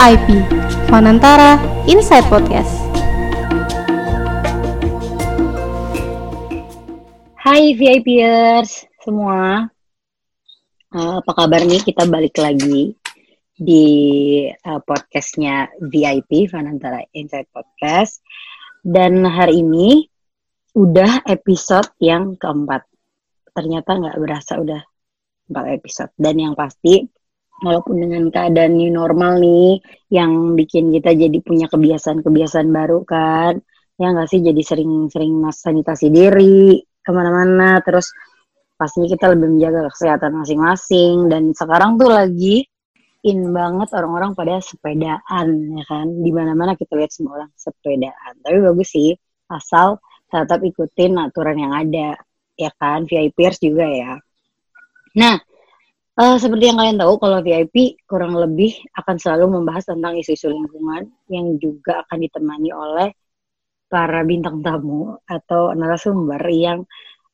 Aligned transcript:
VIP, 0.00 0.48
Fanantara 0.88 1.60
Inside 1.84 2.24
Podcast. 2.32 2.72
Hai 7.36 7.76
VIPers 7.76 8.88
semua, 9.04 9.68
uh, 10.96 11.20
apa 11.20 11.32
kabar 11.36 11.60
nih? 11.68 11.84
Kita 11.84 12.08
balik 12.08 12.32
lagi 12.40 12.96
di 13.52 13.84
uh, 14.48 14.80
podcastnya 14.80 15.68
VIP 15.84 16.48
Fanantara 16.48 17.04
Inside 17.12 17.52
Podcast. 17.52 18.24
Dan 18.80 19.20
hari 19.28 19.60
ini 19.60 20.08
udah 20.80 21.28
episode 21.28 21.92
yang 22.00 22.40
keempat. 22.40 22.88
Ternyata 23.52 24.00
nggak 24.00 24.16
berasa 24.16 24.64
udah 24.64 24.80
empat 25.52 25.64
episode. 25.76 26.12
Dan 26.16 26.40
yang 26.40 26.56
pasti 26.56 27.19
walaupun 27.60 28.00
dengan 28.00 28.28
keadaan 28.32 28.76
new 28.76 28.88
normal 28.88 29.38
nih 29.38 29.80
yang 30.08 30.56
bikin 30.56 30.90
kita 30.90 31.12
jadi 31.12 31.38
punya 31.44 31.68
kebiasaan-kebiasaan 31.68 32.68
baru 32.72 33.04
kan. 33.04 33.60
Ya 34.00 34.16
nggak 34.16 34.28
sih? 34.32 34.40
Jadi 34.40 34.62
sering-sering 34.64 35.44
sanitasi 35.52 36.08
diri 36.08 36.80
ke 36.80 37.10
mana-mana. 37.12 37.84
Terus 37.84 38.08
pastinya 38.74 39.12
kita 39.12 39.36
lebih 39.36 39.56
menjaga 39.56 39.92
kesehatan 39.92 40.40
masing-masing. 40.40 41.28
Dan 41.28 41.52
sekarang 41.52 42.00
tuh 42.00 42.08
lagi 42.08 42.64
in 43.20 43.52
banget 43.52 43.92
orang-orang 43.92 44.32
pada 44.32 44.58
sepedaan 44.64 45.46
ya 45.76 45.84
kan? 45.84 46.06
Di 46.08 46.30
mana-mana 46.32 46.72
kita 46.80 46.96
lihat 46.96 47.12
semua 47.12 47.44
orang 47.44 47.50
sepedaan. 47.54 48.40
Tapi 48.40 48.56
bagus 48.64 48.88
sih 48.88 49.12
asal 49.52 50.00
tetap 50.32 50.64
ikutin 50.64 51.20
aturan 51.20 51.60
yang 51.60 51.76
ada. 51.76 52.16
Ya 52.56 52.72
kan? 52.80 53.04
VIPers 53.04 53.60
juga 53.60 53.84
ya. 53.84 54.16
Nah 55.20 55.49
Uh, 56.18 56.36
seperti 56.36 56.68
yang 56.68 56.76
kalian 56.76 56.98
tahu, 56.98 57.14
kalau 57.22 57.38
VIP 57.40 58.02
kurang 58.04 58.34
lebih 58.34 58.74
akan 58.98 59.16
selalu 59.16 59.60
membahas 59.60 59.88
tentang 59.88 60.18
isu-isu 60.18 60.50
lingkungan 60.50 61.08
yang 61.30 61.56
juga 61.56 62.02
akan 62.04 62.18
ditemani 62.26 62.70
oleh 62.74 63.08
para 63.90 64.22
bintang 64.22 64.62
tamu 64.62 65.18
atau 65.26 65.74
narasumber 65.74 66.42
yang 66.50 66.86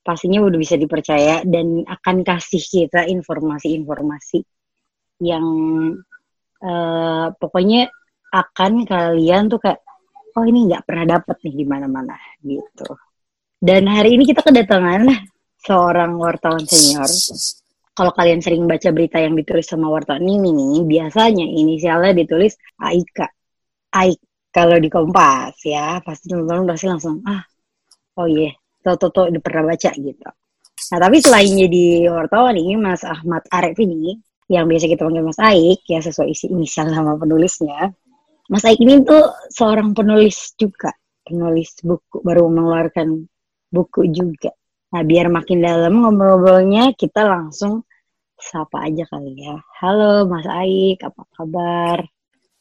pastinya 0.07 0.41
udah 0.45 0.55
bisa 0.55 0.79
dipercaya 0.79 1.43
dan 1.43 1.83
akan 1.83 2.23
kasih 2.23 2.63
kita 2.63 3.05
informasi-informasi 3.11 4.47
yang 5.21 5.45
uh, 6.63 7.27
pokoknya 7.37 7.91
akan 8.31 8.87
kalian 8.87 9.51
tuh 9.51 9.59
kayak 9.59 9.83
oh 10.37 10.45
ini 10.45 10.71
nggak 10.71 10.85
pernah 10.85 11.19
dapet 11.19 11.37
nih 11.43 11.55
di 11.59 11.65
mana-mana 11.67 12.15
gitu. 12.45 12.87
Dan 13.57 13.89
hari 13.89 14.15
ini 14.15 14.29
kita 14.29 14.45
kedatangan 14.45 15.09
seorang 15.65 16.15
wartawan 16.21 16.63
senior 16.69 17.09
kalau 17.97 18.13
kalian 18.13 18.45
sering 18.45 18.69
baca 18.69 18.93
berita 18.93 19.17
yang 19.17 19.33
ditulis 19.33 19.65
sama 19.65 19.89
wartawan 19.89 20.21
ini 20.21 20.53
nih, 20.53 20.85
biasanya 20.85 21.49
inisialnya 21.49 22.13
ditulis 22.13 22.53
Aika. 22.77 23.33
Aik 23.97 24.21
kalau 24.53 24.77
di 24.77 24.93
Kompas 24.93 25.57
ya, 25.65 26.05
pasti 26.05 26.29
teman-teman 26.29 26.77
pasti 26.77 26.93
langsung 26.93 27.25
ah, 27.25 27.41
oh 28.21 28.29
iya, 28.29 28.53
yeah. 28.85 28.97
tuh 29.01 29.09
tuh 29.09 29.33
udah 29.33 29.41
pernah 29.41 29.73
baca 29.73 29.91
gitu. 29.97 30.29
Nah 30.93 30.99
tapi 31.01 31.17
selain 31.25 31.57
jadi 31.57 32.13
wartawan 32.13 32.53
ini, 32.61 32.77
Mas 32.77 33.01
Ahmad 33.01 33.49
Arif 33.49 33.81
ini, 33.81 34.21
yang 34.53 34.69
biasa 34.69 34.93
kita 34.93 35.09
panggil 35.09 35.25
Mas 35.25 35.41
Aik, 35.41 35.81
ya 35.89 36.05
sesuai 36.05 36.29
isi 36.29 36.53
inisial 36.53 36.93
nama 36.93 37.17
penulisnya. 37.17 37.97
Mas 38.53 38.69
Aik 38.69 38.77
ini 38.85 39.01
tuh 39.09 39.33
seorang 39.57 39.97
penulis 39.97 40.53
juga, 40.61 40.93
penulis 41.25 41.81
buku, 41.81 42.21
baru 42.21 42.53
mengeluarkan 42.53 43.25
buku 43.73 44.13
juga. 44.13 44.53
Nah, 44.93 45.03
biar 45.03 45.33
makin 45.33 45.65
dalam 45.65 45.97
ngobrol-ngobrolnya, 45.97 46.93
kita 46.95 47.25
langsung 47.27 47.86
sapa 48.37 48.89
aja 48.89 49.05
kali 49.09 49.33
ya. 49.41 49.57
Halo 49.81 50.29
Mas 50.29 50.47
Aik, 50.49 51.01
apa 51.03 51.23
kabar? 51.37 51.99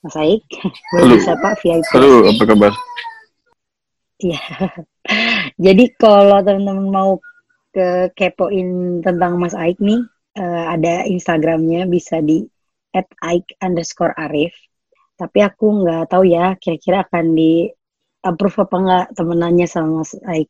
Mas 0.02 0.16
Aik, 0.16 0.44
boleh 0.96 1.20
sapa 1.20 1.56
VIP. 1.60 1.84
Halo, 1.92 2.30
apa 2.32 2.44
kabar? 2.48 2.72
Iya. 4.24 4.40
Jadi 5.66 5.84
kalau 6.00 6.40
teman-teman 6.42 6.88
mau 6.90 7.12
ke 7.76 8.14
kepoin 8.16 9.02
tentang 9.04 9.36
Mas 9.36 9.54
Aik 9.54 9.78
nih, 9.84 10.00
uh, 10.40 10.64
ada 10.72 11.04
Instagramnya 11.10 11.90
bisa 11.92 12.24
di 12.24 12.48
at 12.96 13.08
Aik 13.26 13.60
underscore 13.60 14.16
Arif. 14.16 14.56
Tapi 15.20 15.44
aku 15.44 15.84
nggak 15.84 16.12
tahu 16.12 16.24
ya, 16.28 16.56
kira-kira 16.60 17.04
akan 17.04 17.36
di 17.36 17.68
approve 18.26 18.66
apa 18.66 18.76
enggak 18.80 19.06
temenannya 19.14 19.68
sama 19.68 20.02
Mas 20.02 20.16
Aik. 20.26 20.50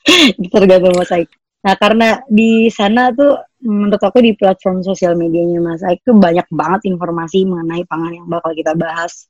Tergantung 0.52 0.94
Mas 0.94 1.10
Aik. 1.10 1.32
Nah, 1.58 1.74
karena 1.74 2.22
di 2.30 2.70
sana 2.70 3.10
tuh 3.10 3.34
menurut 3.66 3.98
aku 3.98 4.22
di 4.22 4.38
platform 4.38 4.86
sosial 4.86 5.18
medianya 5.18 5.58
Mas 5.58 5.82
Aik 5.82 6.06
tuh 6.06 6.14
banyak 6.14 6.46
banget 6.54 6.86
informasi 6.86 7.42
mengenai 7.42 7.82
pangan 7.90 8.12
yang 8.14 8.26
bakal 8.30 8.54
kita 8.54 8.78
bahas 8.78 9.26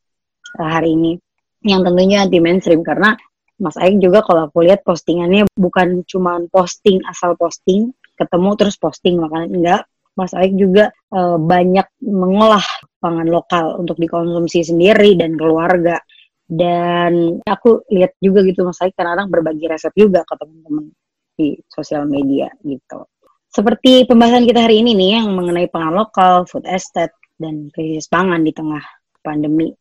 uh, 0.61 0.69
hari 0.69 0.93
ini. 0.93 1.17
Yang 1.65 1.91
tentunya 1.91 2.17
anti 2.23 2.39
mainstream 2.39 2.85
karena 2.85 3.17
Mas 3.59 3.75
Aik 3.81 3.99
juga 3.99 4.21
kalau 4.23 4.47
aku 4.53 4.63
lihat 4.63 4.85
postingannya 4.85 5.49
bukan 5.57 6.05
cuma 6.05 6.39
posting 6.53 7.01
asal 7.09 7.35
posting, 7.35 7.91
ketemu 8.21 8.51
terus 8.61 8.77
posting 8.77 9.19
makanan 9.19 9.51
enggak. 9.51 9.83
Mas 10.13 10.37
Aik 10.37 10.53
juga 10.55 10.93
uh, 11.15 11.41
banyak 11.41 11.89
mengolah 12.05 12.63
pangan 13.01 13.27
lokal 13.31 13.81
untuk 13.81 13.97
dikonsumsi 13.97 14.69
sendiri 14.69 15.17
dan 15.17 15.39
keluarga 15.39 16.03
dan 16.49 17.39
aku 17.45 17.85
lihat 17.93 18.17
juga 18.25 18.41
gitu 18.41 18.65
mas 18.65 18.81
Aik 18.81 18.97
kadang-kadang 18.97 19.29
berbagi 19.29 19.69
resep 19.69 19.93
juga 19.93 20.25
ke 20.25 20.35
teman-teman 20.35 20.89
di 21.39 21.55
sosial 21.71 22.11
media 22.11 22.51
gitu 22.67 23.07
seperti 23.49 24.05
pembahasan 24.05 24.45
kita 24.45 24.69
hari 24.69 24.85
ini 24.85 24.93
nih 24.93 25.11
yang 25.21 25.33
mengenai 25.33 25.73
pangan 25.73 25.97
lokal, 25.97 26.45
food 26.45 26.69
estate 26.69 27.17
dan 27.41 27.73
krisis 27.73 28.05
pangan 28.05 28.45
di 28.45 28.53
tengah 28.53 28.85
pandemi 29.25 29.73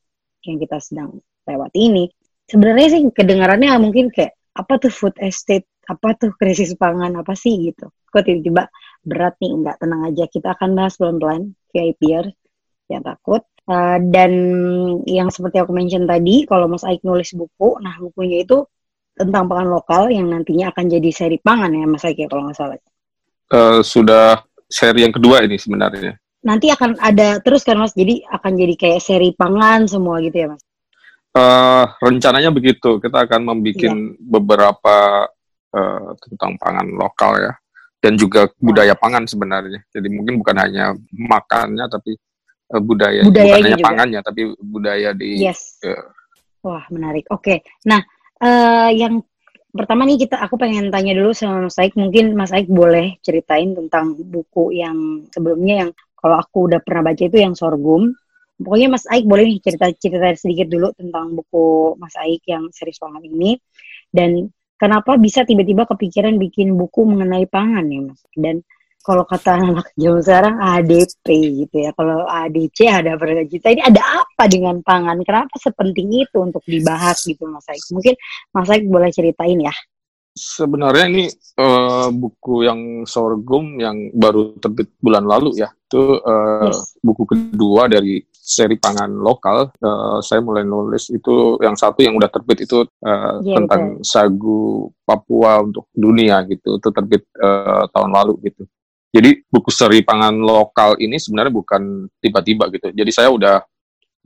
yang 0.48 0.56
kita 0.56 0.80
sedang 0.80 1.20
lewati 1.44 1.80
ini. 1.92 2.06
Sebenarnya 2.48 2.88
sih 2.96 3.02
kedengarannya 3.12 3.76
mungkin 3.84 4.08
kayak 4.08 4.40
apa 4.56 4.80
tuh 4.80 4.88
food 4.88 5.20
estate, 5.20 5.68
apa 5.84 6.16
tuh 6.16 6.32
krisis 6.40 6.80
pangan, 6.80 7.20
apa 7.20 7.36
sih 7.36 7.60
gitu. 7.60 7.92
Kok 8.08 8.24
tiba-tiba 8.24 8.72
berat 9.04 9.36
nih, 9.44 9.52
enggak 9.52 9.76
tenang 9.84 10.02
aja. 10.08 10.24
Kita 10.32 10.56
akan 10.56 10.70
bahas 10.72 10.96
pelan-pelan 10.96 11.52
VIPer 11.76 12.32
yang 12.88 13.04
takut. 13.04 13.44
Uh, 13.68 14.00
dan 14.00 14.32
yang 15.04 15.28
seperti 15.28 15.60
aku 15.60 15.76
mention 15.76 16.08
tadi, 16.08 16.48
kalau 16.48 16.72
Mas 16.72 16.88
Aik 16.88 17.04
nulis 17.04 17.36
buku, 17.36 17.84
nah 17.84 18.00
bukunya 18.00 18.48
itu 18.48 18.64
tentang 19.18 19.50
pangan 19.50 19.68
lokal 19.68 20.14
yang 20.14 20.30
nantinya 20.30 20.70
akan 20.70 20.86
jadi 20.86 21.10
seri 21.10 21.38
pangan 21.42 21.74
ya 21.74 21.86
Mas 21.90 22.06
ya 22.06 22.28
kalau 22.30 22.48
nggak 22.48 22.58
salah. 22.58 22.78
Uh, 23.50 23.82
sudah 23.82 24.46
seri 24.70 25.04
yang 25.04 25.16
kedua 25.16 25.42
ini 25.42 25.58
sebenarnya. 25.58 26.16
Nanti 26.46 26.70
akan 26.70 27.02
ada 27.02 27.42
terus 27.42 27.66
kan 27.66 27.82
Mas, 27.82 27.98
jadi 27.98 28.22
akan 28.30 28.54
jadi 28.54 28.74
kayak 28.78 29.02
seri 29.02 29.34
pangan 29.34 29.90
semua 29.90 30.22
gitu 30.22 30.38
ya 30.38 30.48
Mas? 30.54 30.62
Uh, 31.34 31.86
rencananya 32.02 32.50
begitu, 32.50 32.98
kita 33.02 33.26
akan 33.28 33.54
membuat 33.54 33.78
ya. 33.78 33.94
beberapa 34.18 35.28
uh, 35.74 36.10
tentang 36.24 36.58
pangan 36.58 36.88
lokal 36.98 37.38
ya, 37.38 37.54
dan 38.02 38.18
juga 38.18 38.50
budaya 38.58 38.94
pangan 38.98 39.26
sebenarnya. 39.28 39.82
Jadi 39.94 40.08
mungkin 40.10 40.42
bukan 40.42 40.58
hanya 40.58 40.98
makannya, 41.14 41.86
tapi 41.90 42.18
uh, 42.74 42.82
budaya 42.84 43.22
bukan 43.24 43.46
hanya 43.48 43.78
juga. 43.78 43.86
pangannya 43.86 44.20
tapi 44.24 44.42
budaya 44.60 45.10
di 45.16 45.44
yes. 45.44 45.80
Uh, 45.84 46.06
wah 46.66 46.84
menarik 46.92 47.24
oke 47.32 47.44
okay. 47.44 47.58
nah 47.88 48.02
uh, 48.42 48.90
yang 48.94 49.24
pertama 49.78 50.10
nih 50.10 50.26
kita 50.26 50.42
aku 50.42 50.58
pengen 50.58 50.90
tanya 50.90 51.14
dulu 51.14 51.32
sama 51.38 51.70
Mas 51.70 51.78
Aik. 51.78 51.94
Mungkin 51.94 52.34
Mas 52.34 52.50
Aik 52.50 52.68
boleh 52.72 53.22
ceritain 53.22 53.78
tentang 53.78 54.18
buku 54.18 54.74
yang 54.74 55.30
sebelumnya 55.30 55.86
yang 55.86 55.92
kalau 56.18 56.42
aku 56.42 56.66
udah 56.72 56.82
pernah 56.82 57.14
baca 57.14 57.24
itu 57.24 57.38
yang 57.38 57.54
sorghum. 57.54 58.14
Pokoknya 58.58 58.90
Mas 58.90 59.06
Aik 59.06 59.30
boleh 59.30 59.46
nih 59.46 59.60
cerita 59.62 59.86
cerita 59.94 60.34
sedikit 60.34 60.68
dulu 60.74 60.90
tentang 60.98 61.38
buku 61.38 61.94
Mas 62.02 62.18
Aik 62.18 62.42
yang 62.50 62.74
series 62.74 62.98
pangan 62.98 63.22
ini. 63.22 63.62
Dan 64.10 64.50
kenapa 64.82 65.14
bisa 65.22 65.46
tiba-tiba 65.46 65.86
kepikiran 65.86 66.42
bikin 66.42 66.74
buku 66.74 67.06
mengenai 67.06 67.46
pangan 67.46 67.86
ya 67.86 68.02
Mas? 68.02 68.22
Dan 68.34 68.66
kalau 69.08 69.24
kata 69.24 69.56
anak 69.56 69.88
zaman 69.96 70.20
sekarang 70.20 70.56
ADP 70.60 71.28
gitu 71.64 71.76
ya. 71.80 71.96
Kalau 71.96 72.28
ADC 72.28 72.78
ada 72.92 73.16
juta 73.48 73.68
ini 73.72 73.80
ada 73.80 74.04
apa 74.04 74.44
dengan 74.52 74.84
pangan? 74.84 75.24
Kenapa 75.24 75.56
sepenting 75.64 76.28
itu 76.28 76.44
untuk 76.44 76.60
dibahas 76.68 77.24
gitu 77.24 77.48
Mas 77.48 77.64
Aik? 77.72 77.80
Mungkin 77.96 78.20
Mas 78.52 78.68
Aik 78.68 78.84
boleh 78.92 79.08
ceritain 79.16 79.56
ya. 79.64 79.72
Sebenarnya 80.38 81.10
ini 81.10 81.26
uh, 81.58 82.14
buku 82.14 82.68
yang 82.68 83.08
sorghum 83.08 83.80
yang 83.82 84.12
baru 84.14 84.60
terbit 84.60 84.92
bulan 85.00 85.24
lalu 85.24 85.56
ya. 85.56 85.72
Itu 85.88 86.20
uh, 86.20 86.68
yes. 86.68 87.00
buku 87.00 87.24
kedua 87.26 87.88
dari 87.88 88.22
seri 88.30 88.76
pangan 88.76 89.10
lokal. 89.18 89.72
Uh, 89.80 90.20
saya 90.20 90.44
mulai 90.44 90.68
nulis 90.68 91.10
itu 91.10 91.58
yang 91.64 91.80
satu 91.80 92.04
yang 92.04 92.14
udah 92.20 92.28
terbit 92.28 92.68
itu 92.68 92.84
uh, 93.08 93.40
yeah, 93.42 93.56
tentang 93.56 93.98
betul. 93.98 94.06
sagu 94.06 94.62
Papua 95.08 95.64
untuk 95.64 95.88
dunia 95.96 96.44
gitu. 96.46 96.76
Itu 96.76 96.92
terbit 96.92 97.24
uh, 97.40 97.88
tahun 97.90 98.12
lalu 98.12 98.52
gitu. 98.52 98.68
Jadi 99.08 99.44
buku 99.48 99.72
seri 99.72 100.04
pangan 100.04 100.36
lokal 100.36 101.00
ini 101.00 101.16
sebenarnya 101.16 101.54
bukan 101.54 102.12
tiba-tiba 102.20 102.68
gitu. 102.76 102.92
Jadi 102.92 103.12
saya 103.12 103.32
udah 103.32 103.64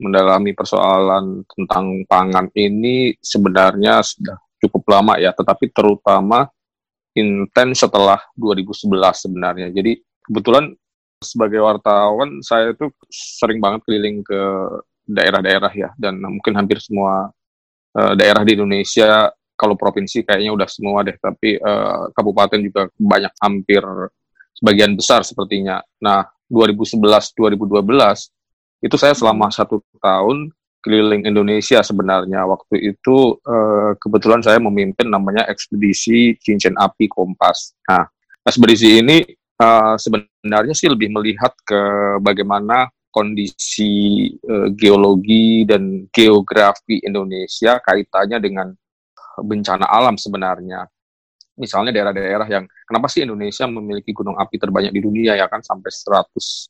mendalami 0.02 0.50
persoalan 0.52 1.46
tentang 1.46 2.02
pangan 2.10 2.50
ini 2.58 3.14
sebenarnya 3.22 4.02
sudah 4.02 4.36
cukup 4.58 4.82
lama 4.90 5.14
ya, 5.22 5.30
tetapi 5.30 5.70
terutama 5.70 6.50
intens 7.14 7.86
setelah 7.86 8.18
2011 8.34 8.90
sebenarnya. 9.22 9.68
Jadi 9.70 10.02
kebetulan 10.26 10.74
sebagai 11.22 11.62
wartawan 11.62 12.42
saya 12.42 12.74
itu 12.74 12.90
sering 13.08 13.62
banget 13.62 13.86
keliling 13.86 14.26
ke 14.26 14.40
daerah-daerah 15.06 15.72
ya 15.72 15.90
dan 15.94 16.18
mungkin 16.18 16.54
hampir 16.58 16.82
semua 16.82 17.30
uh, 17.94 18.12
daerah 18.18 18.42
di 18.42 18.58
Indonesia 18.58 19.30
kalau 19.54 19.78
provinsi 19.78 20.26
kayaknya 20.26 20.50
udah 20.50 20.68
semua 20.70 21.06
deh 21.06 21.14
tapi 21.18 21.58
uh, 21.58 22.10
kabupaten 22.14 22.58
juga 22.58 22.90
banyak 22.98 23.32
hampir 23.38 23.82
sebagian 24.56 24.94
besar 24.96 25.24
sepertinya. 25.24 25.80
Nah 26.00 26.28
2011 26.52 27.00
2012 27.36 28.84
itu 28.84 28.96
saya 28.98 29.14
selama 29.14 29.48
satu 29.48 29.80
tahun 30.02 30.50
keliling 30.82 31.22
Indonesia 31.24 31.78
sebenarnya 31.80 32.42
waktu 32.42 32.92
itu 32.92 33.38
uh, 33.46 33.94
kebetulan 34.02 34.42
saya 34.42 34.58
memimpin 34.58 35.06
namanya 35.06 35.46
ekspedisi 35.46 36.34
cincin 36.42 36.74
api 36.74 37.06
Kompas. 37.06 37.78
Nah 37.86 38.10
ekspedisi 38.42 38.98
ini 38.98 39.22
uh, 39.62 39.94
sebenarnya 39.94 40.74
sih 40.74 40.90
lebih 40.90 41.14
melihat 41.14 41.54
ke 41.62 41.80
bagaimana 42.18 42.90
kondisi 43.14 44.26
uh, 44.42 44.74
geologi 44.74 45.62
dan 45.62 46.10
geografi 46.10 46.98
Indonesia 47.06 47.78
kaitannya 47.78 48.38
dengan 48.42 48.68
bencana 49.38 49.86
alam 49.86 50.18
sebenarnya. 50.18 50.84
Misalnya 51.62 51.94
daerah-daerah 51.94 52.50
yang 52.50 52.66
kenapa 52.82 53.06
sih 53.06 53.22
Indonesia 53.22 53.70
memiliki 53.70 54.10
gunung 54.10 54.34
api 54.34 54.58
terbanyak 54.58 54.90
di 54.90 54.98
dunia 54.98 55.38
ya 55.38 55.46
kan 55.46 55.62
sampai 55.62 55.94
127 55.94 56.66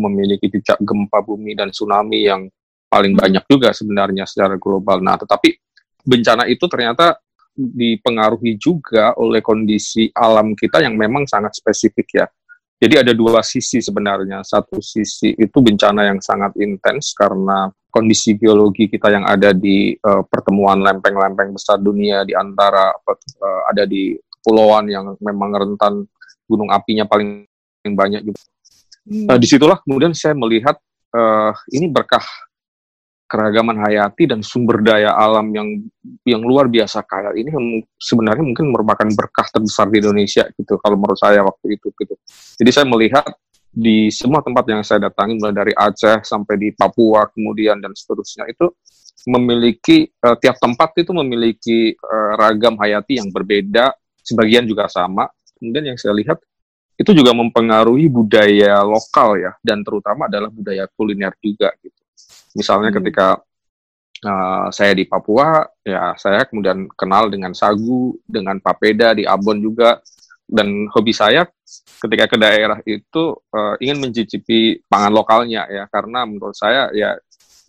memiliki 0.00 0.48
jejak 0.48 0.80
gempa 0.80 1.20
bumi 1.20 1.52
dan 1.52 1.68
tsunami 1.68 2.24
yang 2.24 2.48
paling 2.88 3.12
hmm. 3.12 3.20
banyak 3.20 3.44
juga 3.44 3.76
sebenarnya 3.76 4.24
secara 4.24 4.56
global. 4.56 5.04
Nah, 5.04 5.20
tetapi 5.20 5.52
bencana 6.00 6.48
itu 6.48 6.64
ternyata 6.64 7.20
dipengaruhi 7.54 8.56
juga 8.56 9.12
oleh 9.20 9.44
kondisi 9.44 10.08
alam 10.16 10.56
kita 10.56 10.80
yang 10.80 10.96
memang 10.96 11.28
sangat 11.28 11.52
spesifik 11.60 12.08
ya. 12.16 12.26
Jadi 12.80 12.94
ada 12.96 13.12
dua 13.12 13.44
sisi 13.44 13.84
sebenarnya. 13.84 14.40
Satu 14.40 14.80
sisi 14.80 15.36
itu 15.36 15.58
bencana 15.60 16.08
yang 16.08 16.16
sangat 16.24 16.56
intens 16.56 17.12
karena 17.12 17.68
kondisi 17.92 18.40
geologi 18.40 18.88
kita 18.88 19.12
yang 19.12 19.28
ada 19.28 19.52
di 19.52 19.92
uh, 20.00 20.24
pertemuan 20.24 20.80
lempeng-lempeng 20.80 21.52
besar 21.52 21.76
dunia 21.76 22.24
di 22.24 22.32
antara 22.32 22.88
uh, 22.96 23.62
ada 23.68 23.84
di 23.84 24.16
kepulauan 24.16 24.88
yang 24.88 25.12
memang 25.20 25.52
rentan 25.52 26.08
gunung 26.48 26.72
apinya 26.72 27.04
paling 27.04 27.44
banyak 27.84 28.24
juga. 28.24 28.40
Hmm. 29.04 29.28
Uh, 29.28 29.36
di 29.36 29.46
situlah 29.46 29.76
kemudian 29.84 30.16
saya 30.16 30.32
melihat 30.32 30.80
uh, 31.12 31.52
ini 31.76 31.84
berkah 31.92 32.24
keragaman 33.30 33.78
hayati 33.86 34.26
dan 34.26 34.42
sumber 34.42 34.82
daya 34.82 35.14
alam 35.14 35.54
yang 35.54 35.68
yang 36.26 36.42
luar 36.42 36.66
biasa 36.66 37.06
kaya 37.06 37.30
ini 37.38 37.54
sebenarnya 37.94 38.42
mungkin 38.42 38.74
merupakan 38.74 39.06
berkah 39.14 39.46
terbesar 39.54 39.86
di 39.86 40.02
Indonesia 40.02 40.50
gitu 40.58 40.74
kalau 40.82 40.98
menurut 40.98 41.14
saya 41.14 41.46
waktu 41.46 41.78
itu 41.78 41.94
gitu. 41.94 42.18
Jadi 42.58 42.70
saya 42.74 42.86
melihat 42.90 43.30
di 43.70 44.10
semua 44.10 44.42
tempat 44.42 44.66
yang 44.66 44.82
saya 44.82 45.06
datangi 45.06 45.38
mulai 45.38 45.54
dari 45.54 45.70
Aceh 45.70 46.26
sampai 46.26 46.58
di 46.58 46.68
Papua 46.74 47.30
kemudian 47.30 47.78
dan 47.78 47.94
seterusnya 47.94 48.50
itu 48.50 48.66
memiliki 49.30 50.10
uh, 50.26 50.34
tiap 50.34 50.58
tempat 50.58 50.90
itu 50.98 51.14
memiliki 51.14 51.94
uh, 51.94 52.34
ragam 52.34 52.74
hayati 52.80 53.20
yang 53.20 53.28
berbeda, 53.30 53.94
sebagian 54.24 54.66
juga 54.66 54.90
sama. 54.90 55.28
Kemudian 55.60 55.92
yang 55.94 55.98
saya 56.00 56.16
lihat 56.16 56.40
itu 56.96 57.16
juga 57.16 57.32
mempengaruhi 57.36 58.08
budaya 58.08 58.80
lokal 58.84 59.40
ya 59.40 59.52
dan 59.64 59.80
terutama 59.84 60.28
adalah 60.28 60.48
budaya 60.48 60.88
kuliner 60.96 61.32
juga 61.40 61.72
gitu. 61.80 61.99
Misalnya 62.56 62.90
hmm. 62.90 62.98
ketika 63.02 63.28
uh, 64.26 64.66
saya 64.74 64.92
di 64.96 65.06
Papua, 65.06 65.62
ya 65.86 66.14
saya 66.18 66.44
kemudian 66.48 66.90
kenal 66.92 67.30
dengan 67.30 67.54
sagu, 67.54 68.18
dengan 68.26 68.58
papeda 68.58 69.14
di 69.14 69.22
Ambon 69.28 69.62
juga, 69.62 70.02
dan 70.50 70.90
hobi 70.90 71.14
saya 71.14 71.46
ketika 72.02 72.26
ke 72.26 72.36
daerah 72.40 72.82
itu 72.82 73.38
uh, 73.54 73.78
ingin 73.78 74.02
mencicipi 74.02 74.82
pangan 74.90 75.14
lokalnya 75.14 75.70
ya, 75.70 75.86
karena 75.86 76.26
menurut 76.26 76.58
saya 76.58 76.90
ya 76.90 77.14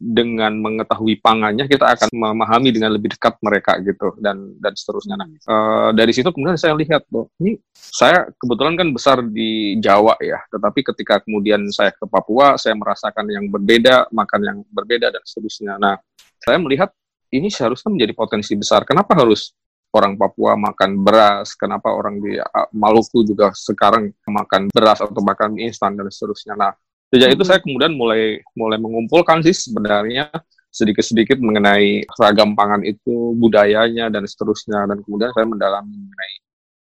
dengan 0.01 0.57
mengetahui 0.57 1.21
pangannya 1.21 1.69
kita 1.69 1.93
akan 1.93 2.09
memahami 2.09 2.73
dengan 2.73 2.97
lebih 2.97 3.13
dekat 3.13 3.37
mereka 3.45 3.77
gitu 3.85 4.17
dan 4.17 4.57
dan 4.57 4.73
seterusnya. 4.73 5.13
Nah 5.13 5.27
uh, 5.45 5.89
dari 5.93 6.09
situ 6.09 6.33
kemudian 6.33 6.57
saya 6.57 6.73
lihat 6.73 7.05
bahwa 7.05 7.29
ini 7.37 7.61
saya 7.77 8.25
kebetulan 8.41 8.73
kan 8.73 8.89
besar 8.89 9.21
di 9.21 9.77
Jawa 9.77 10.17
ya, 10.17 10.41
tetapi 10.49 10.81
ketika 10.81 11.21
kemudian 11.21 11.69
saya 11.69 11.93
ke 11.93 12.09
Papua 12.09 12.57
saya 12.57 12.73
merasakan 12.73 13.29
yang 13.29 13.45
berbeda, 13.53 14.09
makan 14.09 14.41
yang 14.41 14.57
berbeda 14.73 15.13
dan 15.13 15.21
seterusnya. 15.21 15.77
Nah 15.77 16.01
saya 16.41 16.57
melihat 16.57 16.89
ini 17.29 17.53
seharusnya 17.53 17.93
menjadi 17.93 18.17
potensi 18.17 18.57
besar. 18.57 18.81
Kenapa 18.83 19.13
harus 19.13 19.53
orang 19.91 20.15
Papua 20.15 20.55
makan 20.55 21.03
beras, 21.03 21.53
kenapa 21.53 21.91
orang 21.91 22.19
di 22.23 22.39
Maluku 22.71 23.27
juga 23.27 23.51
sekarang 23.51 24.11
makan 24.23 24.71
beras 24.71 25.03
atau 25.03 25.21
makan 25.21 25.55
mie 25.55 25.69
instan 25.71 25.95
dan 25.99 26.07
seterusnya. 26.07 26.55
Nah, 26.55 26.71
Sejak 27.11 27.29
itu 27.35 27.43
saya 27.43 27.59
kemudian 27.59 27.91
mulai 27.91 28.39
mulai 28.55 28.79
mengumpulkan 28.79 29.43
sih 29.43 29.51
sebenarnya 29.51 30.31
sedikit-sedikit 30.71 31.35
mengenai 31.43 32.07
ragam 32.15 32.55
pangan 32.55 32.79
itu, 32.87 33.35
budayanya 33.35 34.07
dan 34.07 34.23
seterusnya. 34.23 34.87
Dan 34.87 35.03
kemudian 35.03 35.35
saya 35.35 35.43
mendalami 35.43 35.91
mengenai 35.91 36.33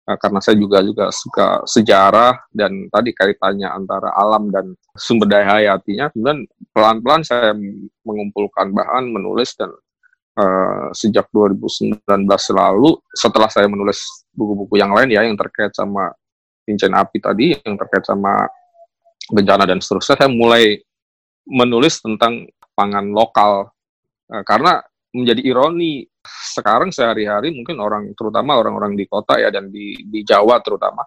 uh, 0.07 0.17
karena 0.19 0.39
saya 0.43 0.55
juga 0.59 0.83
juga 0.83 1.11
suka 1.11 1.63
sejarah 1.63 2.39
dan 2.51 2.87
tadi 2.91 3.11
kaitannya 3.15 3.67
antara 3.67 4.11
alam 4.15 4.51
dan 4.51 4.75
sumber 4.95 5.27
daya 5.29 5.59
hayatinya 5.59 6.11
kemudian 6.11 6.45
pelan-pelan 6.75 7.21
saya 7.23 7.55
mengumpulkan 8.03 8.71
bahan 8.75 9.09
menulis 9.09 9.55
dan 9.55 9.71
uh, 10.39 10.91
sejak 10.91 11.27
2019 11.31 12.03
lalu 12.53 12.99
setelah 13.15 13.49
saya 13.49 13.67
menulis 13.71 14.27
buku-buku 14.33 14.79
yang 14.79 14.91
lain 14.91 15.09
ya 15.11 15.23
yang 15.23 15.37
terkait 15.39 15.71
sama 15.73 16.11
cincin 16.63 16.95
api 16.95 17.17
tadi 17.19 17.45
yang 17.59 17.75
terkait 17.75 18.03
sama 18.07 18.47
bencana 19.31 19.63
dan 19.63 19.79
seterusnya 19.79 20.19
saya 20.19 20.31
mulai 20.31 20.79
menulis 21.47 21.99
tentang 22.03 22.47
pangan 22.73 23.11
lokal 23.11 23.71
uh, 24.31 24.43
karena 24.43 24.83
menjadi 25.13 25.41
ironi 25.45 26.03
sekarang 26.25 26.89
sehari-hari 26.89 27.53
mungkin 27.53 27.77
orang 27.83 28.11
terutama 28.15 28.57
orang-orang 28.57 28.95
di 28.97 29.05
kota 29.05 29.37
ya 29.37 29.53
dan 29.53 29.69
di 29.69 29.93
di 30.07 30.23
Jawa 30.23 30.59
terutama 30.63 31.03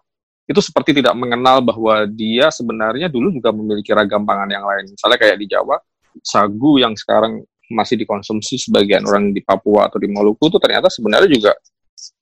itu 0.47 0.63
seperti 0.63 1.03
tidak 1.03 1.17
mengenal 1.19 1.59
bahwa 1.59 2.07
dia 2.07 2.53
sebenarnya 2.55 3.11
dulu 3.11 3.35
juga 3.35 3.51
memiliki 3.51 3.91
ragam 3.91 4.23
pangan 4.23 4.47
yang 4.47 4.63
lain 4.63 4.95
misalnya 4.95 5.19
kayak 5.19 5.37
di 5.41 5.47
Jawa 5.51 5.77
sagu 6.23 6.79
yang 6.79 6.95
sekarang 6.95 7.43
masih 7.67 7.99
dikonsumsi 7.99 8.63
sebagian 8.63 9.03
orang 9.03 9.35
di 9.35 9.43
Papua 9.43 9.91
atau 9.91 9.99
di 9.99 10.07
Maluku 10.07 10.47
itu 10.47 10.59
ternyata 10.63 10.87
sebenarnya 10.87 11.27
juga 11.27 11.53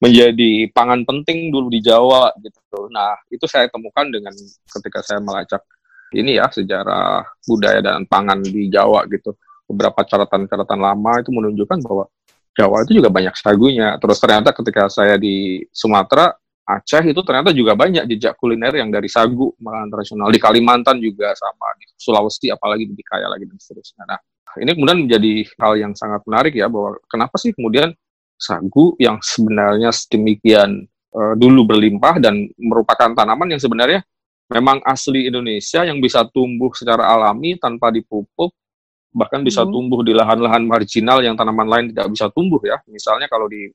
menjadi 0.00 0.70
pangan 0.72 1.04
penting 1.04 1.52
dulu 1.52 1.68
di 1.68 1.84
Jawa 1.84 2.32
gitu. 2.40 2.88
Nah, 2.88 3.18
itu 3.28 3.44
saya 3.44 3.68
temukan 3.68 4.06
dengan 4.08 4.32
ketika 4.70 5.04
saya 5.04 5.20
melacak 5.20 5.60
ini 6.12 6.36
ya 6.36 6.50
sejarah 6.52 7.24
budaya 7.48 7.80
dan 7.80 8.04
pangan 8.04 8.44
di 8.44 8.68
Jawa 8.68 9.08
gitu. 9.08 9.32
Beberapa 9.64 10.04
catatan-catatan 10.04 10.76
lama 10.76 11.12
itu 11.24 11.30
menunjukkan 11.32 11.78
bahwa 11.80 12.04
Jawa 12.54 12.84
itu 12.86 13.00
juga 13.00 13.10
banyak 13.10 13.34
sagunya. 13.34 13.96
Terus 13.98 14.18
ternyata 14.20 14.54
ketika 14.54 14.86
saya 14.92 15.16
di 15.16 15.64
Sumatera, 15.72 16.30
Aceh 16.64 17.04
itu 17.04 17.20
ternyata 17.20 17.52
juga 17.52 17.76
banyak 17.76 18.08
jejak 18.08 18.40
kuliner 18.40 18.72
yang 18.80 18.88
dari 18.88 19.04
sagu 19.04 19.52
malah 19.60 19.84
tradisional. 19.92 20.32
Di 20.32 20.40
Kalimantan 20.40 20.96
juga 20.96 21.36
sama, 21.36 21.68
di 21.76 21.84
Sulawesi 21.92 22.48
apalagi 22.48 22.88
di 22.88 23.04
Kaya 23.04 23.28
lagi 23.28 23.44
dan 23.44 23.60
seterusnya. 23.60 24.08
Nah, 24.08 24.20
ini 24.64 24.72
kemudian 24.72 25.04
menjadi 25.04 25.44
hal 25.60 25.72
yang 25.76 25.92
sangat 25.92 26.24
menarik 26.24 26.56
ya 26.56 26.70
bahwa 26.72 26.96
kenapa 27.04 27.36
sih 27.36 27.52
kemudian 27.52 27.92
sagu 28.40 28.96
yang 28.96 29.20
sebenarnya 29.20 29.92
sedemikian 29.92 30.88
uh, 31.12 31.34
dulu 31.36 31.68
berlimpah 31.68 32.16
dan 32.16 32.48
merupakan 32.56 33.12
tanaman 33.12 33.52
yang 33.52 33.60
sebenarnya 33.60 34.00
memang 34.50 34.80
asli 34.84 35.28
Indonesia 35.28 35.84
yang 35.84 35.98
bisa 36.02 36.26
tumbuh 36.28 36.72
secara 36.76 37.08
alami 37.08 37.56
tanpa 37.56 37.88
dipupuk 37.88 38.52
bahkan 39.14 39.46
bisa 39.46 39.62
hmm. 39.62 39.70
tumbuh 39.70 40.00
di 40.02 40.10
lahan-lahan 40.10 40.66
marginal 40.66 41.22
yang 41.22 41.38
tanaman 41.38 41.70
lain 41.70 41.86
tidak 41.94 42.10
bisa 42.10 42.26
tumbuh 42.34 42.58
ya 42.66 42.82
misalnya 42.90 43.30
kalau 43.30 43.46
di 43.46 43.70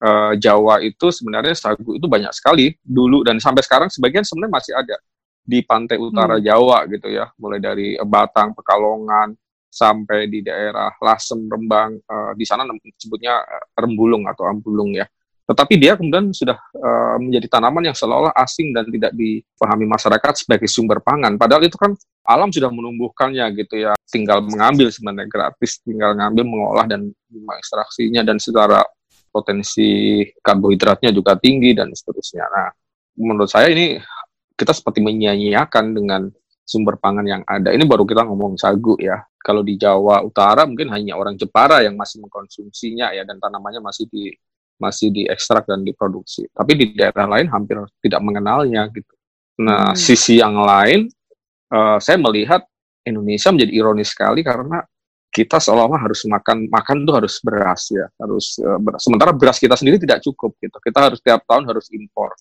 uh, 0.00 0.32
Jawa 0.38 0.78
itu 0.80 1.10
sebenarnya 1.10 1.58
sagu 1.58 1.90
itu 1.98 2.06
banyak 2.06 2.30
sekali 2.30 2.70
dulu 2.80 3.26
dan 3.26 3.42
sampai 3.42 3.66
sekarang 3.66 3.90
sebagian 3.90 4.22
sebenarnya 4.22 4.54
masih 4.54 4.72
ada 4.78 4.96
di 5.42 5.58
pantai 5.66 5.98
utara 5.98 6.38
hmm. 6.38 6.44
Jawa 6.46 6.78
gitu 6.86 7.10
ya 7.10 7.26
mulai 7.38 7.58
dari 7.58 7.98
Batang 7.98 8.54
Pekalongan 8.54 9.34
sampai 9.66 10.30
di 10.30 10.40
daerah 10.40 10.88
Lasem 11.02 11.44
Rembang 11.50 11.98
uh, 12.06 12.32
di 12.32 12.46
sana 12.48 12.64
sebutnya 12.96 13.42
eh, 13.44 13.64
rembulung 13.76 14.24
atau 14.24 14.48
ambulung 14.48 14.96
ya 14.96 15.04
tetapi 15.46 15.78
dia 15.78 15.94
kemudian 15.94 16.34
sudah 16.34 16.58
uh, 16.58 17.16
menjadi 17.22 17.46
tanaman 17.46 17.86
yang 17.86 17.94
seolah-olah 17.94 18.34
asing 18.34 18.74
dan 18.74 18.90
tidak 18.90 19.14
dipahami 19.14 19.86
masyarakat 19.86 20.42
sebagai 20.42 20.66
sumber 20.66 20.98
pangan. 20.98 21.38
Padahal 21.38 21.62
itu 21.62 21.78
kan 21.78 21.94
alam 22.26 22.50
sudah 22.50 22.66
menumbuhkannya 22.66 23.46
gitu 23.54 23.86
ya. 23.86 23.94
Tinggal 24.10 24.42
mengambil 24.42 24.90
sebenarnya 24.90 25.30
gratis, 25.30 25.78
tinggal 25.86 26.18
mengambil, 26.18 26.44
mengolah 26.50 26.86
dan 26.90 27.14
mengekstraksinya 27.30 28.26
dan 28.26 28.42
secara 28.42 28.82
potensi 29.30 30.22
karbohidratnya 30.42 31.14
juga 31.14 31.38
tinggi 31.38 31.78
dan 31.78 31.94
seterusnya. 31.94 32.42
Nah, 32.50 32.68
menurut 33.14 33.46
saya 33.46 33.70
ini 33.70 34.02
kita 34.58 34.74
seperti 34.74 34.98
menyia-nyiakan 34.98 35.94
dengan 35.94 36.26
sumber 36.66 36.98
pangan 36.98 37.22
yang 37.22 37.42
ada. 37.46 37.70
Ini 37.70 37.86
baru 37.86 38.02
kita 38.02 38.26
ngomong 38.26 38.58
sagu 38.58 38.98
ya. 38.98 39.22
Kalau 39.38 39.62
di 39.62 39.78
Jawa 39.78 40.26
Utara 40.26 40.66
mungkin 40.66 40.90
hanya 40.90 41.14
orang 41.14 41.38
Jepara 41.38 41.86
yang 41.86 41.94
masih 41.94 42.18
mengkonsumsinya 42.18 43.14
ya 43.14 43.22
dan 43.22 43.38
tanamannya 43.38 43.78
masih 43.78 44.10
di 44.10 44.34
masih 44.76 45.12
diekstrak 45.12 45.64
dan 45.64 45.82
diproduksi. 45.82 46.46
Tapi 46.52 46.72
di 46.76 46.84
daerah 46.92 47.26
lain 47.26 47.48
hampir 47.48 47.80
tidak 48.04 48.20
mengenalnya 48.20 48.88
gitu. 48.92 49.14
Nah, 49.60 49.92
hmm. 49.92 49.98
sisi 49.98 50.36
yang 50.40 50.56
lain, 50.56 51.08
uh, 51.72 51.96
saya 51.96 52.20
melihat 52.20 52.62
Indonesia 53.06 53.54
menjadi 53.54 53.72
ironis 53.72 54.10
sekali 54.12 54.42
karena 54.42 54.82
kita 55.30 55.60
seolah-olah 55.60 56.00
harus 56.08 56.24
makan 56.24 56.66
makan 56.72 57.04
tuh 57.04 57.14
harus 57.20 57.34
beras 57.44 57.92
ya 57.92 58.08
harus 58.16 58.56
uh, 58.62 58.80
beras. 58.80 59.04
sementara 59.04 59.36
beras 59.36 59.60
kita 59.60 59.76
sendiri 59.76 60.00
tidak 60.00 60.24
cukup 60.24 60.56
gitu 60.58 60.80
kita 60.80 61.12
harus 61.12 61.20
tiap 61.20 61.44
tahun 61.44 61.68
harus 61.68 61.92
impor 61.92 62.32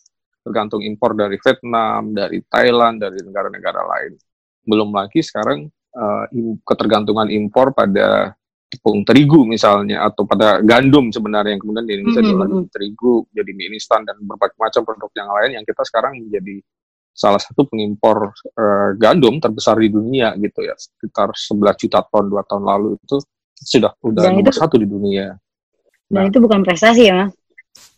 tergantung 0.47 0.79
impor 0.79 1.11
dari 1.11 1.35
Vietnam 1.35 2.15
dari 2.15 2.39
Thailand 2.47 3.03
dari 3.03 3.19
negara-negara 3.19 3.81
lain 3.83 4.15
belum 4.63 4.95
lagi 4.95 5.19
sekarang 5.19 5.67
uh, 5.91 6.25
ketergantungan 6.63 7.27
impor 7.35 7.75
pada 7.75 8.31
tepung 8.75 9.07
terigu 9.07 9.47
misalnya 9.47 10.05
atau 10.05 10.27
pada 10.27 10.59
gandum 10.59 11.09
sebenarnya 11.09 11.55
yang 11.55 11.61
kemudian 11.63 11.85
di 11.87 11.93
Indonesia 11.99 12.21
mm 12.21 12.45
-hmm. 12.45 12.71
terigu 12.71 13.25
jadi 13.31 13.51
mie 13.55 13.75
instan 13.75 14.03
dan 14.03 14.19
berbagai 14.21 14.59
macam 14.59 14.81
produk 14.83 15.11
yang 15.15 15.29
lain 15.31 15.49
yang 15.59 15.65
kita 15.65 15.81
sekarang 15.87 16.19
menjadi 16.19 16.59
salah 17.15 17.39
satu 17.39 17.63
pengimpor 17.71 18.35
uh, 18.59 18.91
gandum 18.99 19.39
terbesar 19.39 19.79
di 19.79 19.87
dunia 19.87 20.35
gitu 20.35 20.67
ya 20.67 20.75
sekitar 20.75 21.31
11 21.31 21.79
juta 21.79 22.03
ton 22.03 22.27
dua 22.27 22.43
tahun 22.43 22.67
lalu 22.67 22.99
itu 22.99 23.23
sudah 23.55 23.95
udah 24.03 24.21
dan 24.21 24.31
nomor 24.35 24.51
itu, 24.51 24.59
satu 24.59 24.75
di 24.75 24.87
dunia. 24.87 25.39
Nah, 26.11 26.27
dan 26.27 26.29
itu 26.29 26.37
bukan 26.43 26.59
prestasi 26.61 27.07
ya? 27.07 27.31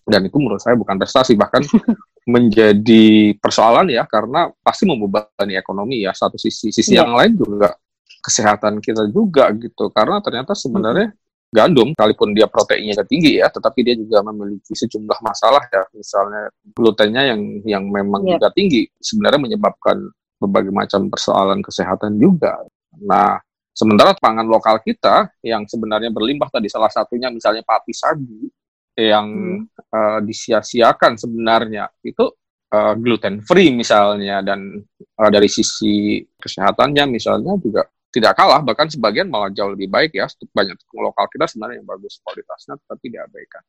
Dan 0.06 0.22
itu 0.30 0.38
menurut 0.38 0.62
saya 0.62 0.78
bukan 0.78 0.96
prestasi 1.02 1.34
bahkan 1.34 1.66
menjadi 2.34 3.34
persoalan 3.42 3.90
ya 3.90 4.06
karena 4.06 4.54
pasti 4.62 4.86
membebani 4.86 5.58
ekonomi 5.58 6.06
ya 6.06 6.14
satu 6.14 6.38
sisi 6.38 6.70
sisi 6.70 6.94
ya. 6.94 7.04
yang 7.04 7.18
lain 7.18 7.34
juga 7.40 7.74
kesehatan 8.22 8.84
kita 8.84 9.08
juga 9.12 9.50
gitu 9.56 9.88
karena 9.94 10.20
ternyata 10.20 10.52
sebenarnya 10.52 11.16
gandum, 11.48 11.96
kalaupun 11.96 12.36
dia 12.36 12.46
proteinnya 12.46 13.00
tinggi 13.08 13.40
ya, 13.40 13.48
tetapi 13.48 13.80
dia 13.80 13.96
juga 13.96 14.20
memiliki 14.20 14.76
sejumlah 14.76 15.20
masalah 15.24 15.64
ya, 15.72 15.84
misalnya 15.96 16.52
glutennya 16.76 17.34
yang 17.34 17.42
yang 17.64 17.84
memang 17.88 18.28
yeah. 18.28 18.36
juga 18.36 18.52
tinggi, 18.52 18.84
sebenarnya 19.00 19.40
menyebabkan 19.40 19.98
berbagai 20.38 20.74
macam 20.76 21.08
persoalan 21.08 21.64
kesehatan 21.64 22.20
juga. 22.20 22.62
Nah, 23.00 23.40
sementara 23.72 24.14
pangan 24.18 24.46
lokal 24.46 24.84
kita 24.84 25.32
yang 25.42 25.66
sebenarnya 25.66 26.12
berlimpah 26.12 26.52
tadi 26.52 26.68
salah 26.68 26.92
satunya 26.92 27.32
misalnya 27.32 27.64
pati 27.64 27.94
sagu 27.96 28.50
yang 28.98 29.28
hmm. 29.30 29.94
uh, 29.94 30.20
disia-siakan 30.26 31.22
sebenarnya 31.22 31.86
itu 32.02 32.26
uh, 32.74 32.94
gluten 32.98 33.46
free 33.46 33.70
misalnya 33.70 34.42
dan 34.42 34.82
uh, 35.22 35.30
dari 35.30 35.46
sisi 35.46 36.26
kesehatannya 36.42 37.06
misalnya 37.06 37.54
juga 37.62 37.86
tidak 38.14 38.34
kalah 38.40 38.64
bahkan 38.64 38.88
sebagian 38.88 39.28
malah 39.28 39.52
jauh 39.52 39.72
lebih 39.72 39.92
baik 39.92 40.16
ya. 40.16 40.26
Banyak 40.30 40.76
tepung 40.80 41.04
lokal 41.06 41.28
kita 41.32 41.46
sebenarnya 41.48 41.84
yang 41.84 41.88
bagus 41.88 42.20
kualitasnya 42.24 42.80
tapi 42.88 43.12
diabaikan 43.14 43.64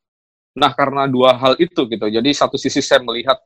nah 0.59 0.75
karena 0.75 1.07
dua 1.07 1.39
hal 1.39 1.55
itu 1.63 1.87
gitu 1.87 2.07
jadi 2.11 2.31
satu 2.35 2.59
sisi 2.59 2.83
saya 2.83 2.99
melihat 2.99 3.39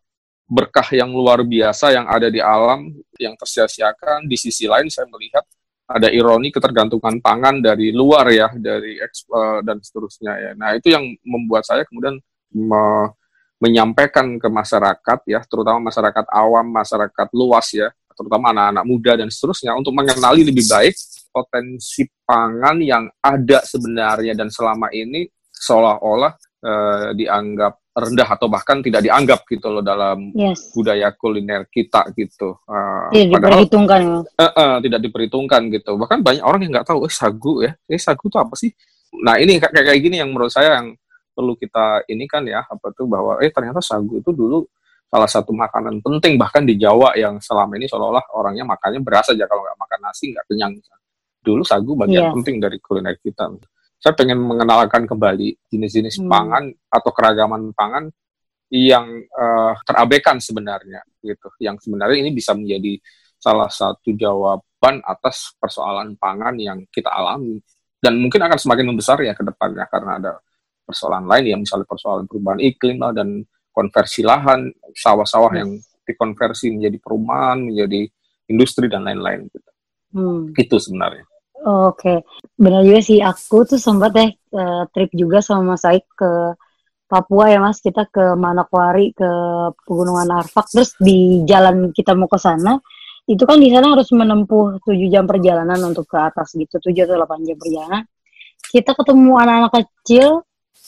berkah 0.49 0.89
yang 0.97 1.13
luar 1.13 1.45
biasa 1.45 1.93
yang 1.93 2.09
ada 2.09 2.33
di 2.33 2.41
alam 2.41 2.89
yang 3.21 3.37
tersia-siakan 3.37 4.25
di 4.25 4.37
sisi 4.41 4.65
lain 4.65 4.89
saya 4.89 5.05
melihat 5.13 5.45
ada 5.89 6.09
ironi 6.09 6.49
ketergantungan 6.49 7.21
pangan 7.21 7.61
dari 7.61 7.93
luar 7.93 8.33
ya 8.33 8.49
dari 8.57 8.97
ekspor 8.97 9.61
dan 9.61 9.77
seterusnya 9.85 10.33
ya. 10.41 10.51
Nah 10.57 10.73
itu 10.73 10.89
yang 10.89 11.05
membuat 11.21 11.69
saya 11.69 11.85
kemudian 11.85 12.17
me 12.55 13.13
menyampaikan 13.63 14.43
ke 14.43 14.49
masyarakat 14.51 15.19
ya 15.31 15.39
terutama 15.47 15.79
masyarakat 15.79 16.27
awam 16.35 16.67
masyarakat 16.67 17.29
luas 17.31 17.71
ya 17.71 17.95
terutama 18.15 18.53
anak-anak 18.53 18.85
muda 18.85 19.13
dan 19.19 19.29
seterusnya 19.29 19.73
untuk 19.77 19.93
mengenali 19.97 20.47
lebih 20.47 20.65
baik 20.69 20.95
potensi 21.33 22.05
pangan 22.23 22.77
yang 22.85 23.05
ada 23.25 23.65
sebenarnya 23.65 24.37
dan 24.37 24.53
selama 24.53 24.93
ini 24.93 25.25
seolah-olah 25.53 26.33
uh, 26.65 27.09
dianggap 27.17 27.83
rendah 27.93 28.25
atau 28.25 28.49
bahkan 28.49 28.81
tidak 28.81 29.05
dianggap 29.05 29.45
gitu 29.45 29.69
loh 29.69 29.85
dalam 29.85 30.33
yes. 30.33 30.73
budaya 30.73 31.13
kuliner 31.13 31.69
kita 31.69 32.09
gitu. 32.17 32.57
Uh, 32.65 33.13
tidak 33.13 33.37
padahal, 33.37 33.61
diperhitungkan. 33.61 34.03
Uh, 34.33 34.45
uh, 34.49 34.73
tidak 34.81 35.01
diperhitungkan 35.05 35.63
gitu. 35.69 35.93
Bahkan 36.01 36.25
banyak 36.25 36.45
orang 36.45 36.61
yang 36.65 36.73
nggak 36.73 36.89
tahu, 36.89 37.05
eh 37.05 37.13
sagu 37.13 37.61
ya, 37.61 37.77
eh 37.85 38.01
sagu 38.01 38.25
itu 38.25 38.39
apa 38.41 38.55
sih? 38.57 38.73
Nah 39.21 39.37
ini 39.37 39.61
kayak 39.61 39.93
kayak 39.93 40.01
gini 40.01 40.25
yang 40.25 40.33
menurut 40.33 40.49
saya 40.49 40.81
yang 40.81 40.97
perlu 41.33 41.53
kita 41.57 42.05
ini 42.09 42.25
kan 42.29 42.45
ya 42.49 42.65
apa 42.65 42.93
tuh 42.97 43.09
bahwa 43.09 43.41
eh 43.45 43.53
ternyata 43.53 43.81
sagu 43.85 44.21
itu 44.21 44.33
dulu 44.33 44.65
salah 45.13 45.29
satu 45.29 45.53
makanan 45.53 46.01
penting 46.01 46.41
bahkan 46.41 46.65
di 46.65 46.81
Jawa 46.81 47.13
yang 47.21 47.37
selama 47.37 47.77
ini 47.77 47.85
seolah-olah 47.85 48.33
orangnya 48.33 48.65
makannya 48.65 49.05
beras 49.05 49.29
aja 49.29 49.45
kalau 49.45 49.61
nggak 49.61 49.77
makan 49.77 50.01
nasi 50.09 50.33
nggak 50.33 50.47
kenyang. 50.49 50.73
Dulu 51.45 51.61
sagu 51.61 51.93
bagian 51.93 52.33
yeah. 52.33 52.33
penting 52.33 52.57
dari 52.57 52.81
kuliner 52.81 53.21
kita. 53.21 53.45
Saya 54.01 54.17
pengen 54.17 54.41
mengenalkan 54.41 55.05
kembali 55.05 55.69
jenis-jenis 55.69 56.25
hmm. 56.25 56.33
pangan 56.33 56.65
atau 56.89 57.11
keragaman 57.13 57.77
pangan 57.77 58.09
yang 58.73 59.05
uh, 59.37 59.77
terabaikan 59.85 60.41
sebenarnya 60.41 61.05
gitu. 61.21 61.53
Yang 61.61 61.85
sebenarnya 61.85 62.25
ini 62.25 62.33
bisa 62.33 62.57
menjadi 62.57 62.97
salah 63.37 63.69
satu 63.69 64.17
jawaban 64.17 65.05
atas 65.05 65.53
persoalan 65.61 66.17
pangan 66.17 66.57
yang 66.57 66.81
kita 66.89 67.13
alami 67.13 67.61
dan 68.01 68.17
mungkin 68.17 68.41
akan 68.49 68.57
semakin 68.57 68.87
membesar 68.89 69.21
ya 69.21 69.37
ke 69.37 69.45
depannya 69.45 69.85
karena 69.93 70.17
ada 70.17 70.33
persoalan 70.89 71.29
lain 71.29 71.45
ya 71.53 71.57
misalnya 71.59 71.87
persoalan 71.87 72.25
perubahan 72.25 72.63
iklim 72.65 72.97
lah 72.97 73.13
dan 73.13 73.45
konversi 73.73 74.21
lahan, 74.23 74.69
sawah-sawah 74.93 75.53
yang 75.57 75.81
dikonversi 76.05 76.71
menjadi 76.73 76.99
perumahan, 77.01 77.59
menjadi 77.65 78.07
industri 78.53 78.87
dan 78.87 79.09
lain-lain 79.09 79.49
gitu. 79.49 79.71
Hmm. 80.13 80.53
Itu 80.53 80.77
sebenarnya. 80.77 81.25
Oke, 81.63 82.19
okay. 82.19 82.19
benar 82.59 82.83
juga 82.83 83.01
sih. 83.01 83.19
Aku 83.23 83.63
tuh 83.63 83.79
sempat 83.79 84.13
deh 84.13 84.31
uh, 84.53 84.83
trip 84.91 85.15
juga 85.15 85.39
sama 85.39 85.75
Mas 85.75 85.87
Aik 85.87 86.05
ke 86.11 86.59
Papua 87.07 87.55
ya 87.55 87.63
Mas. 87.63 87.79
Kita 87.79 88.11
ke 88.11 88.35
Manokwari, 88.35 89.15
ke 89.15 89.31
Pegunungan 89.87 90.43
Arfak. 90.43 90.69
Terus 90.75 90.99
di 90.99 91.47
jalan 91.47 91.95
kita 91.95 92.19
mau 92.19 92.27
ke 92.27 92.35
sana, 92.35 92.83
itu 93.31 93.47
kan 93.47 93.63
di 93.63 93.71
sana 93.71 93.95
harus 93.95 94.11
menempuh 94.11 94.83
7 94.83 95.07
jam 95.07 95.23
perjalanan 95.23 95.79
untuk 95.87 96.11
ke 96.11 96.19
atas 96.19 96.51
gitu, 96.59 96.83
7 96.83 97.07
atau 97.07 97.17
8 97.23 97.47
jam 97.47 97.57
perjalanan. 97.57 98.03
Kita 98.59 98.91
ketemu 98.99 99.33
anak-anak 99.39 99.73
kecil 99.79 100.43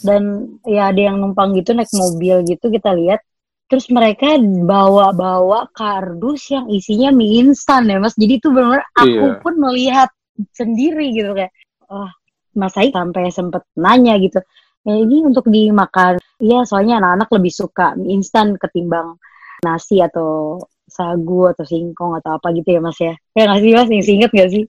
dan 0.05 0.53
ya 0.69 0.91
ada 0.91 1.01
yang 1.13 1.17
numpang 1.23 1.55
gitu 1.55 1.73
naik 1.77 1.91
mobil 1.95 2.43
gitu 2.45 2.69
kita 2.69 2.93
lihat. 2.93 3.21
Terus 3.65 3.89
mereka 3.89 4.37
bawa-bawa 4.41 5.73
kardus 5.73 6.53
yang 6.53 6.69
isinya 6.69 7.09
mie 7.09 7.41
instan 7.41 7.89
ya 7.89 7.97
mas. 7.97 8.13
Jadi 8.13 8.37
itu 8.37 8.53
benar 8.53 8.85
aku 8.93 9.09
iya. 9.09 9.41
pun 9.41 9.55
melihat 9.57 10.11
sendiri 10.53 11.15
gitu 11.15 11.33
kayak 11.33 11.55
oh 11.89 12.11
mas 12.55 12.77
Aik 12.77 12.93
sampai 12.95 13.33
sempet 13.33 13.65
nanya 13.79 14.21
gitu 14.21 14.43
ya, 14.85 14.95
ini 15.01 15.25
untuk 15.25 15.49
dimakan. 15.49 16.21
Iya 16.43 16.69
soalnya 16.69 17.01
anak-anak 17.01 17.29
lebih 17.41 17.53
suka 17.55 17.97
mie 17.97 18.21
instan 18.21 18.61
ketimbang 18.61 19.17
nasi 19.65 20.05
atau 20.05 20.61
sagu 20.85 21.49
atau 21.49 21.65
singkong 21.65 22.21
atau 22.21 22.37
apa 22.37 22.53
gitu 22.53 22.77
ya 22.77 22.81
mas 22.85 23.01
ya. 23.01 23.17
Ya 23.33 23.49
nggak 23.49 23.61
sih 23.65 23.73
mas? 23.73 24.09
Inget 24.13 24.31
gak 24.37 24.51
sih? 24.53 24.65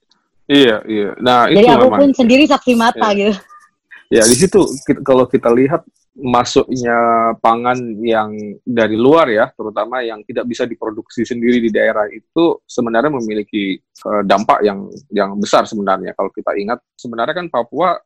Iya 0.48 0.78
iya. 0.88 1.10
Nah 1.20 1.52
jadi 1.52 1.68
itu 1.68 1.76
aku 1.76 1.88
pun 1.92 2.10
sendiri 2.16 2.44
saksi 2.48 2.74
mata 2.80 3.12
iya. 3.12 3.36
gitu 3.36 3.36
Ya 4.14 4.22
di 4.22 4.38
situ 4.38 4.62
kita, 4.86 5.02
kalau 5.02 5.26
kita 5.26 5.50
lihat 5.50 5.82
masuknya 6.16 6.96
pangan 7.44 7.76
yang 8.00 8.32
dari 8.64 8.96
luar 8.96 9.28
ya, 9.28 9.52
terutama 9.52 10.00
yang 10.00 10.24
tidak 10.24 10.48
bisa 10.48 10.64
diproduksi 10.64 11.28
sendiri 11.28 11.60
di 11.60 11.74
daerah 11.74 12.08
itu 12.08 12.64
sebenarnya 12.64 13.12
memiliki 13.12 13.76
uh, 14.08 14.24
dampak 14.24 14.64
yang 14.64 14.88
yang 15.12 15.36
besar 15.36 15.68
sebenarnya. 15.68 16.16
Kalau 16.16 16.32
kita 16.32 16.56
ingat 16.56 16.80
sebenarnya 16.96 17.36
kan 17.36 17.48
Papua 17.52 18.00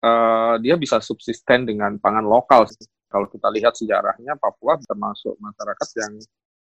uh, 0.00 0.54
dia 0.62 0.80
bisa 0.80 1.02
subsisten 1.02 1.68
dengan 1.68 2.00
pangan 2.00 2.24
lokal. 2.24 2.64
Kalau 3.12 3.28
kita 3.28 3.52
lihat 3.52 3.76
sejarahnya 3.76 4.40
Papua 4.40 4.80
termasuk 4.80 5.36
masyarakat 5.36 5.88
yang 6.00 6.12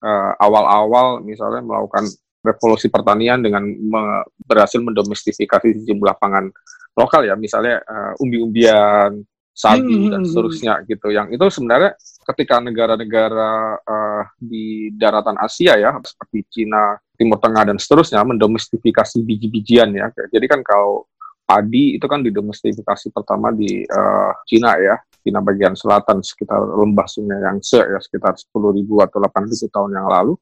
uh, 0.06 0.32
awal-awal 0.38 1.24
misalnya 1.24 1.64
melakukan 1.64 2.06
revolusi 2.42 2.86
pertanian 2.88 3.42
dengan 3.42 3.66
me 3.66 4.22
berhasil 4.46 4.78
mendomestifikasi 4.78 5.84
sejumlah 5.84 6.16
pangan 6.18 6.50
lokal 6.94 7.26
ya. 7.26 7.34
Misalnya 7.34 7.82
uh, 7.82 8.22
umbi-umbian 8.22 9.22
sagu 9.58 9.90
hmm, 9.90 10.10
dan 10.14 10.22
seterusnya 10.22 10.74
gitu. 10.86 11.10
Yang 11.10 11.34
itu 11.34 11.44
sebenarnya 11.58 11.98
ketika 12.30 12.62
negara-negara 12.62 13.82
uh, 13.82 14.22
di 14.38 14.94
daratan 14.94 15.34
Asia 15.34 15.74
ya 15.74 15.98
seperti 15.98 16.46
Cina 16.46 16.94
Timur 17.18 17.42
Tengah 17.42 17.74
dan 17.74 17.76
seterusnya 17.82 18.22
mendomestifikasi 18.22 19.18
biji-bijian 19.26 19.90
ya. 19.98 20.06
Jadi 20.14 20.46
kan 20.46 20.62
kalau 20.62 21.10
padi 21.42 21.98
itu 21.98 22.06
kan 22.06 22.22
didomestifikasi 22.22 23.10
pertama 23.10 23.50
di 23.50 23.82
uh, 23.82 24.32
Cina 24.46 24.78
ya. 24.78 24.94
Cina 25.18 25.42
bagian 25.42 25.74
selatan 25.74 26.22
sekitar 26.22 26.62
lembah 26.62 27.10
sungai 27.10 27.42
Yangtze 27.42 27.82
ya 27.82 27.98
sekitar 27.98 28.38
10.000 28.38 28.54
atau 29.02 29.18
8.000 29.18 29.74
tahun 29.74 29.90
yang 29.98 30.06
lalu 30.06 30.38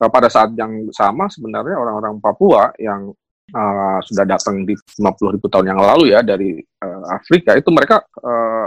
nah, 0.00 0.10
pada 0.12 0.28
saat 0.28 0.52
yang 0.56 0.88
sama 0.92 1.28
sebenarnya 1.28 1.76
orang-orang 1.76 2.20
Papua 2.20 2.72
yang 2.80 3.12
uh, 3.52 3.98
sudah 4.02 4.24
datang 4.26 4.66
di 4.66 4.74
50 4.74 5.34
ribu 5.36 5.46
tahun 5.46 5.74
yang 5.74 5.80
lalu 5.80 6.14
ya 6.14 6.20
dari 6.24 6.58
uh, 6.82 7.04
Afrika 7.12 7.54
itu 7.54 7.68
mereka 7.70 8.02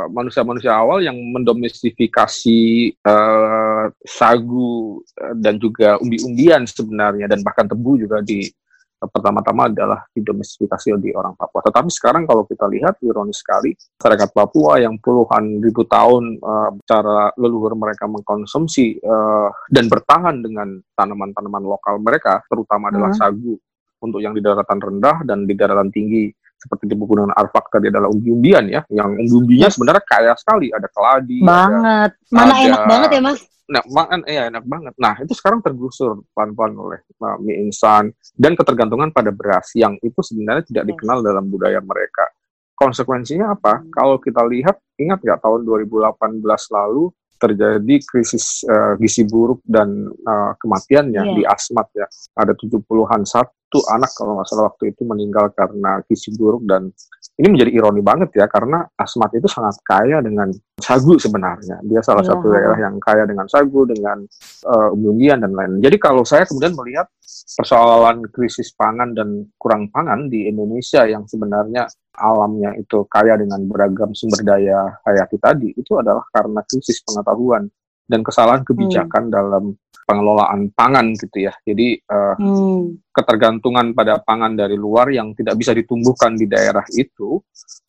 manusia 0.10 0.42
manusia-manusia 0.42 0.74
awal 0.74 1.06
yang 1.06 1.14
mendomestifikasi 1.14 2.60
uh, 3.06 3.86
sagu 4.08 5.04
dan 5.38 5.62
juga 5.62 6.02
umbi-umbian 6.02 6.66
sebenarnya 6.66 7.30
dan 7.30 7.46
bahkan 7.46 7.70
tebu 7.70 8.02
juga 8.02 8.26
di 8.26 8.50
uh, 8.50 8.69
pertama-tama 9.08 9.72
adalah 9.72 10.04
didomestifikasi 10.12 11.00
di 11.00 11.16
orang 11.16 11.38
Papua. 11.40 11.64
Tetapi 11.64 11.88
sekarang 11.88 12.24
kalau 12.28 12.44
kita 12.44 12.68
lihat 12.68 13.00
ironis 13.00 13.40
sekali 13.40 13.72
masyarakat 14.00 14.30
Papua 14.36 14.84
yang 14.84 15.00
puluhan 15.00 15.64
ribu 15.64 15.88
tahun 15.88 16.40
uh, 16.44 16.72
cara 16.84 17.32
leluhur 17.40 17.80
mereka 17.80 18.12
mengkonsumsi 18.12 19.00
uh, 19.00 19.48
dan 19.72 19.88
bertahan 19.88 20.44
dengan 20.44 20.76
tanaman-tanaman 21.00 21.64
lokal 21.64 22.00
mereka 22.04 22.44
terutama 22.52 22.92
adalah 22.92 23.16
hmm. 23.16 23.20
sagu 23.20 23.56
untuk 24.00 24.24
yang 24.24 24.32
di 24.32 24.40
daratan 24.40 24.80
rendah 24.80 25.28
dan 25.28 25.44
di 25.44 25.54
daratan 25.56 25.92
tinggi 25.92 26.32
seperti 26.60 26.92
di 26.92 26.96
pegunungan 27.00 27.32
Arfak 27.32 27.72
tadi 27.72 27.88
adalah 27.88 28.12
umbi-umbian 28.12 28.68
ya, 28.68 28.84
yang 28.92 29.16
umbi-umbinya 29.16 29.72
sebenarnya 29.72 30.04
kaya 30.04 30.34
sekali, 30.36 30.68
ada 30.76 30.92
keladi, 30.92 31.40
banget, 31.40 32.12
ada, 32.20 32.36
mana 32.36 32.52
ada, 32.52 32.66
enak 32.68 32.84
banget 32.86 33.10
ya 33.16 33.22
mas? 33.24 33.40
Nah, 33.70 33.86
makan 33.86 34.20
iya 34.26 34.50
enak 34.50 34.66
banget. 34.66 34.94
Nah, 34.98 35.14
itu 35.22 35.34
sekarang 35.38 35.62
tergusur 35.62 36.26
pelan-pelan 36.34 36.74
oleh 36.74 37.00
uh, 37.22 37.38
mie 37.38 37.70
instan 37.70 38.10
dan 38.34 38.58
ketergantungan 38.58 39.14
pada 39.14 39.30
beras 39.30 39.70
yang 39.78 39.94
itu 40.02 40.18
sebenarnya 40.26 40.66
tidak 40.66 40.90
dikenal 40.90 41.22
dalam 41.22 41.46
budaya 41.46 41.78
mereka. 41.78 42.26
Konsekuensinya 42.74 43.54
apa? 43.54 43.78
Hmm. 43.78 43.94
Kalau 43.94 44.18
kita 44.18 44.42
lihat, 44.42 44.82
ingat 44.98 45.22
nggak 45.22 45.40
tahun 45.46 45.70
2018 45.70 46.42
lalu 46.74 47.14
terjadi 47.40 47.96
krisis 48.04 48.68
uh, 48.68 49.00
gizi 49.00 49.24
buruk 49.24 49.64
dan 49.64 50.12
uh, 50.28 50.54
kematiannya 50.60 51.24
yeah. 51.24 51.36
di 51.36 51.44
Asmat 51.48 51.88
ya. 51.96 52.06
Ada 52.36 52.54
70-an 52.54 53.24
satu 53.24 53.80
anak 53.96 54.12
kalau 54.14 54.38
nggak 54.38 54.48
salah 54.52 54.68
waktu 54.70 54.92
itu 54.92 55.08
meninggal 55.08 55.50
karena 55.56 56.04
gizi 56.06 56.36
buruk 56.36 56.68
dan 56.68 56.92
ini 57.40 57.48
menjadi 57.56 57.72
ironi 57.72 58.04
banget 58.04 58.36
ya 58.36 58.52
karena 58.52 58.84
Asmat 59.00 59.32
itu 59.32 59.48
sangat 59.48 59.80
kaya 59.88 60.20
dengan 60.20 60.52
sagu 60.76 61.16
sebenarnya. 61.16 61.80
Dia 61.88 62.04
salah 62.04 62.20
yeah. 62.28 62.36
satu 62.36 62.46
daerah 62.52 62.78
yang 62.84 63.00
kaya 63.00 63.24
dengan 63.24 63.48
sagu, 63.48 63.88
dengan 63.88 64.28
uh, 64.68 64.92
umbian 64.92 65.40
dan 65.40 65.56
lain. 65.56 65.80
Jadi 65.80 65.96
kalau 66.04 66.28
saya 66.28 66.44
kemudian 66.44 66.76
melihat 66.76 67.08
persoalan 67.56 68.28
krisis 68.36 68.76
pangan 68.76 69.16
dan 69.16 69.48
kurang 69.56 69.88
pangan 69.88 70.28
di 70.28 70.52
Indonesia 70.52 71.08
yang 71.08 71.24
sebenarnya 71.32 71.88
alamnya 72.20 72.76
itu 72.76 73.08
kaya 73.08 73.40
dengan 73.40 73.64
beragam 73.72 74.12
sumber 74.12 74.44
daya 74.44 75.00
hayati 75.08 75.40
tadi 75.40 75.72
itu 75.72 75.96
adalah 75.96 76.28
karena 76.36 76.60
krisis 76.68 77.00
pengetahuan 77.08 77.72
dan 78.10 78.20
kesalahan 78.20 78.68
kebijakan 78.68 79.30
hmm. 79.30 79.34
dalam 79.34 79.64
pengelolaan 80.10 80.74
pangan 80.74 81.14
gitu 81.14 81.46
ya. 81.46 81.54
Jadi 81.62 82.02
uh, 82.10 82.34
hmm. 82.34 83.14
ketergantungan 83.14 83.94
pada 83.94 84.18
pangan 84.18 84.58
dari 84.58 84.74
luar 84.74 85.14
yang 85.14 85.38
tidak 85.38 85.54
bisa 85.62 85.78
ditumbuhkan 85.78 86.34
di 86.34 86.50
daerah 86.50 86.82
itu 86.98 87.38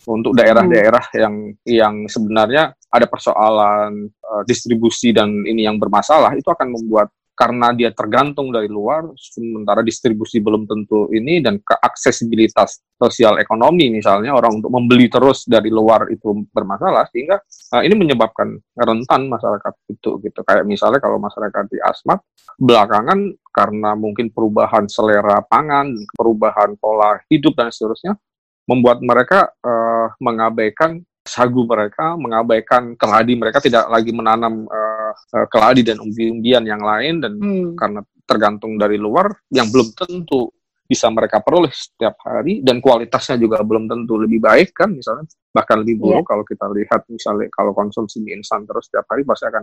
untuk 0.05 0.37
daerah-daerah 0.37 1.05
hmm. 1.09 1.17
yang 1.17 1.35
yang 1.65 1.95
sebenarnya 2.05 2.77
ada 2.93 3.07
persoalan 3.09 4.12
uh, 4.21 4.43
distribusi 4.45 5.17
dan 5.17 5.33
ini 5.49 5.65
yang 5.65 5.81
bermasalah 5.81 6.37
itu 6.37 6.53
akan 6.53 6.77
membuat 6.77 7.09
karena 7.40 7.73
dia 7.73 7.88
tergantung 7.97 8.52
dari 8.52 8.68
luar, 8.68 9.16
sementara 9.16 9.80
distribusi 9.80 10.44
belum 10.44 10.68
tentu 10.68 11.09
ini 11.09 11.40
dan 11.40 11.56
keaksesibilitas 11.64 12.85
sosial 13.00 13.40
ekonomi 13.40 13.88
misalnya 13.88 14.37
orang 14.37 14.61
untuk 14.61 14.68
membeli 14.68 15.09
terus 15.09 15.49
dari 15.49 15.73
luar 15.73 16.12
itu 16.12 16.44
bermasalah 16.52 17.09
sehingga 17.09 17.40
uh, 17.73 17.80
ini 17.80 17.97
menyebabkan 17.97 18.61
rentan 18.76 19.32
masyarakat 19.32 19.73
itu 19.88 20.20
gitu. 20.20 20.40
Kayak 20.44 20.68
misalnya 20.68 21.00
kalau 21.00 21.16
masyarakat 21.16 21.64
di 21.73 21.80
Asmat 21.80 22.20
belakangan 22.61 23.32
karena 23.56 23.97
mungkin 23.97 24.28
perubahan 24.28 24.85
selera 24.92 25.40
pangan, 25.40 25.97
perubahan 26.12 26.76
pola 26.76 27.25
hidup 27.32 27.56
dan 27.56 27.73
seterusnya 27.73 28.20
membuat 28.68 29.00
mereka 29.00 29.49
uh, 29.64 30.12
mengabaikan 30.20 31.00
sagu 31.25 31.62
mereka, 31.68 32.16
mengabaikan 32.18 32.97
keladi 32.97 33.32
mereka 33.37 33.62
tidak 33.62 33.87
lagi 33.87 34.11
menanam 34.11 34.66
uh, 34.66 34.89
uh, 35.12 35.47
keladi 35.50 35.83
dan 35.87 35.99
umbi-umbian 36.00 36.64
yang 36.67 36.83
lain 36.83 37.21
dan 37.23 37.33
hmm. 37.37 37.76
karena 37.76 38.00
tergantung 38.25 38.79
dari 38.79 38.97
luar 38.97 39.31
yang 39.50 39.67
belum 39.69 39.90
tentu 39.95 40.50
bisa 40.90 41.07
mereka 41.07 41.38
peroleh 41.38 41.71
setiap 41.71 42.19
hari 42.26 42.67
dan 42.67 42.83
kualitasnya 42.83 43.38
juga 43.38 43.62
belum 43.62 43.87
tentu 43.87 44.19
lebih 44.19 44.43
baik 44.43 44.75
kan 44.75 44.90
misalnya 44.90 45.31
bahkan 45.55 45.83
lebih 45.87 46.02
buruk 46.02 46.26
yeah. 46.26 46.26
kalau 46.26 46.45
kita 46.47 46.67
lihat 46.67 47.00
misalnya 47.07 47.47
kalau 47.55 47.71
konsumsi 47.71 48.19
mie 48.19 48.35
instan 48.38 48.67
terus 48.67 48.90
setiap 48.90 49.07
hari 49.07 49.23
pasti 49.23 49.47
akan 49.47 49.62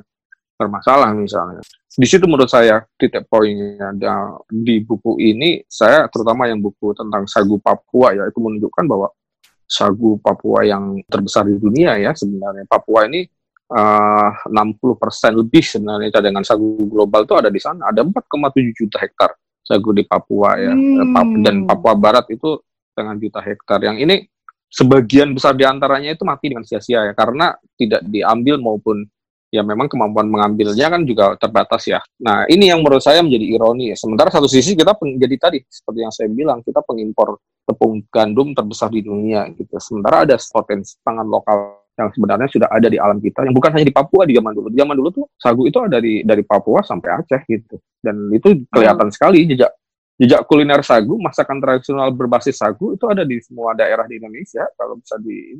bermasalah 0.58 1.13
misalnya. 1.13 1.62
Di 1.98 2.08
situ 2.10 2.25
menurut 2.25 2.50
saya 2.50 2.82
titik 2.98 3.30
poinnya 3.30 3.94
di 4.50 4.75
buku 4.82 5.22
ini 5.22 5.62
saya 5.70 6.10
terutama 6.10 6.50
yang 6.50 6.60
buku 6.60 6.98
tentang 6.98 7.30
sagu 7.30 7.62
Papua 7.62 8.17
ya 8.17 8.24
itu 8.26 8.41
menunjukkan 8.41 8.86
bahwa 8.89 9.08
sagu 9.69 10.17
Papua 10.17 10.65
yang 10.65 10.98
terbesar 11.06 11.45
di 11.45 11.62
dunia 11.62 11.95
ya 12.02 12.12
sebenarnya. 12.17 12.65
Papua 12.65 13.06
ini 13.06 13.30
uh, 13.71 14.32
60% 14.47 15.41
lebih 15.43 15.63
sebenarnya 15.63 16.10
cadangan 16.19 16.43
sagu 16.43 16.80
global 16.88 17.27
itu 17.27 17.36
ada 17.36 17.49
di 17.51 17.60
sana. 17.60 17.91
Ada 17.91 18.03
4,7 18.08 18.80
juta 18.80 18.97
hektar 19.01 19.32
sagu 19.63 19.91
di 19.91 20.03
Papua 20.08 20.56
ya. 20.56 20.71
Hmm. 20.71 21.43
Dan 21.43 21.67
Papua 21.67 21.93
Barat 21.99 22.32
itu 22.32 22.60
dengan 22.95 23.19
juta 23.19 23.43
hektar. 23.43 23.84
Yang 23.84 23.97
ini 24.08 24.15
sebagian 24.67 25.32
besar 25.32 25.56
di 25.56 25.63
antaranya 25.63 26.12
itu 26.15 26.23
mati 26.27 26.51
dengan 26.51 26.67
sia-sia 26.67 27.08
ya 27.08 27.13
karena 27.15 27.56
tidak 27.80 28.03
diambil 28.03 28.60
maupun 28.60 29.08
ya 29.47 29.63
memang 29.63 29.88
kemampuan 29.88 30.27
mengambilnya 30.27 30.91
kan 30.91 31.08
juga 31.08 31.39
terbatas 31.39 31.88
ya. 31.88 32.03
Nah 32.19 32.43
ini 32.51 32.67
yang 32.67 32.84
menurut 32.84 32.99
saya 32.99 33.23
menjadi 33.23 33.45
ironi 33.47 33.95
ya. 33.95 33.95
Sementara 33.95 34.27
satu 34.27 34.47
sisi 34.47 34.75
kita 34.75 34.95
jadi 34.95 35.36
tadi 35.39 35.60
seperti 35.63 35.99
yang 36.03 36.12
saya 36.12 36.27
bilang 36.27 36.60
kita 36.63 36.84
pengimpor 36.84 37.39
tepung 37.63 38.03
gandum 38.12 38.51
terbesar 38.51 38.91
di 38.91 39.03
dunia 39.03 39.47
gitu. 39.56 39.80
Sementara 39.80 40.27
ada 40.27 40.36
potensi 40.36 40.99
pangan 40.99 41.27
lokal 41.27 41.87
yang 41.97 42.13
sebenarnya 42.13 42.45
sudah 42.45 42.69
ada 42.69 42.88
di 42.93 43.01
alam 43.01 43.17
kita 43.17 43.41
yang 43.41 43.57
bukan 43.57 43.73
hanya 43.73 43.89
di 43.89 43.95
Papua 43.95 44.29
di 44.29 44.38
zaman 44.38 44.53
dulu. 44.53 44.67
Di 44.69 44.77
zaman 44.77 44.95
dulu 44.95 45.10
tuh 45.10 45.25
sagu 45.33 45.65
itu 45.65 45.77
ada 45.81 45.97
di 45.97 46.21
dari 46.21 46.45
Papua 46.45 46.86
sampai 46.86 47.10
Aceh 47.10 47.41
gitu. 47.49 47.81
Dan 47.97 48.29
itu 48.29 48.69
kelihatan 48.69 49.10
hmm. 49.10 49.15
sekali 49.17 49.49
jejak 49.49 49.73
jejak 50.17 50.45
kuliner 50.45 50.81
sagu, 50.86 51.17
masakan 51.17 51.57
tradisional 51.57 52.13
berbasis 52.13 52.57
sagu 52.57 52.93
itu 52.93 53.05
ada 53.10 53.25
di 53.25 53.41
semua 53.41 53.73
daerah 53.73 54.05
di 54.05 54.17
Indonesia 54.21 54.65
kalau 54.77 54.97
bisa 55.01 55.17
di 55.17 55.57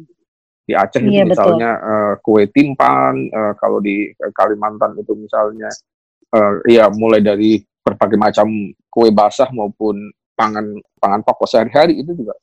di 0.68 0.74
Aceh 0.76 1.00
iya, 1.00 1.24
itu 1.24 1.32
misalnya 1.32 1.72
uh, 1.80 2.14
kue 2.20 2.44
timpan, 2.52 3.16
uh, 3.32 3.54
kalau 3.56 3.80
di 3.80 4.12
Kalimantan 4.36 5.00
itu 5.00 5.16
misalnya 5.16 5.72
uh, 6.36 6.60
ya 6.68 6.92
mulai 6.92 7.24
dari 7.24 7.64
berbagai 7.82 8.20
macam 8.20 8.52
kue 8.92 9.10
basah 9.16 9.48
maupun 9.56 10.12
pangan 10.36 10.76
pangan 11.00 11.24
pokok 11.24 11.48
sehari-hari 11.48 12.04
itu 12.04 12.14
juga 12.14 12.36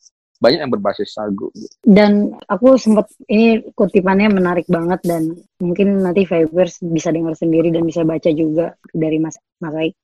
banyak 0.43 0.61
yang 0.67 0.73
berbasis 0.73 1.15
sagu. 1.15 1.49
Dan 1.81 2.35
aku 2.51 2.77
sempat 2.77 3.11
ini 3.31 3.63
kutipannya 3.73 4.29
menarik 4.31 4.67
banget 4.67 5.01
dan 5.07 5.35
mungkin 5.63 6.03
nanti 6.03 6.27
Fibers 6.27 6.83
bisa 6.83 7.15
dengar 7.15 7.39
sendiri 7.39 7.71
dan 7.71 7.87
bisa 7.87 8.03
baca 8.03 8.31
juga 8.35 8.75
dari 8.91 9.23
Mas 9.23 9.39
Aik. 9.63 9.95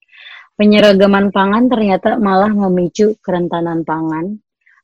Penyeragaman 0.55 1.33
pangan 1.33 1.73
ternyata 1.73 2.21
malah 2.21 2.53
memicu 2.53 3.17
kerentanan 3.25 3.81
pangan, 3.81 4.37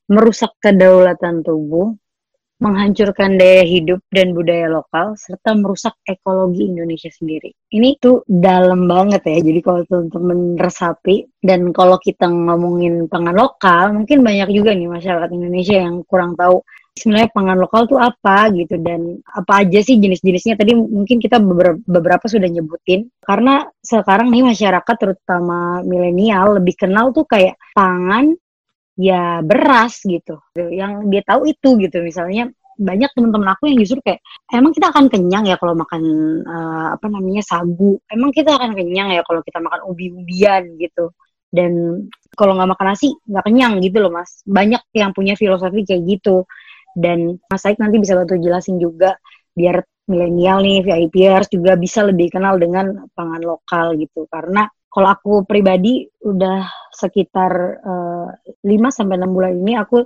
merusak 0.09 0.57
kedaulatan 0.57 1.45
tubuh, 1.45 1.93
menghancurkan 2.57 3.37
daya 3.37 3.61
hidup 3.61 4.01
dan 4.09 4.33
budaya 4.33 4.65
lokal 4.69 5.13
serta 5.13 5.53
merusak 5.53 5.93
ekologi 6.09 6.65
Indonesia 6.65 7.09
sendiri. 7.13 7.53
Ini 7.69 8.01
tuh 8.01 8.25
dalam 8.25 8.89
banget 8.89 9.21
ya. 9.29 9.37
Jadi 9.45 9.59
kalau 9.61 9.81
teman-teman 9.85 10.57
resapi 10.57 11.29
dan 11.45 11.69
kalau 11.69 12.01
kita 12.01 12.25
ngomongin 12.25 13.05
pangan 13.05 13.37
lokal, 13.37 13.93
mungkin 13.93 14.25
banyak 14.25 14.49
juga 14.49 14.73
nih 14.73 14.89
masyarakat 14.89 15.29
Indonesia 15.29 15.77
yang 15.85 16.01
kurang 16.09 16.33
tahu 16.33 16.65
sebenarnya 16.97 17.29
pangan 17.29 17.57
lokal 17.61 17.85
tuh 17.85 18.01
apa 18.01 18.49
gitu 18.57 18.75
dan 18.81 19.21
apa 19.29 19.61
aja 19.63 19.79
sih 19.85 20.01
jenis-jenisnya 20.01 20.57
tadi 20.57 20.73
mungkin 20.73 21.21
kita 21.21 21.37
beberapa, 21.37 21.77
beberapa 21.85 22.25
sudah 22.25 22.49
nyebutin 22.49 23.13
karena 23.21 23.69
sekarang 23.85 24.33
nih 24.33 24.43
masyarakat 24.49 24.95
terutama 24.97 25.85
milenial 25.85 26.57
lebih 26.57 26.73
kenal 26.73 27.13
tuh 27.13 27.29
kayak 27.29 27.55
pangan 27.77 28.33
ya 28.97 29.45
beras 29.45 30.01
gitu. 30.03 30.41
Yang 30.57 30.91
dia 31.13 31.21
tahu 31.23 31.47
itu 31.47 31.77
gitu. 31.77 32.01
Misalnya 32.01 32.49
banyak 32.77 33.09
teman-teman 33.13 33.57
aku 33.57 33.69
yang 33.69 33.77
justru 33.81 34.01
kayak 34.05 34.21
emang 34.53 34.69
kita 34.73 34.93
akan 34.93 35.09
kenyang 35.09 35.49
ya 35.49 35.57
kalau 35.57 35.73
makan 35.73 36.01
uh, 36.45 36.87
apa 36.97 37.05
namanya 37.09 37.45
sagu? 37.45 38.01
Emang 38.09 38.33
kita 38.33 38.57
akan 38.57 38.73
kenyang 38.73 39.13
ya 39.13 39.21
kalau 39.23 39.41
kita 39.45 39.61
makan 39.61 39.85
ubi-ubian 39.85 40.77
gitu? 40.81 41.13
Dan 41.47 42.03
kalau 42.33 42.53
nggak 42.57 42.69
makan 42.75 42.85
nasi 42.93 43.13
nggak 43.25 43.45
kenyang 43.45 43.73
gitu 43.81 43.97
loh 44.01 44.11
mas. 44.13 44.41
Banyak 44.45 44.81
yang 44.93 45.13
punya 45.13 45.37
filosofi 45.37 45.85
kayak 45.85 46.03
gitu. 46.17 46.45
Dan 46.97 47.37
mas 47.49 47.61
Said 47.61 47.77
nanti 47.77 48.01
bisa 48.01 48.17
bantu 48.17 48.37
jelasin 48.41 48.81
juga 48.81 49.17
biar 49.53 49.81
milenial 50.07 50.63
nih 50.63 50.85
VIPers 50.85 51.51
juga 51.51 51.75
bisa 51.75 52.05
lebih 52.05 52.31
kenal 52.33 52.57
dengan 52.57 53.09
pangan 53.13 53.41
lokal 53.41 53.97
gitu. 53.97 54.25
Karena 54.29 54.65
kalau 54.87 55.13
aku 55.13 55.33
pribadi 55.45 56.07
udah 56.25 56.86
sekitar 56.97 57.51
uh, 57.85 58.27
eh, 58.65 58.65
5 58.65 58.97
sampai 58.97 59.21
6 59.21 59.29
bulan 59.29 59.53
ini 59.53 59.77
aku 59.77 60.01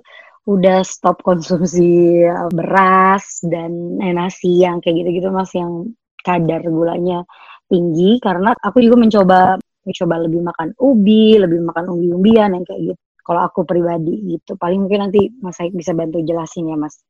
udah 0.52 0.84
stop 0.84 1.24
konsumsi 1.24 2.20
eh, 2.28 2.50
beras 2.52 3.40
dan 3.48 3.96
nasi 4.02 4.60
yang 4.60 4.84
kayak 4.84 5.06
gitu-gitu 5.06 5.32
Mas 5.32 5.56
yang 5.56 5.96
kadar 6.22 6.62
gulanya 6.68 7.24
tinggi 7.72 8.20
karena 8.20 8.52
aku 8.60 8.84
juga 8.84 9.00
mencoba 9.00 9.40
mencoba 9.82 10.16
lebih 10.22 10.42
makan 10.46 10.70
ubi, 10.78 11.42
lebih 11.42 11.60
makan 11.66 11.90
umbi-umbian 11.98 12.54
yang 12.54 12.66
kayak 12.68 12.94
gitu. 12.94 13.02
Kalau 13.22 13.42
aku 13.46 13.66
pribadi 13.66 14.38
gitu, 14.38 14.58
paling 14.58 14.86
mungkin 14.86 15.10
nanti 15.10 15.30
Mas 15.42 15.58
Said 15.58 15.74
bisa 15.74 15.94
bantu 15.94 16.22
jelasin 16.22 16.70
ya 16.70 16.78
Mas. 16.78 17.02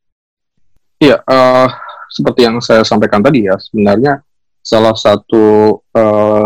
Iya, 1.02 1.18
uh, 1.24 1.68
seperti 2.12 2.46
yang 2.46 2.62
saya 2.62 2.86
sampaikan 2.86 3.24
tadi 3.24 3.48
ya, 3.48 3.56
sebenarnya 3.58 4.22
salah 4.62 4.94
satu 4.94 5.80
uh, 5.98 6.46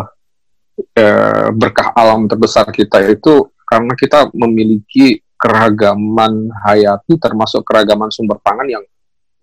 eh, 0.78 1.48
berkah 1.56 1.92
alam 1.96 2.28
terbesar 2.28 2.68
kita 2.72 3.04
itu 3.08 3.50
karena 3.66 3.94
kita 3.98 4.30
memiliki 4.36 5.20
keragaman 5.36 6.48
hayati 6.64 7.20
termasuk 7.20 7.66
keragaman 7.68 8.08
sumber 8.14 8.40
pangan 8.40 8.68
yang 8.70 8.84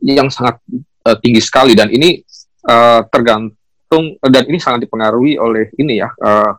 yang 0.03 0.29
sangat 0.33 0.59
uh, 1.07 1.15
tinggi 1.21 1.39
sekali 1.39 1.79
dan 1.79 1.93
ini 1.93 2.19
uh, 2.67 3.07
tergantung 3.07 4.19
dan 4.19 4.43
ini 4.51 4.59
sangat 4.59 4.89
dipengaruhi 4.89 5.39
oleh 5.39 5.71
ini 5.79 6.03
ya 6.03 6.11
uh, 6.11 6.57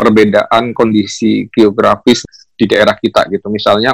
perbedaan 0.00 0.72
kondisi 0.72 1.44
geografis 1.52 2.24
di 2.56 2.64
daerah 2.64 2.96
kita 2.96 3.28
gitu. 3.28 3.52
Misalnya 3.52 3.92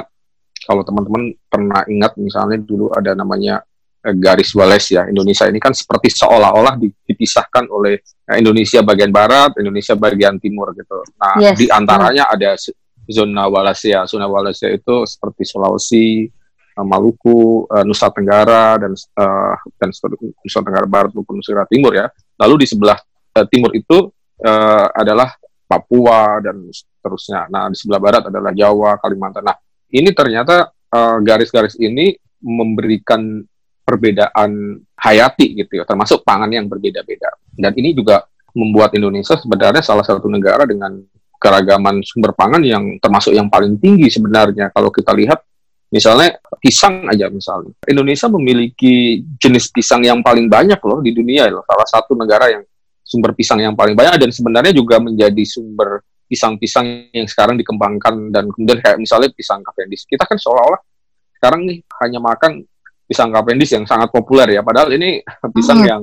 kalau 0.63 0.87
teman-teman 0.87 1.35
pernah 1.51 1.83
ingat 1.91 2.15
misalnya 2.15 2.55
dulu 2.63 2.87
ada 2.95 3.11
namanya 3.11 3.59
eh, 3.59 3.66
garis 4.15 4.55
Wales 4.55 4.87
ya 4.87 5.03
Indonesia 5.09 5.49
ini 5.49 5.59
kan 5.59 5.75
seperti 5.75 6.13
seolah-olah 6.15 6.79
dipisahkan 6.79 7.67
oleh 7.67 7.99
eh, 8.03 8.37
Indonesia 8.39 8.79
bagian 8.85 9.11
barat, 9.11 9.57
Indonesia 9.59 9.97
bagian 9.99 10.39
timur 10.39 10.71
gitu. 10.77 11.03
Nah 11.19 11.35
yes. 11.41 11.57
di 11.59 11.67
antaranya 11.67 12.31
ada 12.31 12.55
zona 13.07 13.51
Wallacea. 13.51 14.07
Zona 14.07 14.27
Wallacea 14.27 14.71
itu 14.71 15.03
seperti 15.03 15.43
Sulawesi, 15.43 16.27
eh, 16.71 16.85
Maluku, 16.85 17.67
Nusa 17.83 18.07
Tenggara 18.13 18.79
dan 18.79 18.93
uh, 18.95 19.55
dan 19.81 19.89
Nusa 19.91 20.59
Tenggara 20.61 20.87
Barat 20.87 21.11
maupun 21.11 21.39
Nusa 21.39 21.51
Tenggara 21.51 21.69
Timur 21.71 21.91
ya. 21.91 22.07
Lalu 22.37 22.63
di 22.63 22.67
sebelah 22.69 22.99
uh, 23.35 23.45
timur 23.49 23.73
itu 23.73 24.13
uh, 24.45 24.87
adalah 24.93 25.33
Papua 25.67 26.39
dan 26.39 26.63
seterusnya. 26.71 27.51
Nah, 27.51 27.67
di 27.67 27.75
sebelah 27.75 27.99
barat 27.99 28.23
adalah 28.31 28.55
Jawa, 28.55 28.95
Kalimantan. 29.03 29.43
Nah, 29.43 29.59
ini 29.91 30.15
ternyata 30.15 30.71
eh, 30.71 31.17
garis-garis 31.19 31.75
uh, 31.75 31.83
ini 31.83 32.15
memberikan 32.39 33.43
perbedaan 33.87 34.83
hayati 34.99 35.55
gitu 35.63 35.79
ya, 35.79 35.83
termasuk 35.87 36.27
pangan 36.27 36.51
yang 36.51 36.67
berbeda-beda. 36.67 37.31
Dan 37.55 37.71
ini 37.79 37.95
juga 37.95 38.27
membuat 38.51 38.91
Indonesia 38.99 39.39
sebenarnya 39.39 39.79
salah 39.79 40.03
satu 40.03 40.27
negara 40.27 40.67
dengan 40.67 40.99
keragaman 41.39 42.03
sumber 42.03 42.35
pangan 42.35 42.59
yang 42.65 42.99
termasuk 42.99 43.31
yang 43.31 43.47
paling 43.47 43.77
tinggi 43.77 44.09
sebenarnya 44.09 44.73
kalau 44.73 44.89
kita 44.89 45.13
lihat 45.13 45.37
misalnya 45.93 46.41
pisang 46.57 47.05
aja 47.05 47.29
misalnya 47.29 47.77
Indonesia 47.85 48.25
memiliki 48.25 49.21
jenis 49.37 49.69
pisang 49.69 50.01
yang 50.01 50.25
paling 50.25 50.49
banyak 50.49 50.81
loh 50.81 50.97
di 50.97 51.13
dunia 51.13 51.45
loh 51.53 51.61
salah 51.69 51.85
satu 51.85 52.17
negara 52.17 52.49
yang 52.49 52.65
sumber 53.05 53.37
pisang 53.37 53.61
yang 53.61 53.77
paling 53.77 53.93
banyak 53.93 54.17
dan 54.17 54.33
sebenarnya 54.33 54.73
juga 54.73 54.97
menjadi 54.97 55.45
sumber 55.45 56.01
pisang-pisang 56.27 57.07
yang 57.15 57.25
sekarang 57.25 57.55
dikembangkan 57.55 58.35
dan 58.35 58.51
kemudian 58.51 58.83
kayak 58.83 58.99
misalnya 58.99 59.31
pisang 59.31 59.63
Cavendish. 59.63 60.03
Kita 60.03 60.27
kan 60.27 60.35
seolah-olah 60.35 60.81
sekarang 61.39 61.63
nih 61.63 61.79
hanya 62.03 62.19
makan 62.19 62.67
pisang 63.07 63.31
Cavendish 63.31 63.71
yang 63.73 63.87
sangat 63.87 64.11
populer 64.11 64.59
ya, 64.59 64.61
padahal 64.61 64.91
ini 64.93 65.23
pisang 65.55 65.81
hmm. 65.81 65.89
yang 65.89 66.01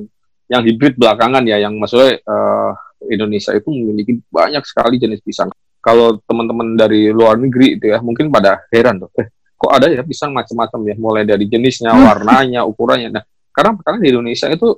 yang 0.49 0.63
hibrid 0.65 0.97
belakangan 0.97 1.45
ya, 1.45 1.61
yang 1.61 1.77
maksudnya 1.77 2.21
uh, 2.25 2.73
Indonesia 3.09 3.53
itu 3.53 3.69
memiliki 3.69 4.21
banyak 4.33 4.65
sekali 4.65 4.97
jenis 4.97 5.21
pisang. 5.21 5.53
Kalau 5.85 6.17
teman-teman 6.25 6.81
dari 6.81 7.13
luar 7.13 7.37
negeri 7.37 7.77
itu 7.77 7.93
ya, 7.93 8.01
mungkin 8.01 8.33
pada 8.33 8.65
heran 8.73 9.05
tuh, 9.05 9.13
eh 9.21 9.29
kok 9.55 9.69
ada 9.69 9.93
ya 9.93 10.01
pisang 10.01 10.33
macam-macam 10.33 10.81
ya, 10.89 10.95
mulai 10.97 11.23
dari 11.29 11.45
jenisnya, 11.45 11.93
hmm. 11.93 12.03
warnanya, 12.09 12.61
ukurannya. 12.65 13.13
Nah, 13.13 13.25
karena 13.53 13.77
karena 13.85 13.99
di 14.01 14.09
Indonesia 14.09 14.49
itu 14.49 14.69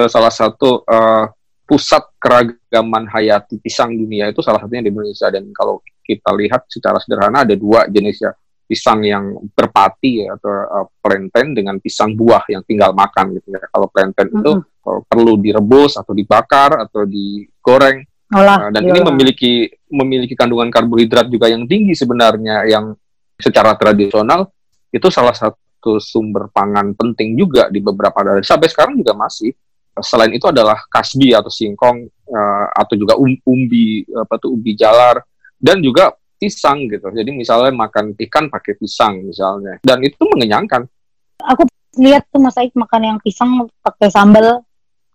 uh, 0.00 0.08
salah 0.08 0.32
satu 0.32 0.82
uh, 0.88 1.28
pusat 1.64 2.04
keragaman 2.20 3.08
hayati 3.08 3.56
pisang 3.60 3.96
dunia 3.96 4.28
itu 4.28 4.44
salah 4.44 4.60
satunya 4.60 4.84
di 4.84 4.92
Indonesia 4.92 5.32
dan 5.32 5.48
kalau 5.56 5.80
kita 6.04 6.28
lihat 6.36 6.68
secara 6.68 7.00
sederhana 7.00 7.48
ada 7.48 7.56
dua 7.56 7.88
jenis 7.88 8.20
ya 8.20 8.32
pisang 8.64 9.04
yang 9.04 9.36
berpati 9.52 10.24
ya, 10.24 10.34
atau 10.40 10.50
uh, 10.50 10.86
plantain 11.00 11.52
dengan 11.52 11.76
pisang 11.78 12.16
buah 12.16 12.48
yang 12.48 12.64
tinggal 12.64 12.96
makan 12.96 13.36
gitu 13.36 13.52
ya 13.52 13.60
kalau 13.68 13.88
plantain 13.92 14.28
mm 14.28 14.34
-hmm. 14.34 14.40
itu 14.40 14.52
uh, 14.88 15.00
perlu 15.04 15.36
direbus 15.36 16.00
atau 16.00 16.16
dibakar 16.16 16.80
atau 16.88 17.04
digoreng 17.04 18.00
Olah, 18.32 18.68
uh, 18.68 18.70
dan 18.72 18.82
iya. 18.88 18.90
ini 18.96 19.00
memiliki 19.04 19.52
memiliki 19.92 20.34
kandungan 20.34 20.72
karbohidrat 20.72 21.28
juga 21.28 21.52
yang 21.52 21.68
tinggi 21.68 21.92
sebenarnya 21.92 22.64
yang 22.66 22.96
secara 23.36 23.76
tradisional 23.76 24.48
itu 24.88 25.06
salah 25.12 25.36
satu 25.36 26.00
sumber 26.00 26.48
pangan 26.48 26.96
penting 26.96 27.36
juga 27.36 27.68
di 27.68 27.84
beberapa 27.84 28.24
daerah 28.24 28.40
sampai 28.40 28.72
sekarang 28.72 28.96
juga 28.96 29.12
masih 29.12 29.52
selain 30.02 30.34
itu 30.34 30.46
adalah 30.50 30.80
kasbi 30.90 31.36
atau 31.36 31.52
singkong 31.52 32.08
uh, 32.32 32.66
atau 32.74 32.94
juga 32.98 33.14
um, 33.14 33.30
umbi 33.46 34.02
apa 34.10 34.34
tuh 34.42 34.56
umbi 34.56 34.74
jalar 34.74 35.22
dan 35.60 35.78
juga 35.78 36.10
pisang 36.44 36.84
gitu. 36.92 37.08
Jadi 37.08 37.30
misalnya 37.32 37.72
makan 37.72 38.12
ikan 38.28 38.52
pakai 38.52 38.76
pisang 38.76 39.24
misalnya 39.24 39.80
dan 39.80 40.04
itu 40.04 40.20
mengenyangkan. 40.20 40.84
Aku 41.40 41.64
lihat 41.96 42.28
tuh 42.28 42.44
Mas 42.44 42.60
Aik 42.60 42.76
makan 42.76 43.16
yang 43.16 43.18
pisang 43.24 43.64
pakai 43.80 44.12
sambal. 44.12 44.60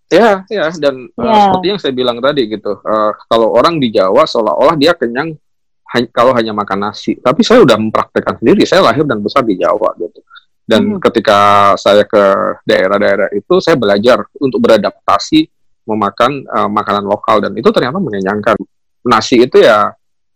Ya, 0.10 0.42
ya 0.50 0.74
dan 0.82 1.06
ya. 1.14 1.22
Uh, 1.22 1.42
seperti 1.54 1.66
yang 1.70 1.80
saya 1.80 1.94
bilang 1.94 2.18
tadi 2.18 2.50
gitu. 2.50 2.82
Uh, 2.82 3.14
kalau 3.30 3.54
orang 3.54 3.78
di 3.78 3.94
Jawa 3.94 4.26
seolah-olah 4.26 4.74
dia 4.74 4.98
kenyang 4.98 5.38
ha 5.86 5.98
kalau 6.10 6.34
hanya 6.34 6.50
makan 6.50 6.90
nasi. 6.90 7.14
Tapi 7.22 7.46
saya 7.46 7.62
udah 7.62 7.78
mempraktekkan 7.78 8.42
sendiri. 8.42 8.66
Saya 8.66 8.82
lahir 8.82 9.06
dan 9.06 9.22
besar 9.22 9.46
di 9.46 9.54
Jawa 9.62 9.94
gitu. 10.02 10.18
Dan 10.70 10.98
hmm. 10.98 11.02
ketika 11.02 11.74
saya 11.82 12.06
ke 12.06 12.22
daerah-daerah 12.62 13.34
itu, 13.34 13.58
saya 13.58 13.74
belajar 13.74 14.22
untuk 14.38 14.62
beradaptasi 14.62 15.50
memakan 15.90 16.46
uh, 16.46 16.70
makanan 16.70 17.10
lokal 17.10 17.42
dan 17.42 17.58
itu 17.58 17.70
ternyata 17.74 17.98
mengenyangkan. 17.98 18.54
Nasi 19.02 19.42
itu 19.42 19.58
ya, 19.66 19.90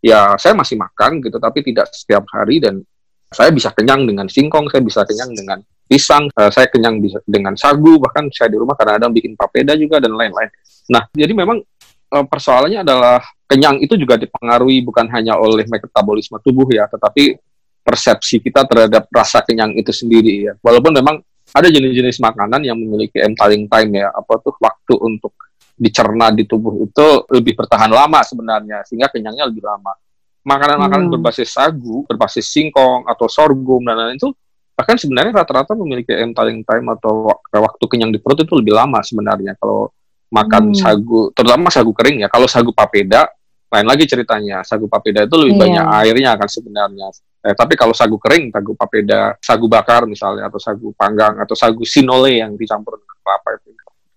ya 0.04 0.36
saya 0.36 0.52
masih 0.52 0.76
makan 0.76 1.24
gitu, 1.24 1.39
tapi 1.39 1.63
tidak 1.63 1.88
setiap 1.96 2.28
hari 2.36 2.60
dan 2.60 2.84
saya 3.32 3.50
bisa 3.50 3.72
kenyang 3.72 4.04
dengan 4.04 4.28
singkong, 4.28 4.68
saya 4.68 4.84
bisa 4.84 5.02
kenyang 5.08 5.32
dengan 5.34 5.58
pisang, 5.88 6.30
uh, 6.38 6.52
saya 6.52 6.68
kenyang 6.70 7.00
bisa 7.00 7.18
dengan 7.26 7.56
sagu, 7.56 7.98
bahkan 7.98 8.28
saya 8.30 8.52
di 8.52 8.60
rumah 8.60 8.76
kadang-kadang 8.78 9.16
bikin 9.16 9.34
papeda 9.34 9.74
juga 9.74 9.98
dan 10.04 10.13
lain-lain. 10.13 10.52
Nah, 10.92 11.08
jadi 11.16 11.34
memang 11.34 11.63
uh, 12.13 12.26
persoalannya 12.28 12.84
adalah 12.86 13.24
kenyang 13.50 13.82
itu 13.82 13.98
juga 13.98 14.20
dipengaruhi 14.20 14.86
bukan 14.86 15.10
hanya 15.10 15.39
oleh 15.39 15.66
metabolisme 15.66 16.38
tubuh 16.44 16.68
ya, 16.70 16.86
tetapi 16.86 17.39
persepsi 17.84 18.39
kita 18.39 18.63
terhadap 18.70 19.10
rasa 19.12 19.44
kenyang 19.44 19.76
itu 19.76 19.92
sendiri 19.92 20.52
ya. 20.52 20.54
Walaupun 20.62 20.94
memang 20.94 21.20
ada 21.54 21.68
jenis-jenis 21.70 22.24
makanan 22.24 22.63
yang 22.66 22.80
memiliki 22.80 23.20
entering 23.20 23.68
time 23.68 24.02
ya, 24.02 24.10
apa 24.10 24.39
tuh 24.42 24.56
waktu 24.58 24.94
untuk 24.98 25.36
dicerna 25.73 26.29
di 26.29 26.45
tubuh 26.45 26.86
itu 26.86 27.07
lebih 27.33 27.57
bertahan 27.57 27.89
lama 27.89 28.21
sebenarnya 28.21 28.86
sehingga 28.86 29.09
kenyangnya 29.09 29.49
lebih 29.49 29.65
lama. 29.65 29.93
Makanan-makanan 30.43 31.07
hmm. 31.07 31.13
berbasis 31.17 31.55
sagu, 31.55 32.03
berbasis 32.03 32.45
singkong 32.51 33.07
atau 33.07 33.31
sorghum 33.31 33.79
dan 33.88 33.95
lain-lain 33.95 34.19
itu 34.19 34.29
bahkan 34.73 34.97
sebenarnya 34.99 35.31
rata-rata 35.39 35.77
memiliki 35.77 36.12
entering 36.12 36.65
time 36.65 36.88
atau 36.97 37.29
waktu 37.47 37.83
kenyang 37.88 38.12
di 38.12 38.19
perut 38.19 38.41
itu 38.43 38.53
lebih 38.57 38.73
lama 38.75 38.99
sebenarnya 39.05 39.55
kalau 39.55 39.88
makan 40.33 40.73
hmm. 40.73 40.79
sagu, 40.81 41.31
terutama 41.31 41.71
sagu 41.71 41.93
kering 41.95 42.25
ya. 42.25 42.29
Kalau 42.29 42.49
sagu 42.49 42.73
papeda 42.75 43.29
lain 43.73 43.89
lagi 43.89 44.05
ceritanya 44.05 44.62
sagu 44.62 44.86
papeda 44.86 45.25
itu 45.25 45.33
lebih 45.33 45.57
yeah. 45.57 45.62
banyak 45.65 45.86
airnya 46.05 46.31
kan 46.38 46.45
sebenarnya 46.45 47.09
eh, 47.41 47.57
tapi 47.57 47.73
kalau 47.73 47.89
sagu 47.89 48.21
kering 48.21 48.53
sagu 48.53 48.77
papeda 48.77 49.33
sagu 49.41 49.65
bakar 49.65 50.05
misalnya 50.05 50.45
atau 50.45 50.62
sagu 50.62 50.93
panggang 50.93 51.41
atau 51.41 51.57
sagu 51.57 51.81
sinole 51.81 52.38
yang 52.38 52.53
dicampur 52.53 53.01
dengan 53.01 53.17
kelapa 53.25 53.49
itu 53.57 53.73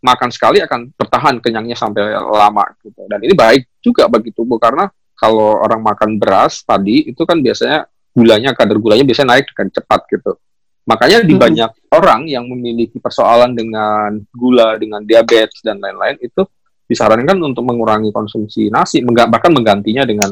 makan 0.07 0.31
sekali 0.31 0.63
akan 0.63 0.95
bertahan 0.95 1.43
kenyangnya 1.43 1.75
sampai 1.75 2.15
lama 2.15 2.63
gitu 2.87 3.03
dan 3.11 3.19
ini 3.19 3.35
baik 3.35 3.67
juga 3.83 4.07
bagi 4.07 4.31
tubuh 4.31 4.63
karena 4.63 4.87
kalau 5.19 5.59
orang 5.59 5.83
makan 5.83 6.23
beras 6.23 6.63
tadi 6.63 7.11
itu 7.11 7.27
kan 7.27 7.43
biasanya 7.43 7.91
gulanya 8.15 8.55
kadar 8.55 8.79
gulanya 8.79 9.03
biasanya 9.03 9.35
naik 9.35 9.51
dengan 9.51 9.69
cepat 9.75 10.01
gitu 10.07 10.39
makanya 10.87 11.27
di 11.27 11.35
hmm. 11.35 11.43
banyak 11.43 11.71
orang 11.91 12.21
yang 12.31 12.47
memiliki 12.47 13.03
persoalan 13.03 13.51
dengan 13.59 14.23
gula 14.31 14.79
dengan 14.79 15.03
diabetes 15.03 15.59
dan 15.67 15.83
lain-lain 15.83 16.15
itu 16.23 16.47
disarankan 16.87 17.37
untuk 17.43 17.67
mengurangi 17.67 18.15
konsumsi 18.15 18.71
nasi, 18.71 19.03
bahkan 19.03 19.51
menggantinya 19.51 20.07
dengan 20.07 20.31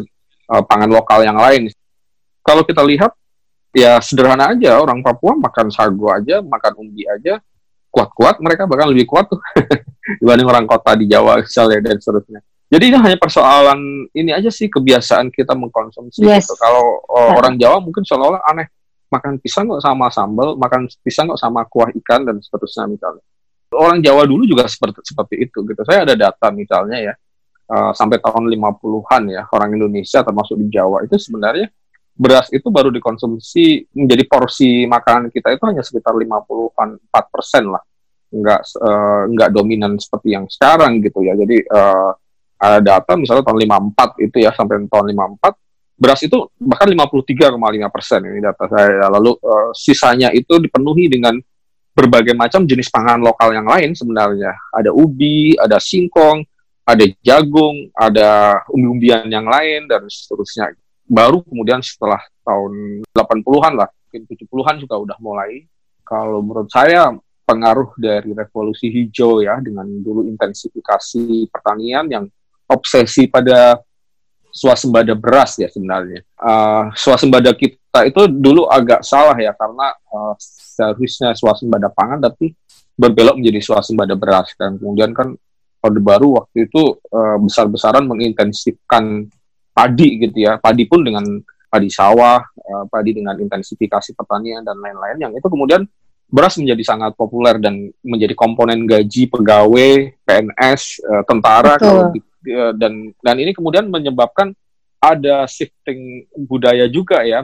uh, 0.50 0.62
pangan 0.62 0.90
lokal 0.90 1.26
yang 1.26 1.38
lain. 1.38 1.66
Kalau 2.46 2.62
kita 2.62 2.80
lihat, 2.86 3.10
ya 3.74 3.98
sederhana 3.98 4.54
aja, 4.54 4.78
orang 4.78 5.02
Papua 5.02 5.34
makan 5.34 5.66
sagu 5.74 6.06
aja, 6.14 6.38
makan 6.40 6.72
umbi 6.78 7.02
aja, 7.10 7.42
kuat-kuat, 7.94 8.42
mereka 8.42 8.66
bahkan 8.66 8.90
lebih 8.90 9.06
kuat 9.06 9.30
tuh 9.30 9.38
dibanding 10.18 10.50
orang 10.50 10.66
kota 10.66 10.98
di 10.98 11.06
Jawa 11.06 11.38
misalnya 11.38 11.78
dan 11.78 12.02
seterusnya. 12.02 12.42
Jadi 12.66 12.90
ini 12.90 12.96
hanya 12.98 13.14
persoalan 13.14 14.10
ini 14.10 14.34
aja 14.34 14.50
sih 14.50 14.66
kebiasaan 14.66 15.30
kita 15.30 15.54
mengkonsumsi. 15.54 16.26
Yes. 16.26 16.50
Gitu. 16.50 16.58
Kalau 16.58 17.06
uh, 17.06 17.38
orang 17.38 17.54
Jawa 17.54 17.78
mungkin 17.78 18.02
seolah-olah 18.02 18.42
aneh 18.50 18.66
makan 19.06 19.38
pisang 19.38 19.70
kok 19.70 19.78
sama 19.78 20.10
sambal, 20.10 20.58
makan 20.58 20.90
pisang 21.06 21.30
kok 21.30 21.38
sama 21.38 21.62
kuah 21.70 21.94
ikan 21.94 22.26
dan 22.26 22.42
seterusnya 22.42 22.90
misalnya 22.90 23.22
orang 23.74 23.98
Jawa 24.00 24.22
dulu 24.24 24.46
juga 24.46 24.66
seperti 24.70 25.02
seperti 25.02 25.34
itu 25.46 25.58
gitu. 25.66 25.82
Saya 25.86 26.06
ada 26.06 26.14
data 26.14 26.46
misalnya 26.54 26.98
ya 26.98 27.14
uh, 27.70 27.92
sampai 27.92 28.22
tahun 28.22 28.50
50-an 28.50 29.22
ya 29.28 29.42
orang 29.50 29.70
Indonesia 29.74 30.22
termasuk 30.22 30.56
di 30.58 30.66
Jawa 30.70 31.02
itu 31.04 31.18
sebenarnya 31.18 31.68
beras 32.14 32.46
itu 32.54 32.70
baru 32.70 32.94
dikonsumsi 32.94 33.90
menjadi 33.94 34.24
porsi 34.30 34.86
makanan 34.86 35.34
kita 35.34 35.50
itu 35.50 35.64
hanya 35.66 35.82
sekitar 35.82 36.14
54 36.14 36.74
persen 37.34 37.74
lah 37.74 37.82
nggak 38.34 38.60
uh, 38.82 39.22
nggak 39.30 39.50
dominan 39.50 39.98
seperti 39.98 40.34
yang 40.34 40.46
sekarang 40.46 41.02
gitu 41.02 41.22
ya 41.22 41.34
jadi 41.34 41.58
uh, 41.70 42.10
ada 42.58 42.78
data 42.80 43.18
misalnya 43.18 43.42
tahun 43.42 43.66
54 43.94 44.26
itu 44.30 44.36
ya 44.42 44.50
sampai 44.54 44.86
tahun 44.86 45.06
54 45.10 45.98
beras 45.98 46.20
itu 46.26 46.38
bahkan 46.58 46.90
53,5 46.90 47.94
persen 47.94 48.20
ini 48.26 48.38
data 48.42 48.64
saya 48.66 49.06
lalu 49.10 49.34
uh, 49.42 49.70
sisanya 49.74 50.30
itu 50.34 50.58
dipenuhi 50.58 51.06
dengan 51.10 51.38
berbagai 51.94 52.34
macam 52.34 52.66
jenis 52.66 52.90
pangan 52.90 53.22
lokal 53.22 53.54
yang 53.54 53.70
lain 53.70 53.94
sebenarnya. 53.94 54.50
Ada 54.74 54.90
ubi, 54.90 55.54
ada 55.54 55.78
singkong, 55.78 56.42
ada 56.82 57.06
jagung, 57.22 57.88
ada 57.94 58.60
umbi-umbian 58.68 59.30
yang 59.30 59.46
lain, 59.46 59.86
dan 59.86 60.02
seterusnya. 60.10 60.74
Baru 61.04 61.44
kemudian 61.44 61.84
setelah 61.84 62.20
tahun 62.44 63.04
80-an 63.12 63.72
lah, 63.76 63.88
mungkin 64.08 64.22
70-an 64.24 64.76
juga 64.80 64.96
udah 64.96 65.18
mulai. 65.20 65.68
Kalau 66.04 66.40
menurut 66.40 66.68
saya 66.72 67.12
pengaruh 67.44 67.92
dari 68.00 68.32
revolusi 68.32 68.88
hijau 68.88 69.44
ya, 69.44 69.60
dengan 69.60 69.84
dulu 69.84 70.24
intensifikasi 70.24 71.48
pertanian 71.52 72.08
yang 72.08 72.24
obsesi 72.68 73.28
pada 73.28 73.76
swasembada 74.54 75.12
beras 75.18 75.58
ya 75.58 75.66
sebenarnya. 75.66 76.22
Uh, 76.38 76.88
swasembada 76.94 77.50
kita 77.52 78.06
itu 78.06 78.30
dulu 78.30 78.70
agak 78.70 79.02
salah 79.02 79.34
ya 79.34 79.50
karena 79.52 79.90
uh, 80.14 80.34
seharusnya 80.38 81.34
swasembada 81.34 81.90
pangan 81.90 82.22
tapi 82.22 82.54
berbelok 82.94 83.42
menjadi 83.42 83.60
swasembada 83.60 84.14
beras 84.14 84.54
dan 84.54 84.78
kemudian 84.78 85.10
kan 85.10 85.34
Orde 85.84 86.00
Baru 86.00 86.38
waktu 86.38 86.70
itu 86.70 86.96
uh, 87.10 87.36
besar-besaran 87.42 88.06
mengintensifkan 88.06 89.28
padi 89.74 90.22
gitu 90.22 90.38
ya. 90.38 90.56
Padi 90.62 90.86
pun 90.86 91.02
dengan 91.02 91.26
padi 91.66 91.90
sawah, 91.90 92.38
uh, 92.40 92.84
padi 92.86 93.18
dengan 93.18 93.34
intensifikasi 93.34 94.14
pertanian 94.14 94.62
dan 94.62 94.78
lain-lain 94.78 95.18
yang 95.18 95.32
itu 95.34 95.44
kemudian 95.50 95.82
beras 96.30 96.54
menjadi 96.56 96.82
sangat 96.86 97.12
populer 97.18 97.58
dan 97.58 97.90
menjadi 98.06 98.32
komponen 98.38 98.86
gaji 98.86 99.26
pegawai, 99.26 100.14
PNS, 100.22 101.02
uh, 101.02 101.22
tentara 101.26 101.74
kalau 101.76 102.14
uh, 102.14 102.72
dan 102.78 103.10
dan 103.18 103.36
ini 103.42 103.50
kemudian 103.50 103.90
menyebabkan 103.90 104.54
ada 105.02 105.44
shifting 105.50 106.24
budaya 106.46 106.86
juga 106.86 107.26
ya. 107.26 107.42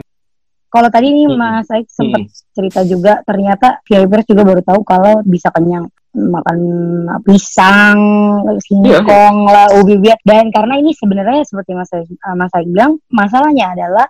Kalau 0.71 0.87
tadi 0.87 1.11
nih 1.11 1.27
hmm. 1.27 1.35
Mas 1.35 1.67
Aik 1.67 1.91
sempat 1.91 2.23
hmm. 2.23 2.31
cerita 2.55 2.81
juga 2.87 3.19
ternyata 3.27 3.83
VIPers 3.83 4.23
juga 4.23 4.47
baru 4.47 4.61
tahu 4.63 4.79
kalau 4.87 5.19
bisa 5.27 5.51
kenyang 5.51 5.91
makan 6.11 6.59
pisang, 7.23 7.99
singkong 8.59 9.37
yeah. 9.47 9.51
lah, 9.51 9.67
ubi 9.79 9.95
biak 9.95 10.19
dan 10.27 10.51
karena 10.51 10.75
ini 10.79 10.91
sebenarnya 10.91 11.47
seperti 11.47 11.71
Mas 11.71 11.91
Mas 12.35 12.51
Aik 12.51 12.67
bilang 12.67 12.99
masalahnya 13.07 13.71
adalah 13.71 14.07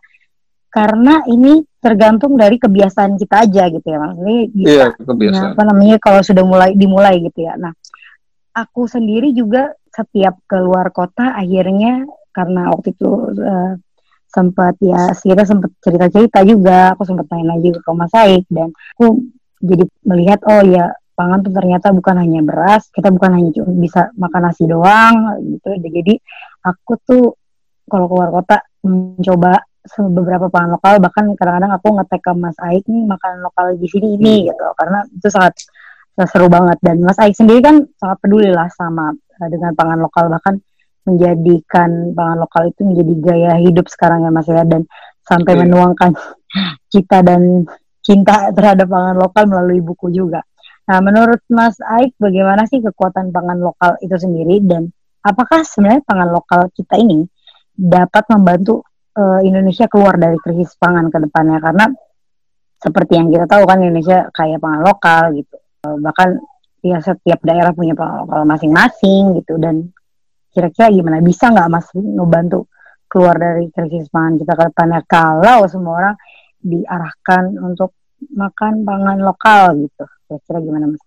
karena 0.72 1.22
ini 1.28 1.62
tergantung 1.84 2.40
dari 2.40 2.56
kebiasaan 2.56 3.20
kita 3.20 3.44
aja 3.44 3.68
gitu 3.68 3.84
ya 3.84 4.00
mas 4.00 4.16
ini 4.24 4.48
bisa 4.56 4.72
yeah, 4.72 4.90
kebiasaan. 4.96 5.52
apa 5.52 5.64
namanya 5.68 5.98
kalau 6.00 6.24
sudah 6.24 6.48
mulai 6.48 6.72
dimulai 6.80 7.20
gitu 7.20 7.44
ya 7.44 7.60
nah 7.60 7.76
aku 8.56 8.88
sendiri 8.88 9.36
juga 9.36 9.76
setiap 9.92 10.40
keluar 10.48 10.96
kota 10.96 11.36
akhirnya 11.36 12.08
karena 12.32 12.72
waktu 12.72 12.96
itu 12.96 13.10
uh, 13.44 13.76
sempat 14.32 14.80
ya 14.80 15.12
kita 15.12 15.44
sempat 15.44 15.76
cerita-cerita 15.84 16.40
juga 16.48 16.96
aku 16.96 17.04
sempat 17.04 17.28
tanya 17.28 17.60
juga 17.60 17.84
ke 17.84 17.92
Mas 17.92 18.12
Said 18.16 18.48
dan 18.48 18.72
aku 18.96 19.28
jadi 19.60 19.84
melihat 20.08 20.40
oh 20.48 20.64
ya 20.64 20.96
pangan 21.21 21.45
tuh 21.45 21.53
ternyata 21.53 21.93
bukan 21.93 22.17
hanya 22.17 22.41
beras 22.41 22.89
kita 22.89 23.13
bukan 23.13 23.38
hanya 23.38 23.49
cuma 23.53 23.69
bisa 23.77 24.10
makan 24.17 24.41
nasi 24.49 24.65
doang 24.65 25.38
gitu. 25.45 25.69
Jadi 25.77 26.17
aku 26.65 26.93
tuh 27.05 27.23
kalau 27.86 28.10
keluar 28.10 28.34
kota 28.34 28.65
mencoba 28.81 29.62
beberapa 30.10 30.49
pangan 30.49 30.77
lokal 30.77 30.97
bahkan 30.97 31.25
kadang-kadang 31.38 31.73
aku 31.77 31.88
ngetek 31.93 32.21
ke 32.25 32.31
Mas 32.34 32.57
Aik 32.65 32.86
nih 32.89 33.05
makanan 33.05 33.45
lokal 33.45 33.77
di 33.77 33.86
sini 33.86 34.17
ini 34.17 34.34
hmm. 34.41 34.45
gitu. 34.49 34.65
Karena 34.73 34.99
itu 35.05 35.27
sangat 35.29 35.53
seru 36.25 36.49
banget. 36.49 36.81
Dan 36.81 37.05
Mas 37.05 37.21
Aik 37.21 37.38
sendiri 37.38 37.62
kan 37.62 37.86
sangat 38.01 38.17
peduli 38.17 38.49
lah 38.49 38.65
sama 38.73 39.13
uh, 39.13 39.49
dengan 39.49 39.77
pangan 39.77 39.99
lokal 40.01 40.25
bahkan 40.34 40.57
menjadikan 41.05 42.13
pangan 42.13 42.38
lokal 42.45 42.69
itu 42.69 42.81
menjadi 42.86 43.13
gaya 43.21 43.53
hidup 43.62 43.86
sekarang 43.89 44.25
ya 44.25 44.34
Mas 44.34 44.49
ya. 44.49 44.65
Dan 44.65 44.89
sampai 45.21 45.53
menuangkan 45.53 46.17
kita 46.93 47.21
dan 47.21 47.69
cinta 48.01 48.49
terhadap 48.53 48.89
pangan 48.89 49.17
lokal 49.17 49.43
melalui 49.45 49.81
buku 49.81 50.10
juga. 50.10 50.41
Nah, 50.91 50.99
menurut 50.99 51.39
Mas 51.47 51.80
Aik 51.80 52.19
bagaimana 52.19 52.67
sih 52.67 52.84
kekuatan 52.84 53.32
pangan 53.32 53.63
lokal 53.63 53.95
itu 54.04 54.12
sendiri? 54.12 54.60
Dan 54.60 54.91
apakah 55.23 55.63
sebenarnya 55.63 56.04
pangan 56.04 56.30
lokal 56.36 56.67
kita 56.75 56.99
ini 56.99 57.23
dapat 57.71 58.27
membantu 58.36 58.84
uh, 59.15 59.39
Indonesia 59.39 59.88
keluar 59.88 60.19
dari 60.19 60.36
krisis 60.43 60.75
pangan 60.75 61.08
ke 61.08 61.15
depannya? 61.23 61.63
Karena 61.63 61.88
seperti 62.75 63.15
yang 63.15 63.32
kita 63.32 63.47
tahu 63.47 63.63
kan 63.63 63.80
Indonesia 63.80 64.27
kayak 64.36 64.60
pangan 64.60 64.82
lokal 64.84 65.23
gitu. 65.39 65.56
Uh, 65.88 65.95
bahkan 66.04 66.36
ya 66.84 66.99
setiap 66.99 67.39
daerah 67.39 67.71
punya 67.71 67.95
pangan 67.95 68.27
lokal 68.27 68.43
masing-masing 68.43 69.39
gitu. 69.39 69.56
Dan 69.63 69.95
kira-kira 70.51 70.91
gimana? 70.91 71.23
Bisa 71.23 71.56
nggak 71.56 71.71
mas 71.71 71.88
ngebantu 71.95 72.67
keluar 73.08 73.39
dari 73.39 73.71
krisis 73.71 74.12
pangan 74.12 74.36
kita 74.43 74.60
ke 74.60 74.63
depannya? 74.75 74.99
Kalau 75.08 75.71
semua 75.71 75.93
orang 76.04 76.15
diarahkan 76.60 77.56
untuk 77.63 77.95
makan 78.29 78.86
pangan 78.86 79.19
lokal 79.19 79.73
gitu 79.81 80.05
kira-kira 80.29 80.57
gimana 80.62 80.86
mas? 80.93 81.01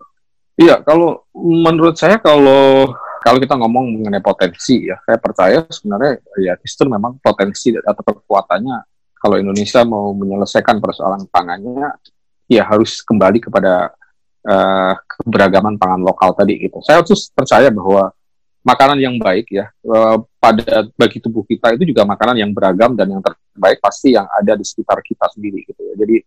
Iya 0.55 0.83
kalau 0.83 1.27
menurut 1.35 1.95
saya 1.99 2.19
kalau 2.19 2.91
kalau 3.25 3.41
kita 3.41 3.57
ngomong 3.57 3.97
mengenai 3.97 4.21
potensi 4.21 4.85
ya, 4.85 5.01
saya 5.01 5.17
percaya 5.17 5.65
sebenarnya 5.73 6.21
ya 6.37 6.53
justru 6.61 6.85
memang 6.93 7.17
potensi 7.25 7.73
atau 7.73 8.05
kekuatannya 8.05 8.85
kalau 9.17 9.41
Indonesia 9.41 9.81
mau 9.89 10.13
menyelesaikan 10.13 10.77
persoalan 10.77 11.25
pangannya 11.33 11.97
ya 12.45 12.69
harus 12.69 13.01
kembali 13.01 13.41
kepada 13.41 13.97
uh, 14.45 14.93
keberagaman 15.09 15.81
pangan 15.81 16.05
lokal 16.05 16.37
tadi 16.37 16.61
gitu. 16.69 16.85
Saya 16.85 17.01
terus 17.01 17.33
percaya 17.33 17.73
bahwa 17.73 18.13
makanan 18.61 19.01
yang 19.01 19.17
baik 19.17 19.49
ya 19.49 19.73
uh, 19.89 20.21
pada 20.37 20.85
bagi 20.93 21.17
tubuh 21.25 21.49
kita 21.49 21.73
itu 21.73 21.89
juga 21.89 22.05
makanan 22.05 22.45
yang 22.45 22.53
beragam 22.53 22.93
dan 22.93 23.09
yang 23.09 23.25
terbaik 23.25 23.81
pasti 23.81 24.13
yang 24.13 24.29
ada 24.37 24.53
di 24.53 24.65
sekitar 24.69 25.01
kita 25.01 25.33
sendiri 25.33 25.65
gitu 25.65 25.81
ya. 25.81 25.97
Jadi 25.97 26.21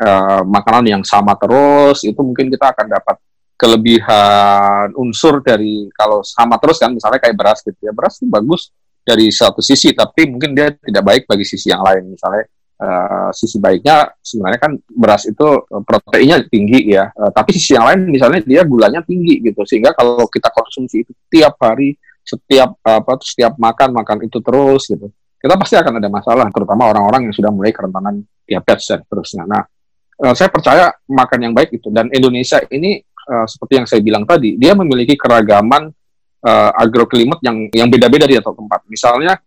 uh, 0.00 0.42
makanan 0.48 0.84
yang 0.88 1.02
sama 1.04 1.36
terus 1.36 2.02
itu 2.08 2.18
mungkin 2.18 2.48
kita 2.48 2.72
akan 2.72 2.86
dapat 2.88 3.16
kelebihan 3.60 4.96
unsur 4.96 5.44
dari 5.44 5.92
kalau 5.92 6.24
sama 6.24 6.56
terus 6.56 6.80
kan 6.80 6.96
misalnya 6.96 7.20
kayak 7.20 7.36
beras 7.36 7.60
gitu 7.60 7.76
ya. 7.76 7.92
Beras 7.92 8.16
itu 8.16 8.24
bagus 8.32 8.72
dari 9.04 9.28
satu 9.28 9.60
sisi 9.60 9.92
tapi 9.92 10.32
mungkin 10.32 10.56
dia 10.56 10.72
tidak 10.72 11.04
baik 11.04 11.22
bagi 11.28 11.44
sisi 11.44 11.68
yang 11.68 11.84
lain. 11.84 12.16
Misalnya 12.16 12.48
uh, 12.80 13.28
sisi 13.36 13.60
baiknya 13.60 14.16
sebenarnya 14.24 14.60
kan 14.64 14.72
beras 14.88 15.28
itu 15.28 15.48
eh, 15.68 15.82
proteinnya 15.84 16.40
tinggi 16.48 16.96
ya. 16.96 17.12
Uh, 17.12 17.28
tapi 17.28 17.52
sisi 17.52 17.76
yang 17.76 17.84
lain 17.84 18.08
misalnya 18.08 18.40
dia 18.40 18.64
gulanya 18.64 19.04
tinggi 19.04 19.44
gitu. 19.44 19.60
Sehingga 19.68 19.92
kalau 19.92 20.24
kita 20.24 20.48
konsumsi 20.48 21.04
itu 21.04 21.12
tiap 21.28 21.60
hari 21.60 22.00
setiap 22.24 22.80
apa 22.80 23.20
setiap 23.20 23.60
makan 23.60 23.92
makan 23.92 24.24
itu 24.24 24.40
terus 24.40 24.88
gitu. 24.88 25.12
Kita 25.36 25.56
pasti 25.60 25.76
akan 25.76 26.00
ada 26.00 26.08
masalah 26.08 26.48
terutama 26.48 26.88
orang-orang 26.88 27.28
yang 27.28 27.34
sudah 27.36 27.52
mulai 27.52 27.76
kerentanan 27.76 28.24
diabetes 28.48 28.88
dan 28.88 29.04
terusnya 29.04 29.44
nah 29.44 29.64
saya 30.20 30.52
percaya 30.52 30.92
makan 31.08 31.38
yang 31.48 31.54
baik 31.56 31.80
itu 31.80 31.88
dan 31.88 32.12
Indonesia 32.12 32.60
ini 32.68 33.00
uh, 33.30 33.46
seperti 33.48 33.72
yang 33.80 33.86
saya 33.88 34.00
bilang 34.04 34.24
tadi, 34.28 34.58
dia 34.60 34.76
memiliki 34.76 35.16
keragaman 35.16 35.88
uh, 36.44 36.70
agroklimat 36.76 37.40
yang 37.40 37.68
yang 37.72 37.88
beda-beda 37.88 38.26
di 38.26 38.36
satu 38.36 38.52
tempat. 38.56 38.84
Misalnya 38.90 39.38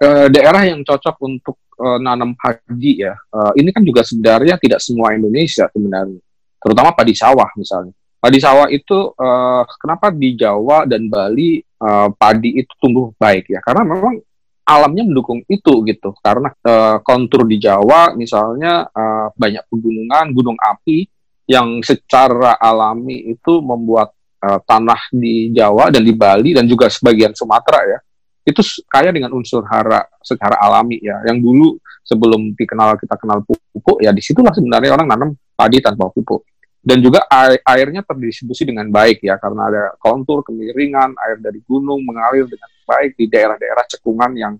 uh, 0.00 0.26
daerah 0.30 0.62
yang 0.64 0.80
cocok 0.86 1.16
untuk 1.24 1.56
uh, 1.80 1.98
nanam 2.00 2.32
padi 2.38 3.04
ya, 3.04 3.12
uh, 3.12 3.52
ini 3.58 3.68
kan 3.74 3.82
juga 3.84 4.06
sebenarnya 4.06 4.56
tidak 4.60 4.80
semua 4.80 5.12
Indonesia 5.12 5.68
sebenarnya, 5.68 6.20
terutama 6.60 6.94
padi 6.94 7.14
sawah 7.16 7.48
misalnya. 7.58 7.92
Padi 8.24 8.40
sawah 8.40 8.72
itu 8.72 9.12
uh, 9.20 9.62
kenapa 9.76 10.08
di 10.08 10.32
Jawa 10.32 10.88
dan 10.88 11.12
Bali 11.12 11.60
uh, 11.60 12.08
padi 12.16 12.56
itu 12.56 12.72
tumbuh 12.80 13.12
baik 13.20 13.52
ya? 13.52 13.60
Karena 13.60 13.84
memang 13.84 14.16
alamnya 14.64 15.04
mendukung 15.04 15.44
itu 15.46 15.84
gitu. 15.84 16.16
Karena 16.20 16.50
uh, 16.50 16.98
kontur 17.04 17.44
di 17.44 17.60
Jawa 17.60 18.16
misalnya 18.16 18.88
uh, 18.88 19.28
banyak 19.36 19.64
pegunungan, 19.68 20.32
gunung 20.32 20.58
api 20.58 21.06
yang 21.44 21.84
secara 21.84 22.56
alami 22.56 23.36
itu 23.36 23.60
membuat 23.60 24.16
uh, 24.40 24.60
tanah 24.64 25.12
di 25.12 25.52
Jawa 25.52 25.92
dan 25.92 26.00
di 26.00 26.16
Bali 26.16 26.56
dan 26.56 26.64
juga 26.64 26.88
sebagian 26.88 27.36
Sumatera 27.36 27.80
ya 27.84 27.98
itu 28.44 28.60
kaya 28.92 29.08
dengan 29.08 29.32
unsur 29.32 29.64
hara 29.64 30.04
secara 30.20 30.60
alami 30.60 31.00
ya 31.00 31.16
yang 31.24 31.40
dulu 31.40 31.80
sebelum 32.04 32.52
dikenal 32.52 33.00
kita 33.00 33.16
kenal 33.16 33.40
pupuk 33.40 34.04
ya 34.04 34.12
di 34.12 34.20
situlah 34.20 34.52
sebenarnya 34.52 34.92
orang 34.92 35.08
nanam 35.08 35.28
padi 35.56 35.80
tanpa 35.80 36.12
pupuk 36.12 36.44
dan 36.84 37.00
juga 37.00 37.24
air, 37.32 37.58
airnya 37.64 38.04
terdistribusi 38.04 38.68
dengan 38.68 38.92
baik 38.92 39.24
ya 39.24 39.40
karena 39.40 39.72
ada 39.72 39.82
kontur 39.96 40.44
kemiringan 40.44 41.16
air 41.16 41.40
dari 41.40 41.64
gunung 41.64 42.04
mengalir 42.04 42.44
dengan 42.44 42.68
baik 42.84 43.16
di 43.16 43.24
daerah-daerah 43.32 43.84
cekungan 43.88 44.30
yang 44.36 44.54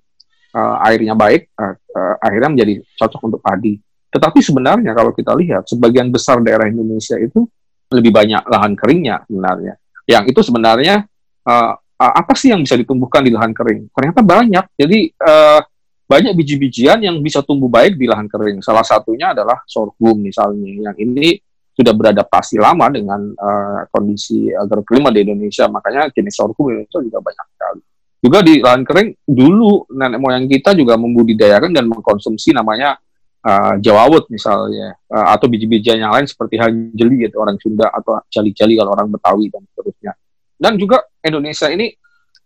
uh, 0.56 0.80
airnya 0.88 1.12
baik 1.12 1.52
uh, 1.60 1.76
uh, 1.76 2.14
akhirnya 2.24 2.50
menjadi 2.56 2.74
cocok 2.96 3.20
untuk 3.28 3.40
padi 3.44 3.76
tetapi 4.14 4.38
sebenarnya 4.38 4.94
kalau 4.94 5.10
kita 5.10 5.34
lihat 5.34 5.66
sebagian 5.66 6.06
besar 6.14 6.38
daerah 6.38 6.70
Indonesia 6.70 7.18
itu 7.18 7.50
lebih 7.90 8.14
banyak 8.14 8.46
lahan 8.46 8.78
keringnya 8.78 9.26
sebenarnya. 9.26 9.74
Yang 10.06 10.24
itu 10.30 10.40
sebenarnya 10.46 11.02
uh, 11.42 11.72
apa 11.98 12.30
sih 12.38 12.54
yang 12.54 12.62
bisa 12.62 12.78
ditumbuhkan 12.78 13.26
di 13.26 13.34
lahan 13.34 13.50
kering? 13.50 13.90
Ternyata 13.90 14.22
banyak. 14.22 14.64
Jadi 14.78 15.10
uh, 15.18 15.58
banyak 16.06 16.30
biji-bijian 16.30 17.02
yang 17.02 17.18
bisa 17.18 17.42
tumbuh 17.42 17.66
baik 17.66 17.98
di 17.98 18.06
lahan 18.06 18.30
kering. 18.30 18.62
Salah 18.62 18.86
satunya 18.86 19.34
adalah 19.34 19.58
sorghum 19.66 20.22
misalnya. 20.22 20.94
Yang 20.94 20.96
ini 21.02 21.28
sudah 21.74 21.90
beradaptasi 21.90 22.62
lama 22.62 22.86
dengan 22.88 23.20
uh, 23.34 23.82
kondisi 23.90 24.54
agroklimat 24.54 25.10
di 25.10 25.26
Indonesia. 25.26 25.66
Makanya 25.66 26.08
jenis 26.14 26.38
sorghum 26.38 26.70
itu 26.78 26.98
juga 27.10 27.18
banyak 27.18 27.46
sekali. 27.50 27.82
Juga 28.24 28.38
di 28.40 28.54
lahan 28.62 28.86
kering 28.86 29.10
dulu 29.26 29.84
nenek 29.92 30.16
moyang 30.22 30.46
kita 30.48 30.72
juga 30.72 30.96
membudidayakan 30.96 31.76
dan 31.76 31.84
mengkonsumsi 31.90 32.56
namanya 32.56 32.96
uh, 33.44 33.76
jawawut 33.82 34.24
misalnya 34.32 34.96
uh, 35.12 35.34
atau 35.36 35.44
biji-bijian 35.50 36.00
yang 36.00 36.14
lain 36.14 36.24
seperti 36.24 36.56
hanjeli 36.56 37.28
gitu 37.28 37.36
orang 37.42 37.60
Sunda 37.60 37.92
atau 37.92 38.16
jali-jali 38.32 38.80
kalau 38.80 38.96
orang 38.96 39.12
Betawi 39.12 39.52
dan 39.52 39.66
seterusnya. 39.68 40.12
Dan 40.56 40.80
juga 40.80 41.04
Indonesia 41.20 41.68
ini 41.68 41.92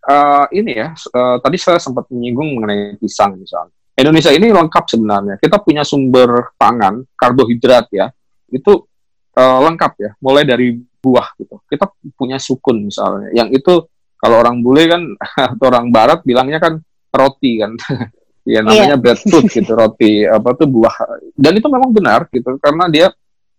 uh, 0.09 0.45
ini 0.51 0.71
ya 0.73 0.91
uh, 0.91 1.37
tadi 1.39 1.55
saya 1.55 1.79
sempat 1.79 2.09
menyinggung 2.11 2.59
mengenai 2.59 2.99
pisang 2.99 3.39
misalnya. 3.39 3.71
Indonesia 3.95 4.31
ini 4.31 4.47
lengkap 4.51 4.85
sebenarnya. 4.87 5.35
Kita 5.39 5.59
punya 5.63 5.83
sumber 5.83 6.55
pangan 6.59 7.03
karbohidrat 7.15 7.87
ya 7.91 8.07
itu 8.49 8.88
uh, 9.37 9.59
lengkap 9.69 9.93
ya, 9.99 10.11
mulai 10.23 10.47
dari 10.47 10.77
buah 10.77 11.35
gitu. 11.37 11.61
Kita 11.69 11.85
punya 12.15 12.37
sukun 12.41 12.87
misalnya, 12.89 13.29
yang 13.35 13.49
itu 13.53 13.85
kalau 14.19 14.41
orang 14.41 14.63
bule 14.63 14.87
kan 14.87 15.01
atau 15.53 15.65
orang 15.69 15.91
barat 15.93 16.23
bilangnya 16.23 16.57
kan 16.57 16.79
roti 17.13 17.61
kan. 17.61 17.73
ya 18.49 18.65
namanya 18.65 18.95
yeah. 18.95 18.99
breadfruit 18.99 19.45
gitu 19.51 19.71
roti 19.77 20.25
apa 20.25 20.57
tuh 20.57 20.65
buah 20.65 20.95
dan 21.37 21.53
itu 21.53 21.67
memang 21.69 21.93
benar 21.93 22.25
gitu 22.33 22.57
karena 22.57 22.89
dia 22.89 23.07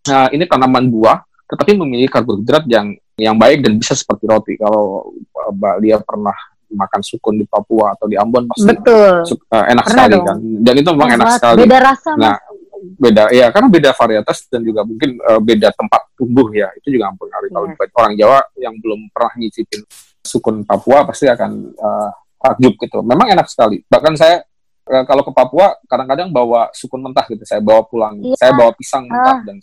nah, 0.09 0.27
ini 0.35 0.43
tanaman 0.51 0.91
buah 0.91 1.23
tetapi 1.47 1.79
memiliki 1.79 2.11
karbohidrat 2.11 2.67
yang 2.67 2.99
yang 3.15 3.39
baik 3.39 3.63
dan 3.63 3.79
bisa 3.79 3.95
seperti 3.95 4.27
roti 4.27 4.55
kalau 4.59 5.15
Mbak 5.31 5.75
Lia 5.85 5.99
pernah 6.03 6.35
makan 6.71 7.03
sukun 7.03 7.39
di 7.39 7.47
Papua 7.47 7.99
atau 7.99 8.07
di 8.07 8.15
Ambon 8.15 8.47
pasti 8.47 8.71
Betul. 8.71 9.27
Uh, 9.51 9.65
enak 9.75 9.85
pernah 9.85 10.07
sekali 10.07 10.15
dong. 10.15 10.27
kan 10.27 10.39
dan 10.63 10.75
itu 10.79 10.91
memang 10.95 11.11
enak 11.19 11.29
sekali 11.39 11.59
beda 11.67 11.79
rasa 11.83 12.11
nah 12.19 12.37
beda 12.81 13.29
ya 13.31 13.53
karena 13.53 13.69
beda 13.69 13.91
varietas 13.93 14.49
dan 14.49 14.65
juga 14.65 14.85
mungkin 14.85 15.21
uh, 15.21 15.41
beda 15.41 15.69
tempat 15.77 16.11
tumbuh 16.17 16.49
ya. 16.53 16.69
Itu 16.77 16.93
juga 16.93 17.13
mempengaruhi. 17.13 17.51
Yeah. 17.53 17.77
kalau 17.77 18.01
orang 18.05 18.15
Jawa 18.17 18.39
yang 18.57 18.75
belum 18.81 19.01
pernah 19.13 19.33
nyicipin 19.37 19.81
sukun 20.21 20.65
Papua 20.65 21.09
pasti 21.09 21.29
akan 21.29 21.51
uh, 21.77 22.11
takjub 22.41 22.75
gitu. 22.81 22.99
Memang 23.05 23.33
enak 23.33 23.49
sekali. 23.49 23.81
Bahkan 23.85 24.13
saya 24.17 24.45
uh, 24.89 25.05
kalau 25.05 25.25
ke 25.25 25.33
Papua 25.33 25.77
kadang-kadang 25.85 26.33
bawa 26.33 26.73
sukun 26.73 27.01
mentah 27.05 27.25
gitu. 27.29 27.45
Saya 27.45 27.61
bawa 27.61 27.85
pulang 27.85 28.21
iya. 28.21 28.37
saya 28.37 28.53
bawa 28.57 28.73
pisang 28.77 29.05
mentah 29.09 29.39
ah. 29.41 29.45
dan 29.45 29.57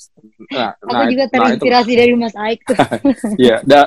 nah, 0.54 0.72
aku 0.78 0.94
nah, 0.94 1.10
juga 1.10 1.26
terinspirasi 1.30 1.92
nah, 1.94 1.98
dari 1.98 2.14
Mas 2.14 2.36
Aik 2.38 2.60
tuh. 2.66 2.78
Iya 3.44 3.56
da, 3.66 3.80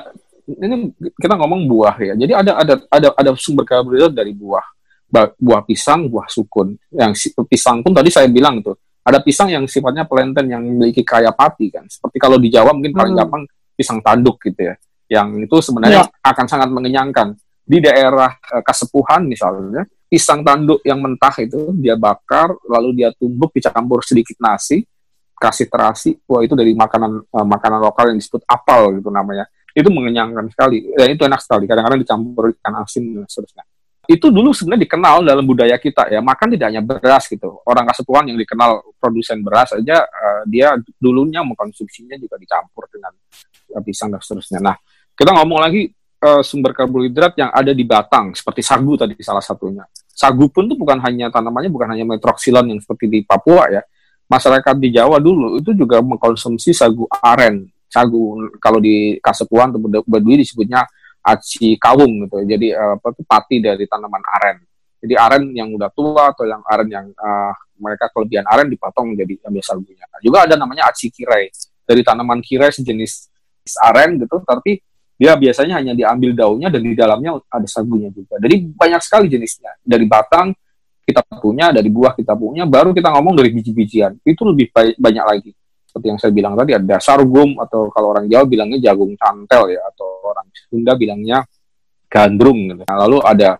ini 0.47 0.91
kita 1.19 1.33
ngomong 1.39 1.67
buah 1.67 1.95
ya. 1.99 2.13
Jadi 2.19 2.33
ada 2.35 2.51
ada 2.59 2.73
ada 2.87 3.07
ada 3.15 3.29
sumber 3.39 3.63
karbohidrat 3.63 4.11
dari 4.11 4.35
buah. 4.35 4.63
Buah 5.11 5.61
pisang 5.67 6.07
buah 6.07 6.27
sukun. 6.31 6.75
Yang 6.87 7.35
pisang 7.51 7.83
pun 7.83 7.91
tadi 7.91 8.07
saya 8.07 8.31
bilang 8.31 8.63
tuh 8.63 8.79
ada 9.01 9.19
pisang 9.21 9.49
yang 9.49 9.65
sifatnya 9.65 10.05
pelenten 10.05 10.45
yang 10.45 10.61
memiliki 10.61 11.01
kaya 11.01 11.33
pati 11.33 11.73
kan. 11.73 11.85
Seperti 11.89 12.21
kalau 12.21 12.37
di 12.37 12.53
Jawa 12.53 12.73
mungkin 12.73 12.93
paling 12.93 13.13
hmm. 13.17 13.21
gampang 13.25 13.43
pisang 13.73 13.99
tanduk 14.01 14.37
gitu 14.45 14.69
ya. 14.69 14.75
Yang 15.11 15.49
itu 15.49 15.55
sebenarnya 15.71 16.05
yeah. 16.05 16.29
akan 16.29 16.45
sangat 16.45 16.69
mengenyangkan. 16.69 17.33
Di 17.61 17.77
daerah 17.81 18.29
uh, 18.29 18.61
Kasepuhan 18.61 19.25
misalnya 19.25 19.85
pisang 20.05 20.45
tanduk 20.45 20.83
yang 20.85 21.01
mentah 21.01 21.33
itu 21.39 21.71
dia 21.77 21.95
bakar 21.95 22.51
lalu 22.67 22.99
dia 23.01 23.09
tumbuk 23.15 23.55
dicampur 23.55 24.03
sedikit 24.03 24.35
nasi 24.43 24.83
kasih 25.41 25.71
terasi 25.71 26.19
wah 26.27 26.43
itu 26.43 26.53
dari 26.53 26.75
makanan 26.77 27.31
uh, 27.31 27.47
makanan 27.47 27.79
lokal 27.81 28.13
yang 28.13 28.19
disebut 28.21 28.45
apel 28.45 29.01
gitu 29.01 29.09
namanya. 29.09 29.49
Itu 29.71 29.87
mengenyangkan 29.87 30.51
sekali. 30.51 30.83
Dan 30.93 31.15
itu 31.15 31.23
enak 31.23 31.41
sekali. 31.41 31.63
Kadang-kadang 31.63 32.03
dicampur 32.03 32.51
ikan 32.59 32.75
asin 32.83 33.15
dan 33.15 33.23
seterusnya 33.25 33.63
itu 34.09 34.27
dulu 34.33 34.49
sebenarnya 34.49 34.83
dikenal 34.89 35.15
dalam 35.21 35.45
budaya 35.45 35.77
kita 35.77 36.09
ya 36.09 36.19
makan 36.19 36.57
tidak 36.57 36.67
hanya 36.73 36.81
beras 36.81 37.29
gitu 37.29 37.61
orang 37.69 37.85
Kasepuhan 37.85 38.33
yang 38.33 38.37
dikenal 38.41 38.81
produsen 38.97 39.45
beras 39.45 39.77
aja 39.77 40.03
uh, 40.03 40.41
dia 40.49 40.73
dulunya 40.97 41.45
mengkonsumsinya 41.45 42.17
juga 42.17 42.35
dicampur 42.41 42.89
dengan 42.89 43.13
pisang 43.85 44.09
dan 44.11 44.19
seterusnya 44.19 44.59
nah 44.59 44.75
kita 45.13 45.31
ngomong 45.37 45.59
lagi 45.61 45.85
uh, 46.21 46.41
sumber 46.45 46.71
karbohidrat 46.77 47.33
yang 47.35 47.49
ada 47.49 47.73
di 47.73 47.83
batang 47.83 48.31
seperti 48.37 48.61
sagu 48.61 48.93
tadi 48.95 49.17
salah 49.19 49.43
satunya. 49.43 49.83
Sagu 50.11 50.47
pun 50.53 50.69
tuh 50.69 50.77
bukan 50.77 51.01
hanya 51.01 51.33
tanamannya 51.33 51.71
bukan 51.73 51.97
hanya 51.97 52.05
metroksilon 52.05 52.69
yang 52.69 52.79
seperti 52.79 53.09
di 53.09 53.19
Papua 53.25 53.67
ya. 53.73 53.81
Masyarakat 54.29 54.75
di 54.79 54.95
Jawa 54.95 55.19
dulu 55.19 55.59
itu 55.59 55.75
juga 55.75 55.99
mengkonsumsi 55.99 56.71
sagu 56.71 57.09
aren. 57.19 57.67
Sagu 57.91 58.39
kalau 58.63 58.79
di 58.79 59.19
Kasepuan 59.19 59.75
atau 59.75 59.81
Baduy 60.07 60.39
disebutnya 60.39 60.87
aci 61.21 61.77
kawung 61.77 62.25
gitu. 62.25 62.41
Jadi 62.45 62.73
uh, 62.73 62.97
apa 62.97 63.07
tuh 63.13 63.25
pati 63.25 63.61
dari 63.61 63.85
tanaman 63.85 64.21
aren. 64.41 64.57
Jadi 65.01 65.13
aren 65.17 65.43
yang 65.53 65.73
udah 65.73 65.89
tua 65.93 66.29
atau 66.29 66.45
yang 66.45 66.61
aren 66.69 66.89
yang 66.89 67.07
uh, 67.17 67.53
mereka 67.81 68.09
kelebihan 68.13 68.45
aren 68.45 68.69
dipotong 68.69 69.17
jadi 69.17 69.33
ambil 69.49 69.63
sagunya. 69.65 70.05
Nah, 70.05 70.21
juga 70.21 70.45
ada 70.45 70.53
namanya 70.57 70.89
aci 70.93 71.09
kirai 71.09 71.49
dari 71.85 72.01
tanaman 72.05 72.37
kirai 72.45 72.69
sejenis 72.69 73.29
aren 73.81 74.21
gitu, 74.21 74.41
tapi 74.45 74.77
dia 75.21 75.37
biasanya 75.37 75.77
hanya 75.77 75.93
diambil 75.93 76.33
daunnya 76.33 76.69
dan 76.73 76.81
di 76.81 76.97
dalamnya 76.97 77.37
ada 77.45 77.67
sagunya 77.69 78.09
juga. 78.09 78.41
Jadi 78.41 78.73
banyak 78.73 79.01
sekali 79.05 79.29
jenisnya. 79.29 79.77
Dari 79.81 80.05
batang 80.09 80.49
kita 81.05 81.21
punya, 81.37 81.69
dari 81.69 81.89
buah 81.93 82.17
kita 82.17 82.33
punya, 82.33 82.65
baru 82.65 82.89
kita 82.89 83.13
ngomong 83.13 83.37
dari 83.37 83.53
biji-bijian. 83.53 84.17
Itu 84.25 84.49
lebih 84.49 84.73
banyak 84.73 85.25
lagi. 85.25 85.53
Seperti 85.91 86.07
yang 86.07 86.19
saya 86.23 86.31
bilang 86.31 86.55
tadi 86.55 86.71
ada 86.71 87.03
sorghum 87.03 87.59
atau 87.59 87.91
kalau 87.91 88.15
orang 88.15 88.31
Jawa 88.31 88.47
bilangnya 88.47 88.79
jagung 88.79 89.11
cantel 89.19 89.75
ya 89.75 89.81
atau 89.91 90.07
orang 90.23 90.47
Sunda 90.71 90.95
bilangnya 90.95 91.43
gandrung 92.07 92.71
gitu. 92.71 92.87
Nah, 92.87 92.97
lalu 93.03 93.19
ada 93.19 93.59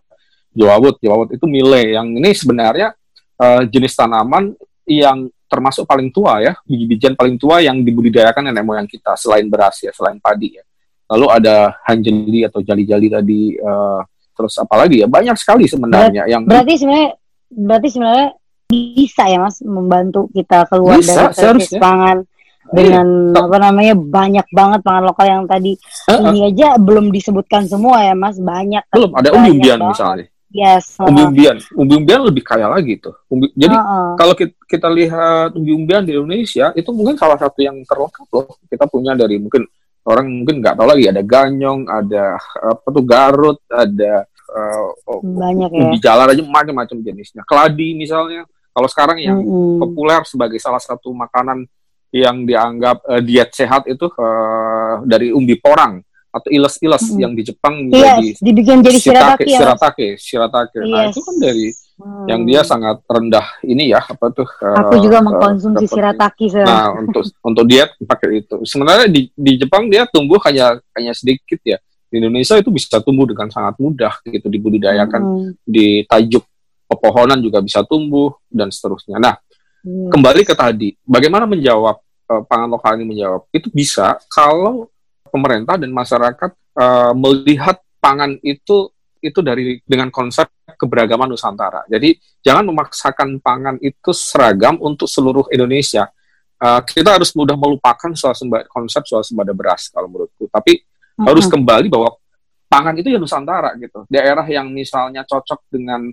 jawawut. 0.56 0.96
Jawawut 1.04 1.36
itu 1.36 1.44
mile 1.44 1.92
yang 1.92 2.08
ini 2.16 2.32
sebenarnya 2.32 2.96
uh, 3.36 3.68
jenis 3.68 3.92
tanaman 4.00 4.56
yang 4.88 5.28
termasuk 5.52 5.84
paling 5.84 6.08
tua 6.16 6.40
ya, 6.40 6.56
biji-bijian 6.64 7.20
paling 7.20 7.36
tua 7.36 7.60
yang 7.60 7.84
dibudidayakan 7.84 8.48
nenek 8.48 8.64
moyang 8.64 8.88
kita 8.88 9.20
selain 9.20 9.52
beras 9.52 9.84
ya, 9.84 9.92
selain 9.92 10.16
padi 10.24 10.56
ya 10.56 10.64
lalu 11.12 11.28
ada 11.28 11.76
hanjeli 11.84 12.48
atau 12.48 12.64
jali-jali 12.64 13.12
tadi 13.12 13.42
uh, 13.60 14.00
terus 14.32 14.56
apalagi 14.56 15.04
ya 15.04 15.08
banyak 15.12 15.36
sekali 15.36 15.68
sebenarnya 15.68 16.24
Ber 16.24 16.32
yang 16.32 16.42
berarti 16.48 16.74
sebenarnya 16.80 17.10
berarti 17.52 17.88
sebenarnya 17.92 18.28
bisa 18.72 19.24
ya 19.28 19.38
mas 19.44 19.60
membantu 19.60 20.32
kita 20.32 20.64
keluar 20.72 20.98
bisa, 21.04 21.30
dari 21.36 21.60
krisis 21.60 21.76
pangan 21.76 22.24
dengan 22.72 23.36
iya. 23.36 23.44
apa 23.44 23.58
namanya 23.60 23.94
banyak 24.00 24.48
banget 24.56 24.80
pangan 24.80 25.04
lokal 25.12 25.28
yang 25.28 25.44
tadi 25.44 25.76
uh 26.08 26.16
-uh. 26.16 26.32
ini 26.32 26.56
aja 26.56 26.80
belum 26.80 27.12
disebutkan 27.12 27.68
semua 27.68 28.00
ya 28.08 28.16
mas 28.16 28.40
banyak 28.40 28.82
belum 28.96 29.12
ada 29.20 29.30
umbi-umbian 29.36 29.80
misalnya 29.92 30.32
Yes. 30.52 31.00
Umbi-umbian, 31.00 31.64
umbi-umbian 31.80 32.28
lebih 32.28 32.44
kaya 32.44 32.68
lagi 32.68 33.00
tuh. 33.00 33.16
Umbi, 33.32 33.56
jadi 33.56 33.72
uh 33.72 33.80
-uh. 33.80 34.10
kalau 34.20 34.36
kita, 34.36 34.52
kita 34.68 34.92
lihat 34.92 35.56
umbi-umbian 35.56 36.04
di 36.04 36.12
Indonesia 36.12 36.76
itu 36.76 36.92
mungkin 36.92 37.16
salah 37.16 37.40
satu 37.40 37.64
yang 37.64 37.80
terlengkap 37.88 38.28
loh. 38.36 38.60
Kita 38.68 38.84
punya 38.92 39.16
dari 39.16 39.40
mungkin 39.40 39.64
orang 40.04 40.28
mungkin 40.28 40.60
nggak 40.60 40.76
tahu 40.76 40.88
lagi 40.92 41.08
ada 41.08 41.24
ganyong, 41.24 41.88
ada 41.88 42.36
apa 42.68 42.88
tuh 42.92 43.04
garut, 43.08 43.64
ada 43.72 44.28
uh, 44.52 44.92
banyak 45.24 45.72
ya. 45.72 45.82
ubi 45.88 45.98
jalar 46.04 46.28
aja 46.36 46.44
macam-macam 46.44 46.98
jenisnya. 47.00 47.48
Keladi 47.48 47.96
misalnya, 47.96 48.44
kalau 48.72 48.88
sekarang 48.88 49.18
yang 49.20 49.40
mm 49.40 49.48
-hmm. 49.48 49.80
populer 49.84 50.22
sebagai 50.28 50.60
salah 50.60 50.80
satu 50.80 51.12
makanan 51.12 51.68
yang 52.12 52.44
dianggap 52.44 53.04
uh, 53.08 53.22
diet 53.24 53.52
sehat 53.56 53.88
itu 53.88 54.08
uh, 54.20 55.04
dari 55.08 55.32
umbi 55.32 55.56
porang 55.60 56.04
atau 56.32 56.48
iles-iles 56.48 57.04
mm 57.04 57.12
-hmm. 57.12 57.22
yang 57.24 57.34
di 57.36 57.44
Jepang 57.44 57.76
menjadi 57.88 58.28
yes, 58.32 58.40
dibikin 58.40 58.80
jadi 58.80 59.00
shiratake, 59.00 59.46
shiratake, 59.48 60.08
shiratake. 60.16 60.80
Yes. 60.80 60.92
Nah 60.92 61.04
itu 61.12 61.20
kan 61.20 61.36
dari 61.40 61.68
hmm. 62.02 62.26
yang 62.28 62.42
dia 62.44 62.62
sangat 62.66 62.98
rendah 63.06 63.46
ini 63.62 63.94
ya 63.94 64.02
apa 64.02 64.34
tuh 64.34 64.50
aku 64.60 64.96
uh, 64.98 65.02
juga 65.02 65.22
mengkonsumsi 65.22 65.86
uh, 65.86 65.90
shirataki 65.90 66.46
nah 66.66 66.98
untuk 66.98 67.24
untuk 67.50 67.64
diet 67.70 67.94
pakai 68.02 68.42
itu 68.42 68.58
sebenarnya 68.66 69.08
di 69.08 69.30
di 69.32 69.52
Jepang 69.62 69.88
dia 69.88 70.10
tumbuh 70.10 70.42
hanya 70.50 70.82
hanya 70.98 71.14
sedikit 71.14 71.62
ya 71.62 71.78
di 72.12 72.20
Indonesia 72.20 72.60
itu 72.60 72.68
bisa 72.74 73.00
tumbuh 73.00 73.24
dengan 73.24 73.48
sangat 73.48 73.80
mudah 73.80 74.20
gitu 74.28 74.52
dibudidayakan 74.52 75.22
hmm. 75.22 75.50
di 75.64 76.04
tajuk 76.10 76.44
pepohonan 76.92 77.40
juga 77.40 77.64
bisa 77.64 77.88
tumbuh 77.88 78.36
dan 78.52 78.68
seterusnya 78.68 79.16
nah 79.16 79.40
hmm. 79.88 80.12
kembali 80.12 80.44
ke 80.44 80.52
tadi 80.52 80.92
bagaimana 81.08 81.48
menjawab 81.48 81.96
uh, 82.28 82.44
pangan 82.44 82.68
lokal 82.68 83.00
ini 83.00 83.16
menjawab 83.16 83.48
itu 83.56 83.72
bisa 83.72 84.20
kalau 84.28 84.92
pemerintah 85.32 85.80
dan 85.80 85.96
masyarakat 85.96 86.52
uh, 86.76 87.16
melihat 87.16 87.80
pangan 88.04 88.36
itu 88.44 88.92
itu 89.22 89.40
dari 89.46 89.78
dengan 89.86 90.10
konsep 90.10 90.50
keberagaman 90.76 91.30
Nusantara. 91.30 91.86
Jadi 91.86 92.18
jangan 92.42 92.74
memaksakan 92.74 93.38
pangan 93.38 93.78
itu 93.78 94.10
seragam 94.12 94.82
untuk 94.82 95.06
seluruh 95.06 95.46
Indonesia. 95.54 96.10
Uh, 96.58 96.82
kita 96.82 97.18
harus 97.18 97.34
mudah 97.38 97.54
melupakan 97.58 98.10
swasembada, 98.18 98.66
konsep 98.70 99.06
swasembada 99.06 99.54
beras 99.54 99.94
kalau 99.94 100.10
menurutku. 100.10 100.50
Tapi 100.50 100.82
uh-huh. 100.82 101.26
harus 101.30 101.46
kembali 101.46 101.88
bahwa 101.90 102.18
pangan 102.66 102.98
itu 102.98 103.14
ya 103.14 103.22
Nusantara 103.22 103.78
gitu. 103.78 104.10
Daerah 104.10 104.46
yang 104.50 104.74
misalnya 104.74 105.22
cocok 105.22 105.70
dengan 105.70 106.10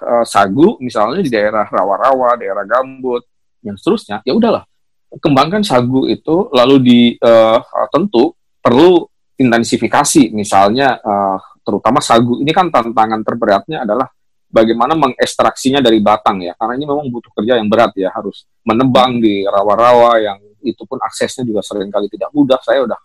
uh, 0.00 0.24
sagu, 0.24 0.80
misalnya 0.80 1.20
di 1.20 1.30
daerah 1.32 1.68
rawa-rawa, 1.68 2.38
daerah 2.40 2.64
gambut, 2.64 3.26
yang 3.60 3.76
seterusnya, 3.76 4.24
ya 4.24 4.32
udahlah. 4.32 4.64
Kembangkan 5.12 5.60
sagu 5.60 6.08
itu 6.08 6.48
lalu 6.56 6.76
di 6.80 7.00
uh, 7.20 7.60
tentu 7.92 8.32
perlu 8.64 9.04
intensifikasi. 9.36 10.32
Misalnya 10.32 10.96
uh, 11.04 11.36
terutama 11.60 12.00
sagu. 12.00 12.40
Ini 12.40 12.48
kan 12.50 12.72
tantangan 12.72 13.20
terberatnya 13.20 13.84
adalah 13.84 14.08
bagaimana 14.52 14.96
mengekstraksinya 14.96 15.84
dari 15.84 16.00
batang 16.00 16.40
ya. 16.40 16.56
Karena 16.56 16.80
ini 16.80 16.84
memang 16.88 17.12
butuh 17.12 17.32
kerja 17.36 17.60
yang 17.60 17.68
berat 17.68 17.92
ya 17.96 18.08
harus 18.08 18.48
menebang 18.64 19.20
di 19.20 19.44
rawa-rawa 19.44 20.16
yang 20.20 20.38
itu 20.62 20.82
pun 20.86 20.96
aksesnya 21.02 21.42
juga 21.42 21.60
sering 21.64 21.92
kali 21.92 22.06
tidak 22.08 22.30
mudah. 22.32 22.60
Saya 22.62 22.84
udah 22.86 23.00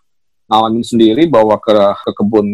ngalamin 0.48 0.84
sendiri 0.84 1.26
bahwa 1.26 1.60
ke, 1.60 1.74
ke 1.74 2.10
kebun 2.16 2.46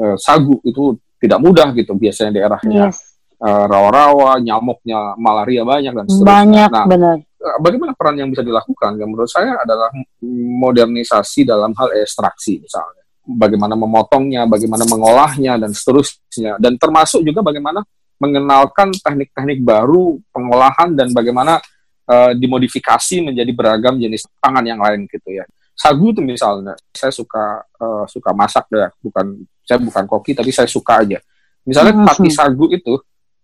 eh, 0.00 0.16
sagu 0.18 0.58
itu 0.64 0.96
tidak 1.20 1.38
mudah 1.40 1.70
gitu 1.76 1.92
biasanya 1.94 2.32
daerahnya. 2.32 2.90
Yes. 2.90 3.15
Eh, 3.40 3.64
rawa-rawa 3.68 4.40
nyamuknya 4.40 5.18
malaria 5.20 5.62
banyak 5.64 5.92
dan 5.92 6.06
seterusnya 6.08 6.32
banyak 6.32 6.70
nah, 6.72 6.86
benar 6.86 7.16
eh, 7.20 7.58
bagaimana 7.60 7.92
peran 7.92 8.16
yang 8.20 8.28
bisa 8.32 8.42
dilakukan 8.44 8.96
yang 8.96 9.08
menurut 9.12 9.30
saya 9.30 9.56
adalah 9.60 9.92
modernisasi 10.60 11.44
dalam 11.44 11.76
hal 11.76 11.92
ekstraksi 11.96 12.60
misalnya 12.60 13.06
bagaimana 13.26 13.74
memotongnya, 13.74 14.46
bagaimana 14.46 14.86
mengolahnya 14.86 15.58
dan 15.58 15.74
seterusnya 15.74 16.62
dan 16.62 16.78
termasuk 16.78 17.26
juga 17.26 17.42
bagaimana 17.42 17.82
mengenalkan 18.16 18.94
teknik-teknik 18.96 19.60
baru 19.60 20.16
pengolahan 20.32 20.96
dan 20.96 21.12
bagaimana 21.12 21.60
uh, 22.08 22.32
dimodifikasi 22.32 23.20
menjadi 23.20 23.52
beragam 23.52 24.00
jenis 24.00 24.24
pangan 24.40 24.64
yang 24.64 24.80
lain 24.80 25.04
gitu 25.10 25.36
ya. 25.36 25.44
Sagu 25.76 26.08
itu 26.08 26.24
misalnya, 26.24 26.72
saya 26.96 27.12
suka 27.12 27.60
uh, 27.76 28.08
suka 28.08 28.32
masak 28.32 28.64
ya, 28.72 28.88
bukan 28.96 29.44
saya 29.60 29.76
bukan 29.82 30.04
koki 30.08 30.32
tapi 30.32 30.48
saya 30.48 30.64
suka 30.64 31.04
aja. 31.04 31.20
Misalnya 31.68 31.92
hmm. 31.92 32.06
pati 32.08 32.30
sagu 32.32 32.72
itu 32.72 32.96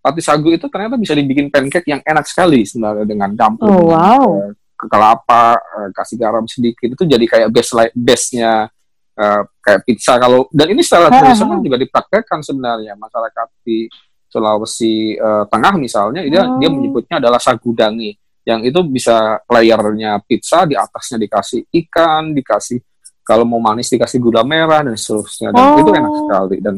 roti 0.02 0.18
sagu 0.20 0.50
itu 0.50 0.66
ternyata 0.66 0.98
bisa 0.98 1.14
dibikin 1.14 1.46
pancake 1.46 1.86
yang 1.86 2.02
enak 2.02 2.26
sekali 2.26 2.66
sebenarnya 2.66 3.06
dengan 3.06 3.30
campur 3.32 3.70
Oh, 3.70 3.94
wow. 3.94 4.26
eh, 4.42 4.50
ke 4.74 4.86
kelapa, 4.90 5.54
eh, 5.54 5.88
kasih 5.94 6.18
garam 6.18 6.42
sedikit. 6.44 6.90
Itu 6.90 7.06
jadi 7.06 7.22
kayak 7.22 7.48
base 7.48 7.70
li- 7.78 7.94
base-nya 7.94 8.66
eh, 9.14 9.42
kayak 9.62 9.80
pizza. 9.86 10.18
Kalau 10.18 10.50
dan 10.50 10.66
ini 10.74 10.82
secara 10.82 11.06
tradisional 11.08 11.62
juga 11.62 11.78
dipraktekkan 11.78 12.42
sebenarnya. 12.42 12.98
Masyarakat 12.98 13.48
di 13.62 13.86
Sulawesi 14.26 15.14
eh, 15.14 15.44
Tengah 15.46 15.74
misalnya 15.78 16.24
dia 16.24 16.42
Oh. 16.42 16.58
dia 16.58 16.66
menyebutnya 16.66 17.20
adalah 17.22 17.38
sagudangi 17.38 18.16
yang 18.42 18.58
itu 18.66 18.82
bisa 18.82 19.38
layarnya 19.46 20.18
pizza 20.26 20.66
di 20.66 20.74
atasnya 20.74 21.14
dikasih 21.20 21.62
ikan, 21.70 22.34
dikasih 22.34 22.82
kalau 23.22 23.46
mau 23.46 23.62
manis 23.62 23.86
dikasih 23.86 24.18
gula 24.18 24.42
merah 24.42 24.82
dan 24.82 24.98
seterusnya. 24.98 25.54
Dan 25.54 25.62
Oh. 25.62 25.78
itu 25.78 25.90
enak 25.94 26.12
sekali. 26.26 26.56
Dan 26.58 26.74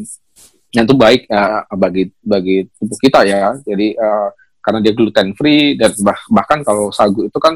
yang 0.74 0.84
itu 0.90 0.96
baik 0.98 1.30
eh, 1.30 1.62
bagi 1.70 2.04
bagi 2.18 2.56
tubuh 2.74 2.98
kita 2.98 3.22
ya. 3.22 3.54
Jadi 3.62 3.94
eh, 3.94 4.28
karena 4.58 4.78
dia 4.82 4.92
gluten 4.96 5.30
free 5.38 5.78
dan 5.78 5.94
bah- 6.02 6.26
bahkan 6.26 6.66
kalau 6.66 6.90
sagu 6.90 7.22
itu 7.22 7.38
kan 7.38 7.54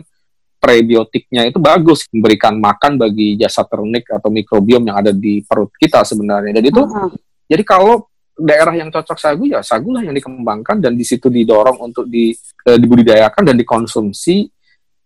prebiotiknya 0.59 1.47
itu 1.47 1.59
bagus 1.63 2.05
memberikan 2.11 2.59
makan 2.59 2.99
bagi 2.99 3.39
jasa 3.39 3.63
ternik 3.67 4.11
atau 4.11 4.29
mikrobiom 4.29 4.83
yang 4.87 4.99
ada 4.99 5.15
di 5.15 5.43
perut 5.43 5.71
kita 5.79 6.03
sebenarnya. 6.03 6.63
Jadi 6.63 6.69
itu 6.71 6.83
Heeh. 6.83 7.11
jadi 7.51 7.63
kalau 7.67 8.07
daerah 8.39 8.71
yang 8.79 8.91
cocok 8.95 9.19
sagu 9.19 9.51
ya 9.51 9.59
sagulah 9.67 10.03
yang 10.03 10.15
dikembangkan 10.15 10.79
dan 10.79 10.95
di 10.95 11.03
situ 11.03 11.27
didorong 11.27 11.83
untuk 11.83 12.07
di, 12.07 12.31
eh, 12.39 12.79
dibudidayakan 12.79 13.43
dan 13.43 13.57
dikonsumsi. 13.59 14.47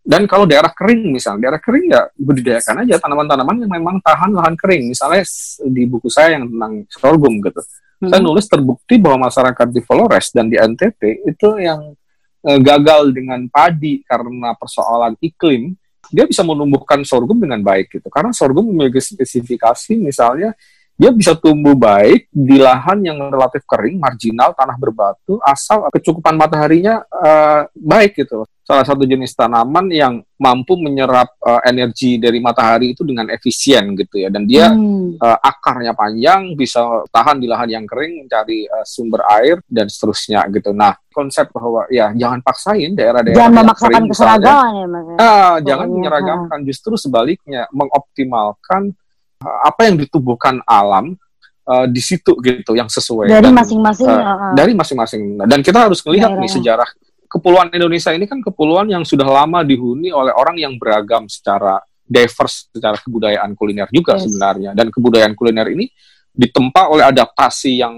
Dan 0.02 0.26
kalau 0.26 0.50
daerah 0.50 0.74
kering 0.74 1.14
misalnya, 1.14 1.46
daerah 1.46 1.62
kering 1.62 1.86
ya 1.94 2.02
budidayakan 2.18 2.82
aja 2.82 2.98
tanaman-tanaman 2.98 3.62
yang 3.62 3.70
memang 3.70 4.02
tahan 4.02 4.34
lahan 4.34 4.58
kering. 4.58 4.90
Misalnya 4.90 5.22
di 5.62 5.86
buku 5.86 6.10
saya 6.10 6.34
yang 6.34 6.50
tentang 6.50 6.82
sorghum 6.90 7.38
gitu. 7.38 7.62
Saya 8.02 8.18
Hmm. 8.18 8.34
nulis 8.34 8.50
terbukti 8.50 8.98
bahwa 8.98 9.30
masyarakat 9.30 9.68
di 9.70 9.78
Flores 9.78 10.34
dan 10.34 10.50
di 10.50 10.58
NTT 10.58 11.22
itu 11.22 11.48
yang 11.62 11.94
eh, 12.42 12.58
gagal 12.58 13.14
dengan 13.14 13.46
padi 13.46 14.02
karena 14.02 14.58
persoalan 14.58 15.14
iklim, 15.22 15.78
dia 16.10 16.26
bisa 16.26 16.42
menumbuhkan 16.42 17.06
sorghum 17.06 17.38
dengan 17.38 17.62
baik 17.62 17.94
gitu. 17.94 18.10
Karena 18.10 18.34
sorghum 18.34 18.66
memiliki 18.66 18.98
spesifikasi 18.98 19.94
misalnya 19.94 20.50
dia 20.96 21.10
bisa 21.10 21.34
tumbuh 21.34 21.74
baik 21.74 22.28
di 22.30 22.60
lahan 22.60 23.02
yang 23.02 23.18
relatif 23.26 23.64
kering, 23.66 23.98
marginal, 23.98 24.54
tanah 24.54 24.76
berbatu, 24.78 25.40
asal 25.42 25.88
kecukupan 25.90 26.36
mataharinya 26.38 27.02
eh, 27.02 27.60
baik 27.74 28.22
gitu. 28.22 28.46
Salah 28.62 28.86
satu 28.86 29.02
jenis 29.02 29.34
tanaman 29.34 29.90
yang 29.90 30.22
mampu 30.38 30.78
menyerap 30.78 31.34
eh, 31.42 31.60
energi 31.66 32.22
dari 32.22 32.38
matahari 32.38 32.94
itu 32.94 33.02
dengan 33.02 33.26
efisien 33.34 33.98
gitu 33.98 34.22
ya. 34.22 34.30
Dan 34.30 34.46
dia 34.46 34.70
Hmm. 34.70 35.18
eh, 35.18 35.38
akarnya 35.42 35.96
panjang, 35.98 36.54
bisa 36.54 37.02
tahan 37.10 37.42
di 37.42 37.50
lahan 37.50 37.68
yang 37.72 37.84
kering, 37.88 38.28
mencari 38.28 38.68
eh, 38.70 38.84
sumber 38.86 39.26
air 39.42 39.58
dan 39.66 39.90
seterusnya 39.90 40.46
gitu. 40.54 40.70
Nah, 40.70 40.94
konsep 41.10 41.50
bahwa 41.50 41.84
ya 41.90 42.14
jangan 42.14 42.40
paksain 42.40 42.94
daerah-daerah 42.94 43.36
Jangan 43.36 43.54
memaksakan 43.58 44.02
keseragaman 44.08 44.72
ya 44.72 44.86
mas. 44.86 45.06
Ah, 45.18 45.54
jangan 45.60 45.86
Pokoknya, 45.90 45.94
menyeragamkan, 45.98 46.58
justru 46.64 46.94
sebaliknya 46.96 47.66
mengoptimalkan 47.74 48.96
apa 49.42 49.86
yang 49.86 49.96
ditubuhkan 49.96 50.62
alam 50.62 51.14
eh, 51.62 51.86
di 51.86 51.98
situ 51.98 52.34
gitu 52.38 52.72
yang 52.72 52.86
sesuai 52.86 53.28
Dari 53.28 53.50
masing-masing. 53.50 54.08
heeh. 54.08 54.52
dari 54.54 54.72
masing-masing. 54.72 55.22
Nah, 55.36 55.46
Dan 55.46 55.60
kita 55.60 55.86
harus 55.86 56.02
melihat 56.02 56.34
nih 56.34 56.50
sejarah 56.50 56.88
kepulauan 57.26 57.70
Indonesia 57.70 58.10
ini 58.10 58.26
kan 58.26 58.38
kepulauan 58.38 58.86
yang 58.86 59.02
sudah 59.02 59.24
lama 59.24 59.62
dihuni 59.62 60.12
oleh 60.12 60.30
orang 60.30 60.58
yang 60.58 60.76
beragam 60.76 61.24
secara 61.26 61.80
diverse 62.02 62.68
secara 62.68 62.98
kebudayaan 62.98 63.56
kuliner 63.56 63.88
juga 63.88 64.20
Yes. 64.20 64.28
sebenarnya. 64.28 64.70
Dan 64.76 64.92
kebudayaan 64.92 65.32
kuliner 65.32 65.64
ini 65.68 65.88
ditempa 66.28 66.88
oleh 66.88 67.04
adaptasi 67.04 67.78
yang 67.78 67.94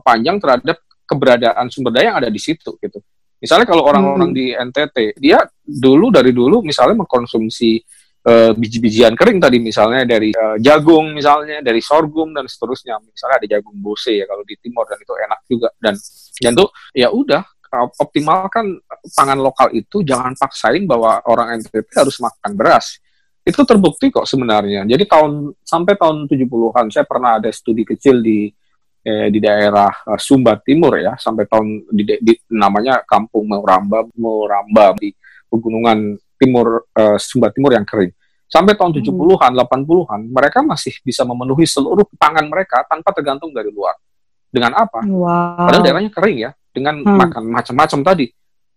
panjang 0.00 0.40
terhadap 0.40 0.78
keberadaan 1.04 1.68
sumber 1.68 1.92
daya 1.92 2.10
yang 2.10 2.18
ada 2.24 2.30
di 2.32 2.40
situ 2.40 2.74
gitu. 2.80 2.98
Misalnya 3.38 3.66
kalau 3.66 3.82
orang-orang 3.82 4.30
Hmm. 4.30 4.38
di 4.38 4.46
NTT, 4.50 5.18
dia 5.18 5.42
dulu 5.60 6.08
dari 6.08 6.30
dulu 6.30 6.62
misalnya 6.62 7.02
mengkonsumsi 7.02 7.82
eh, 8.22 8.52
biji-bijian 8.54 9.18
kering 9.18 9.42
tadi 9.42 9.58
misalnya 9.58 10.06
dari 10.06 10.30
eh, 10.30 10.56
jagung 10.62 11.10
misalnya 11.14 11.58
dari 11.60 11.82
sorghum 11.82 12.30
dan 12.30 12.46
seterusnya. 12.46 12.98
Misalnya 13.02 13.36
ada 13.42 13.48
jagung 13.58 13.76
bose 13.82 14.14
ya 14.14 14.24
kalau 14.30 14.46
di 14.46 14.54
timur 14.62 14.86
dan 14.86 14.98
itu 15.02 15.14
enak 15.14 15.40
juga. 15.50 15.68
Dan 15.78 15.94
dan 16.42 16.52
tuh 16.54 16.68
ya 16.94 17.08
udah 17.10 17.42
op- 17.82 17.98
optimalkan 17.98 18.78
pangan 19.16 19.38
lokal 19.40 19.68
itu 19.74 20.04
jangan 20.06 20.36
paksain 20.36 20.84
bahwa 20.86 21.18
orang 21.26 21.58
NTT 21.62 21.88
harus 21.98 22.16
makan 22.22 22.52
beras. 22.54 23.00
Itu 23.42 23.66
terbukti 23.66 24.14
kok 24.14 24.22
sebenarnya. 24.22 24.86
Jadi 24.86 25.02
tahun 25.02 25.50
sampai 25.66 25.98
tahun 25.98 26.30
70-an 26.30 26.86
saya 26.94 27.02
pernah 27.02 27.42
ada 27.42 27.50
studi 27.50 27.82
kecil 27.82 28.22
di 28.22 28.46
eh, 29.02 29.28
di 29.34 29.38
daerah 29.42 29.90
eh, 29.90 30.20
Sumba 30.20 30.54
Timur 30.62 30.94
ya 31.02 31.18
sampai 31.18 31.50
tahun 31.50 31.90
di, 31.90 32.02
di- 32.22 32.42
namanya 32.54 33.02
Kampung 33.02 33.50
Moramba 33.50 34.06
Moramba 34.14 34.94
di 34.94 35.10
pegunungan 35.50 36.16
timur 36.42 36.90
eh, 36.90 37.16
Sumba 37.22 37.54
Timur 37.54 37.70
yang 37.70 37.86
kering. 37.86 38.10
Sampai 38.50 38.76
tahun 38.76 38.92
70-an, 39.00 39.52
80-an, 39.56 40.20
mereka 40.28 40.60
masih 40.60 40.92
bisa 41.00 41.24
memenuhi 41.24 41.64
seluruh 41.64 42.04
pangan 42.20 42.44
mereka 42.50 42.84
tanpa 42.84 43.14
tergantung 43.16 43.48
dari 43.48 43.72
luar. 43.72 43.96
Dengan 44.52 44.76
apa? 44.76 45.00
Wow. 45.08 45.64
Padahal 45.70 45.80
daerahnya 45.80 46.12
kering 46.12 46.38
ya, 46.44 46.50
dengan 46.68 47.00
Hmm. 47.00 47.16
makan 47.16 47.42
macam-macam 47.48 48.00
tadi. 48.12 48.26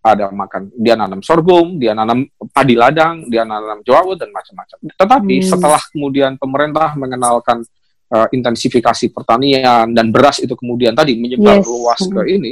Ada 0.05 0.29
makan, 0.31 0.69
dia 0.77 0.93
nanam 0.95 1.19
sorghum, 1.19 1.81
dia 1.81 1.91
nanam 1.91 2.29
padi 2.53 2.77
ladang, 2.77 3.25
dia 3.27 3.41
nanam 3.43 3.81
jawut 3.83 4.15
dan 4.15 4.29
macam-macam. 4.31 4.77
Tetapi 4.95 5.35
Hmm. 5.41 5.47
setelah 5.49 5.81
kemudian 5.91 6.37
pemerintah 6.39 6.93
mengenalkan 6.95 7.65
eh, 8.05 8.27
intensifikasi 8.37 9.09
pertanian 9.11 9.89
dan 9.89 10.13
beras 10.13 10.37
itu 10.37 10.53
kemudian 10.53 10.93
tadi 10.93 11.17
menyebar 11.17 11.57
Yes. 11.57 11.65
luas 11.65 11.99
ke 12.05 12.21
Hmm. 12.21 12.35
ini, 12.37 12.51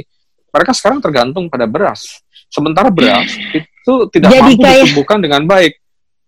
mereka 0.50 0.74
sekarang 0.74 0.98
tergantung 0.98 1.46
pada 1.46 1.64
beras. 1.64 2.20
Sementara 2.50 2.90
beras 2.90 3.30
itu 3.84 3.94
tidak 4.08 4.32
Jadi 4.32 4.40
mampu 4.56 4.62
kayak- 4.64 4.80
ditumbuhkan 4.88 5.18
dengan 5.20 5.42
baik. 5.44 5.72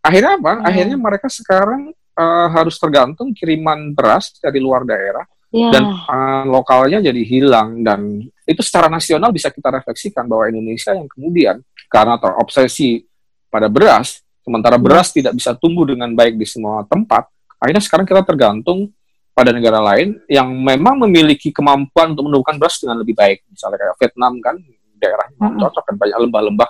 Akhirnya 0.04 0.32
apa? 0.36 0.52
Hmm. 0.60 0.68
Akhirnya 0.68 0.96
mereka 1.00 1.28
sekarang 1.32 1.82
eh, 2.12 2.48
harus 2.52 2.76
tergantung 2.76 3.32
kiriman 3.32 3.92
beras 3.92 4.36
dari 4.36 4.56
luar 4.56 4.84
daerah 4.84 5.24
Ya. 5.46 5.70
dan 5.70 5.88
pangan 6.04 6.46
lokalnya 6.50 6.98
jadi 6.98 7.22
hilang 7.22 7.80
dan 7.80 8.18
itu 8.44 8.60
secara 8.66 8.90
nasional 8.90 9.30
bisa 9.30 9.46
kita 9.48 9.70
refleksikan 9.70 10.26
bahwa 10.26 10.50
Indonesia 10.50 10.90
yang 10.90 11.06
kemudian 11.06 11.62
karena 11.86 12.18
terobsesi 12.18 13.06
pada 13.46 13.70
beras 13.70 14.26
sementara 14.42 14.74
beras 14.74 15.14
tidak 15.14 15.38
bisa 15.38 15.54
tumbuh 15.54 15.86
dengan 15.86 16.10
baik 16.12 16.34
di 16.34 16.44
semua 16.44 16.82
tempat 16.84 17.30
akhirnya 17.62 17.78
sekarang 17.78 18.04
kita 18.04 18.26
tergantung 18.26 18.90
pada 19.32 19.54
negara 19.54 19.78
lain 19.80 20.18
yang 20.26 20.50
memang 20.50 20.98
memiliki 21.06 21.54
kemampuan 21.54 22.12
untuk 22.12 22.26
menumbuhkan 22.26 22.58
beras 22.58 22.82
dengan 22.82 22.98
lebih 23.00 23.14
baik 23.14 23.46
misalnya 23.46 23.78
kayak 23.80 23.96
Vietnam 24.02 24.32
kan 24.42 24.56
daerahnya 24.98 25.38
Mm-mm. 25.46 25.60
cocok 25.62 25.82
kan 25.88 25.94
banyak 25.94 26.18
lembah-lembah 26.26 26.68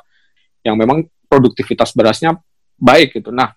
yang 0.66 0.74
memang 0.74 1.06
produktivitas 1.30 1.94
berasnya 1.94 2.34
baik 2.74 3.22
gitu 3.22 3.30
nah 3.30 3.54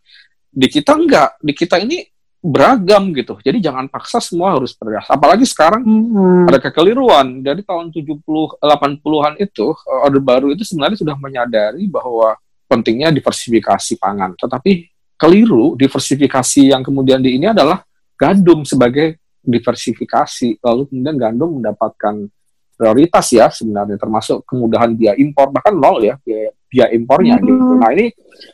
di 0.49 0.70
kita 0.70 0.93
enggak 0.93 1.41
di 1.41 1.53
kita 1.53 1.82
ini 1.82 2.05
beragam 2.39 3.12
gitu. 3.12 3.36
Jadi 3.43 3.60
jangan 3.60 3.91
paksa 3.91 4.24
semua 4.24 4.55
harus 4.55 4.72
beras. 4.72 5.03
Apalagi 5.12 5.43
sekarang 5.43 5.84
Hmm. 5.84 6.47
ada 6.47 6.60
kekeliruan 6.64 7.43
dari 7.43 7.68
tahun 7.68 7.91
70 7.91 8.55
80-an 8.64 9.36
itu 9.43 9.76
eh, 9.76 10.05
Orde 10.07 10.22
Baru 10.24 10.47
itu 10.55 10.64
sebenarnya 10.64 11.03
sudah 11.03 11.16
menyadari 11.20 11.84
bahwa 11.91 12.39
pentingnya 12.72 13.12
diversifikasi 13.12 13.99
pangan. 13.99 14.39
Tetapi 14.39 14.72
keliru 15.20 15.76
diversifikasi 15.76 16.72
yang 16.72 16.80
kemudian 16.80 17.20
di 17.20 17.36
ini 17.36 17.51
adalah 17.51 17.84
gandum 18.16 18.64
sebagai 18.64 19.20
diversifikasi. 19.43 20.64
Lalu 20.64 20.82
kemudian 20.88 21.16
gandum 21.20 21.60
mendapatkan 21.60 22.24
prioritas 22.80 23.27
ya 23.36 23.51
sebenarnya 23.51 23.99
termasuk 23.99 24.47
kemudahan 24.47 24.95
biaya 24.95 25.19
impor 25.19 25.51
bahkan 25.51 25.75
nol 25.75 25.99
ya 25.99 26.15
biaya, 26.23 26.55
biaya 26.71 26.89
impornya 26.95 27.36
Hmm. 27.36 27.43
gitu. 27.43 27.63
Nah, 27.75 27.89
ini 27.91 28.05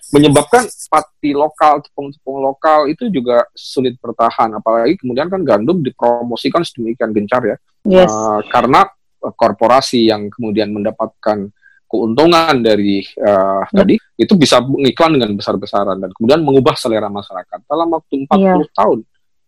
menyebabkan 0.09 0.65
pati 0.65 1.31
lokal, 1.31 1.85
tepung-tepung 1.85 2.41
lokal 2.41 2.89
itu 2.89 3.05
juga 3.13 3.45
sulit 3.53 4.01
bertahan 4.01 4.49
apalagi 4.57 4.97
kemudian 4.97 5.29
kan 5.29 5.45
gandum 5.45 5.85
dipromosikan 5.85 6.65
sedemikian 6.65 7.13
gencar 7.13 7.45
ya. 7.45 7.57
Yes. 7.85 8.09
Uh, 8.09 8.41
karena 8.49 8.89
korporasi 9.21 10.09
yang 10.09 10.29
kemudian 10.33 10.73
mendapatkan 10.73 11.49
keuntungan 11.85 12.55
dari 12.59 13.05
uh, 13.21 13.61
tadi 13.69 13.93
itu 14.17 14.33
bisa 14.33 14.57
mengiklan 14.57 15.21
dengan 15.21 15.37
besar-besaran 15.37 16.01
dan 16.01 16.09
kemudian 16.13 16.41
mengubah 16.41 16.73
selera 16.73 17.09
masyarakat. 17.09 17.61
Dalam 17.65 17.93
waktu 17.93 18.25
40 18.25 18.41
Iya. 18.41 18.53
tahun 18.73 18.99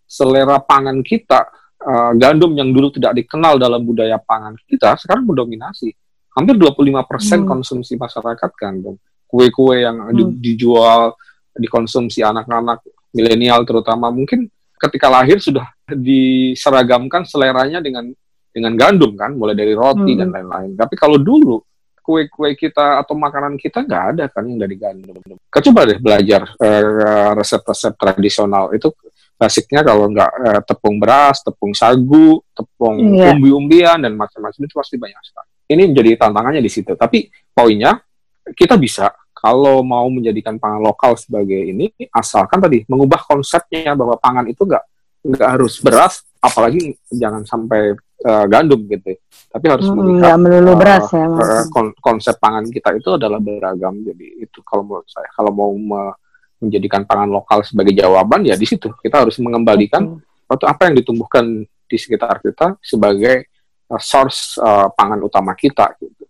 selera 0.06 0.58
pangan 0.62 1.02
kita 1.02 1.50
uh, 1.82 2.12
gandum 2.16 2.54
yang 2.56 2.70
dulu 2.72 2.90
tidak 2.90 3.18
dikenal 3.18 3.58
dalam 3.58 3.84
budaya 3.84 4.18
pangan 4.18 4.56
kita 4.66 4.98
sekarang 4.98 5.28
mendominasi. 5.28 5.94
Hampir 6.38 6.54
25% 6.54 7.42
Hmm. 7.42 7.50
konsumsi 7.50 7.98
masyarakat 7.98 8.52
gandum. 8.54 8.96
Kue-kue 9.26 9.82
yang 9.84 9.98
di- 10.14 10.24
Hmm. 10.24 10.38
dijual 10.38 11.02
dikonsumsi 11.58 12.22
anak-anak 12.22 12.86
milenial 13.12 13.66
terutama 13.66 14.14
mungkin 14.14 14.46
ketika 14.78 15.10
lahir 15.10 15.42
sudah 15.42 15.66
diseragamkan 15.90 17.26
seleranya 17.26 17.82
dengan 17.82 18.14
dengan 18.54 18.74
gandum 18.74 19.14
kan, 19.14 19.38
mulai 19.38 19.54
dari 19.54 19.74
roti 19.74 20.18
Hmm. 20.18 20.22
dan 20.26 20.30
lain-lain. 20.34 20.72
Tapi 20.74 20.94
kalau 20.98 21.18
dulu 21.22 21.62
kue-kue 22.02 22.56
kita 22.56 22.98
atau 22.98 23.14
makanan 23.14 23.60
kita 23.60 23.84
nggak 23.84 24.04
ada 24.16 24.26
kan 24.32 24.48
yang 24.48 24.58
dari 24.58 24.80
gandum. 24.80 25.18
Kau 25.52 25.62
coba 25.62 25.86
deh 25.86 26.00
belajar 26.00 26.48
eh, 26.56 27.34
resep-resep 27.36 27.94
tradisional 28.00 28.72
itu 28.72 28.90
basicnya 29.38 29.86
kalau 29.86 30.10
nggak 30.10 30.32
eh, 30.44 30.62
tepung 30.66 30.98
beras, 30.98 31.46
tepung 31.46 31.72
sagu, 31.78 32.42
tepung 32.52 32.98
Iya. 32.98 33.38
umbi-umbian 33.38 34.02
dan 34.02 34.18
macam-macam 34.18 34.60
itu 34.66 34.74
pasti 34.74 34.98
banyak 34.98 35.22
sekali. 35.22 35.50
ini 35.68 35.84
menjadi 35.92 36.24
tantangannya 36.24 36.64
di 36.64 36.72
situ. 36.72 36.96
Tapi 36.96 37.28
poinnya 37.52 38.00
kita 38.56 38.80
bisa 38.80 39.12
kalau 39.36 39.84
mau 39.84 40.08
menjadikan 40.10 40.56
pangan 40.58 40.82
lokal 40.82 41.14
sebagai 41.20 41.60
ini, 41.60 41.92
asalkan 42.10 42.58
tadi 42.58 42.88
mengubah 42.90 43.22
konsepnya 43.22 43.94
bahwa 43.94 44.18
pangan 44.18 44.48
itu 44.50 44.64
nggak 44.66 44.84
nggak 45.28 45.50
harus 45.60 45.84
beras, 45.84 46.24
apalagi 46.40 46.96
jangan 47.12 47.44
sampai 47.44 47.94
uh, 48.24 48.46
gandum 48.48 48.80
gitu. 48.88 49.14
Tapi 49.52 49.66
harus 49.68 49.88
hmm, 49.92 49.98
melihat 50.00 50.40
melulu 50.40 50.72
uh, 50.74 50.78
beras 50.80 51.06
ya. 51.12 51.28
Uh, 51.28 51.64
kon 51.70 51.92
konsep 52.00 52.40
pangan 52.40 52.66
kita 52.72 52.96
itu 52.96 53.10
adalah 53.14 53.38
beragam. 53.38 54.02
Jadi 54.02 54.42
itu 54.42 54.60
kalau 54.64 54.88
menurut 54.88 55.08
saya, 55.12 55.28
kalau 55.36 55.52
mau 55.52 55.72
me 55.76 56.16
menjadikan 56.58 57.06
pangan 57.06 57.30
lokal 57.30 57.62
sebagai 57.62 57.94
jawaban 57.94 58.46
ya 58.46 58.58
di 58.58 58.66
situ 58.66 58.90
kita 59.02 59.26
harus 59.26 59.38
mengembalikan 59.38 60.18
atau 60.48 60.66
apa 60.66 60.90
yang 60.90 60.96
ditumbuhkan 60.98 61.66
di 61.88 61.98
sekitar 62.00 62.40
kita 62.40 62.80
sebagai 62.80 63.52
uh, 63.92 64.02
source 64.02 64.60
uh, 64.60 64.90
pangan 64.92 65.20
utama 65.24 65.54
kita 65.54 65.96
gitu. 66.00 66.24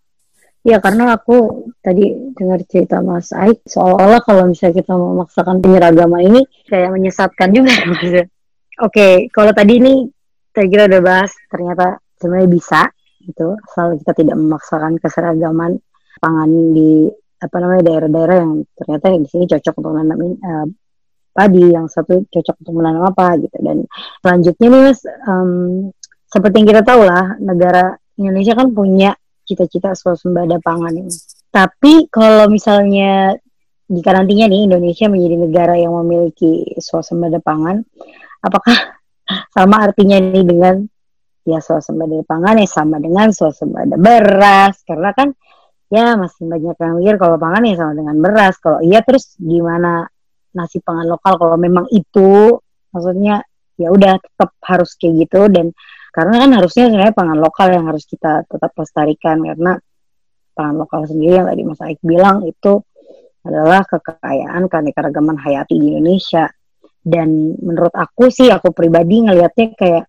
Ya 0.67 0.83
karena 0.83 1.15
aku 1.15 1.69
tadi 1.79 2.11
dengar 2.35 2.59
cerita 2.67 2.99
Mas 2.99 3.31
Aik 3.31 3.63
seolah-olah 3.71 4.19
kalau 4.19 4.51
misalnya 4.51 4.83
kita 4.83 4.93
memaksakan 4.99 5.63
penyeragaman 5.63 6.21
ini 6.27 6.41
kayak 6.67 6.91
menyesatkan 6.91 7.55
juga 7.55 7.71
Mas. 7.87 8.03
Oke, 8.03 8.27
okay, 8.77 9.13
kalau 9.31 9.55
tadi 9.55 9.79
ini 9.79 9.93
saya 10.51 10.67
kira 10.67 10.83
udah 10.91 11.01
bahas 11.01 11.31
ternyata 11.47 12.01
sebenarnya 12.19 12.49
bisa 12.51 12.81
gitu 13.23 13.53
asal 13.53 13.95
kita 13.99 14.11
tidak 14.17 14.35
memaksakan 14.39 14.93
keseragaman 14.97 15.77
pangan 16.17 16.49
di 16.73 17.11
apa 17.37 17.55
namanya 17.61 17.83
daerah-daerah 17.85 18.35
yang 18.41 18.51
ternyata 18.73 19.13
di 19.13 19.29
sini 19.29 19.45
cocok 19.45 19.73
untuk 19.77 19.91
menanam 19.93 20.19
uh, 20.41 20.67
padi, 21.37 21.65
yang 21.69 21.85
satu 21.85 22.25
cocok 22.25 22.55
untuk 22.65 22.73
menanam 22.73 23.03
apa 23.05 23.37
gitu. 23.37 23.57
Dan 23.61 23.85
selanjutnya 24.25 24.67
nih 24.73 24.81
mas, 24.89 24.99
um, 25.29 25.51
seperti 26.25 26.55
yang 26.61 26.69
kita 26.73 26.81
tahu 26.81 27.01
lah, 27.05 27.37
negara 27.37 27.93
Indonesia 28.17 28.57
kan 28.57 28.73
punya 28.73 29.13
cita-cita 29.45 29.93
swasembada 29.93 30.57
pangan 30.59 30.91
ini. 30.97 31.13
Tapi 31.53 32.09
kalau 32.09 32.49
misalnya 32.49 33.37
jika 33.87 34.11
nantinya 34.11 34.51
nih 34.51 34.67
Indonesia 34.67 35.07
menjadi 35.07 35.35
negara 35.39 35.73
yang 35.79 35.95
memiliki 36.03 36.75
swasembada 36.81 37.39
pangan, 37.39 37.85
apakah 38.43 38.75
sama 39.55 39.87
artinya 39.87 40.17
ini 40.19 40.41
dengan 40.43 40.83
ya 41.47 41.63
swasembada 41.63 42.19
pangan 42.27 42.59
ya 42.59 42.67
sama 42.67 42.99
dengan 42.99 43.31
swasembada 43.31 43.95
beras 43.95 44.83
karena 44.83 45.15
kan 45.15 45.31
ya 45.87 46.19
masih 46.19 46.47
banyak 46.47 46.75
yang 46.75 46.95
mikir 46.99 47.15
kalau 47.15 47.39
pangan 47.39 47.63
ya 47.63 47.75
sama 47.79 47.93
dengan 47.95 48.17
beras. 48.19 48.55
Kalau 48.59 48.79
iya 48.83 48.99
terus 49.03 49.35
gimana 49.39 50.07
nasi 50.51 50.83
pangan 50.83 51.07
lokal 51.07 51.39
kalau 51.39 51.55
memang 51.55 51.87
itu? 51.91 52.59
Maksudnya 52.91 53.43
ya 53.77 53.93
udah 53.93 54.19
tetap 54.19 54.51
harus 54.63 54.95
kayak 54.99 55.27
gitu. 55.27 55.47
Dan 55.47 55.71
karena 56.11 56.43
kan 56.43 56.49
harusnya 56.59 56.91
sebenarnya 56.91 57.15
pangan 57.15 57.39
lokal 57.39 57.67
yang 57.71 57.85
harus 57.87 58.03
kita 58.03 58.43
tetap 58.47 58.71
lestarikan. 58.75 59.37
Karena 59.43 59.71
pangan 60.57 60.75
lokal 60.75 61.01
sendiri 61.07 61.39
yang 61.39 61.47
tadi 61.47 61.61
Mas 61.63 61.81
Aik 61.83 61.99
bilang 62.03 62.43
itu 62.43 62.81
adalah 63.47 63.87
kekayaan 63.87 64.67
keanekaragaman 64.67 65.39
hayati 65.39 65.79
di 65.79 65.95
Indonesia. 65.95 66.51
Dan 67.07 67.55
menurut 67.63 67.95
aku 67.95 68.27
sih 68.27 68.51
aku 68.51 68.75
pribadi 68.75 69.23
ngelihatnya 69.23 69.71
kayak 69.79 70.05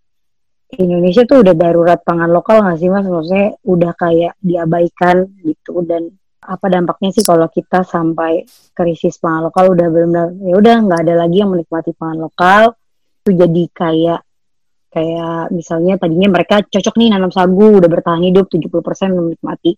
Indonesia 0.77 1.25
tuh 1.25 1.41
udah 1.41 1.55
darurat 1.57 1.97
pangan 2.05 2.29
lokal 2.29 2.61
nggak 2.61 2.77
sih 2.77 2.93
mas? 2.93 3.09
Maksudnya 3.09 3.57
udah 3.65 3.93
kayak 3.97 4.37
diabaikan 4.45 5.25
gitu. 5.41 5.81
Dan 5.81 6.13
apa 6.45 6.67
dampaknya 6.69 7.17
sih 7.17 7.25
kalau 7.25 7.49
kita 7.49 7.89
sampai 7.89 8.45
krisis 8.77 9.17
pangan 9.17 9.49
lokal? 9.49 9.73
Udah 9.73 9.89
benar-benar 9.89 10.29
ya 10.45 10.55
udah 10.61 10.77
nggak 10.85 11.01
ada 11.09 11.15
lagi 11.25 11.37
yang 11.41 11.51
menikmati 11.57 11.97
pangan 11.97 12.21
lokal. 12.21 12.77
Itu 13.25 13.33
jadi 13.33 13.65
kayak 13.73 14.21
kayak 14.93 15.57
misalnya 15.57 15.97
tadinya 15.97 16.29
mereka 16.37 16.61
cocok 16.61 16.95
nih 17.01 17.09
nanam 17.17 17.33
sagu 17.33 17.81
udah 17.81 17.89
bertahan 17.89 18.25
hidup 18.29 18.49
70% 18.53 18.69
menikmati 19.17 19.73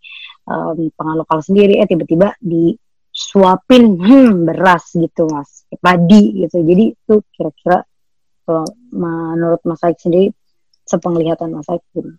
um, 0.50 0.90
pangan 0.90 1.22
lokal 1.22 1.38
sendiri. 1.38 1.78
Eh 1.78 1.86
tiba-tiba 1.86 2.34
disuapin 2.42 3.94
hmm, 3.94 4.42
beras 4.42 4.90
gitu 4.98 5.30
mas. 5.30 5.70
Padi 5.70 6.42
gitu. 6.42 6.66
Jadi 6.66 6.84
itu 6.98 7.14
kira-kira 7.30 7.78
kalau 8.42 8.66
menurut 8.90 9.62
Mas 9.62 9.78
Aik 9.86 10.02
sendiri 10.02 10.34
sepenglihatan 10.90 11.54
Mas 11.54 11.70
Aik 11.70 11.82
gitu. 11.94 12.10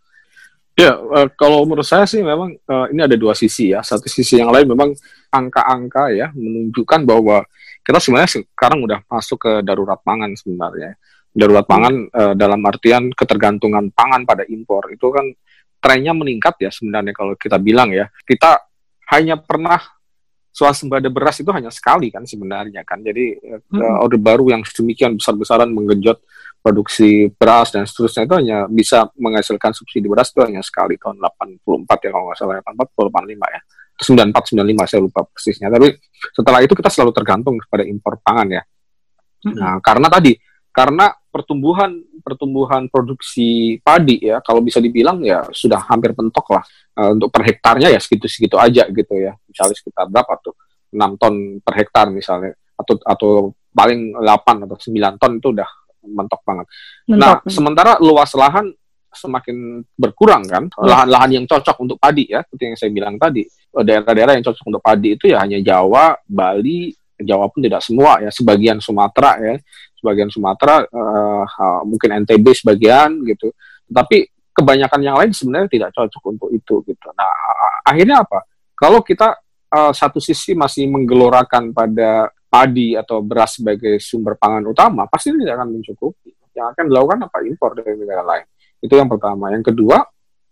Ya, 0.79 0.95
uh, 0.95 1.27
kalau 1.35 1.67
menurut 1.67 1.83
saya 1.83 2.07
sih 2.07 2.23
memang 2.23 2.55
uh, 2.55 2.87
ini 2.87 3.03
ada 3.03 3.19
dua 3.19 3.35
sisi 3.35 3.75
ya. 3.75 3.83
Satu 3.83 4.07
sisi 4.07 4.39
yang 4.39 4.49
lain 4.49 4.71
memang 4.71 4.95
angka-angka 5.27 6.15
ya 6.15 6.31
menunjukkan 6.31 7.03
bahwa 7.03 7.43
kita 7.83 7.99
sebenarnya 7.99 8.39
sekarang 8.39 8.79
udah 8.87 8.99
masuk 9.11 9.37
ke 9.43 9.51
darurat 9.67 9.99
pangan 9.99 10.31
sebenarnya 10.37 10.95
darurat 11.31 11.63
pangan 11.63 12.11
uh, 12.11 12.33
dalam 12.35 12.59
artian 12.67 13.07
ketergantungan 13.15 13.89
pangan 13.95 14.27
pada 14.27 14.43
impor 14.51 14.91
itu 14.91 15.07
kan 15.09 15.31
trennya 15.79 16.11
meningkat 16.11 16.59
ya 16.59 16.69
sebenarnya 16.69 17.15
kalau 17.15 17.33
kita 17.39 17.55
bilang 17.57 17.89
ya 17.95 18.11
kita 18.27 18.67
hanya 19.15 19.39
pernah 19.39 19.79
swasembada 20.51 21.07
beras 21.07 21.39
itu 21.39 21.47
hanya 21.55 21.71
sekali 21.71 22.11
kan 22.11 22.27
sebenarnya 22.27 22.83
kan. 22.83 22.99
Jadi 22.99 23.39
hmm. 23.39 23.79
uh, 23.79 24.03
orde 24.03 24.19
baru 24.19 24.51
yang 24.51 24.61
sedemikian 24.67 25.15
besar-besaran 25.15 25.71
menggenjot 25.71 26.19
produksi 26.61 27.31
beras 27.33 27.73
dan 27.73 27.87
seterusnya 27.89 28.29
itu 28.29 28.35
hanya 28.37 28.57
bisa 28.69 29.09
menghasilkan 29.17 29.73
subsidi 29.73 30.05
beras 30.11 30.29
itu 30.35 30.43
hanya 30.43 30.61
sekali. 30.61 30.99
Tahun 30.99 31.17
84 31.17 32.05
ya 32.05 32.09
kalau 32.11 32.25
nggak 32.29 32.37
salah 32.37 32.55
84 32.61 32.91
atau 32.91 33.03
85 33.09 33.55
ya. 33.55 33.61
94 34.01 34.85
95 34.85 34.91
saya 34.91 34.99
lupa 35.01 35.21
persisnya. 35.25 35.67
Tapi 35.71 35.87
setelah 36.35 36.59
itu 36.61 36.73
kita 36.75 36.89
selalu 36.91 37.11
tergantung 37.15 37.55
kepada 37.57 37.83
impor 37.87 38.19
pangan 38.21 38.49
ya. 38.59 38.63
Hmm. 39.41 39.57
nah 39.57 39.81
karena 39.81 40.05
tadi 40.05 40.37
karena 40.71 41.11
pertumbuhan 41.31 41.99
pertumbuhan 42.23 42.87
produksi 42.87 43.79
padi 43.79 44.19
ya 44.23 44.39
kalau 44.43 44.63
bisa 44.63 44.79
dibilang 44.79 45.23
ya 45.23 45.43
sudah 45.51 45.83
hampir 45.87 46.11
pentok 46.15 46.47
lah 46.51 46.63
uh, 46.99 47.11
untuk 47.15 47.31
per 47.31 47.43
hektarnya 47.47 47.91
ya 47.91 47.99
segitu-segitu 47.99 48.55
aja 48.59 48.87
gitu 48.87 49.13
ya 49.15 49.35
misalnya 49.47 49.75
sekitar 49.75 50.07
berapa 50.11 50.33
tuh 50.43 50.55
6 50.91 51.21
ton 51.21 51.33
per 51.63 51.73
hektar 51.79 52.11
misalnya 52.11 52.51
atau 52.75 52.95
atau 53.03 53.31
paling 53.71 54.15
8 54.19 54.67
atau 54.67 54.75
9 54.75 55.21
ton 55.21 55.31
itu 55.39 55.47
udah 55.55 55.69
mentok 56.01 56.41
banget. 56.43 56.65
Mentok. 57.07 57.21
Nah, 57.21 57.35
sementara 57.47 57.91
luas 58.01 58.31
lahan 58.35 58.67
semakin 59.11 59.83
berkurang 59.99 60.47
kan 60.47 60.71
iya. 60.71 60.87
lahan-lahan 60.87 61.31
yang 61.35 61.45
cocok 61.45 61.83
untuk 61.83 61.99
padi 61.99 62.31
ya 62.31 62.47
seperti 62.47 62.63
yang 62.63 62.77
saya 62.79 62.91
bilang 62.95 63.19
tadi 63.19 63.43
daerah-daerah 63.75 64.39
yang 64.39 64.45
cocok 64.47 64.65
untuk 64.71 64.79
padi 64.79 65.19
itu 65.19 65.27
ya 65.27 65.43
hanya 65.43 65.59
Jawa, 65.59 66.15
Bali, 66.23 66.95
Jawa 67.19 67.51
pun 67.51 67.59
tidak 67.59 67.83
semua 67.83 68.23
ya 68.23 68.31
sebagian 68.31 68.79
Sumatera 68.79 69.35
ya 69.43 69.59
sebagian 70.01 70.33
Sumatera, 70.33 70.81
uh, 70.89 71.45
mungkin 71.85 72.25
NTB 72.25 72.57
sebagian 72.57 73.21
gitu. 73.29 73.53
Tapi 73.85 74.25
kebanyakan 74.51 75.01
yang 75.05 75.15
lain 75.21 75.31
sebenarnya 75.31 75.69
tidak 75.69 75.89
cocok 75.93 76.23
untuk 76.33 76.49
itu 76.51 76.81
gitu. 76.89 77.07
Nah, 77.13 77.29
akhirnya 77.85 78.25
apa? 78.25 78.43
Kalau 78.75 79.05
kita 79.05 79.37
uh, 79.71 79.93
satu 79.93 80.19
sisi 80.19 80.57
masih 80.57 80.89
menggelorakan 80.89 81.71
pada 81.71 82.33
padi 82.51 82.99
atau 82.99 83.23
beras 83.23 83.61
sebagai 83.61 83.95
sumber 84.03 84.35
pangan 84.35 84.67
utama, 84.67 85.07
pasti 85.07 85.31
tidak 85.31 85.55
akan 85.55 85.69
mencukupi. 85.79 86.35
Yang 86.51 86.67
akan 86.75 86.83
dilakukan 86.91 87.19
apa? 87.31 87.37
Impor 87.47 87.71
dari 87.79 87.95
negara 87.95 88.23
lain. 88.27 88.45
Itu 88.83 88.99
yang 88.99 89.07
pertama. 89.07 89.55
Yang 89.55 89.71
kedua, 89.71 90.03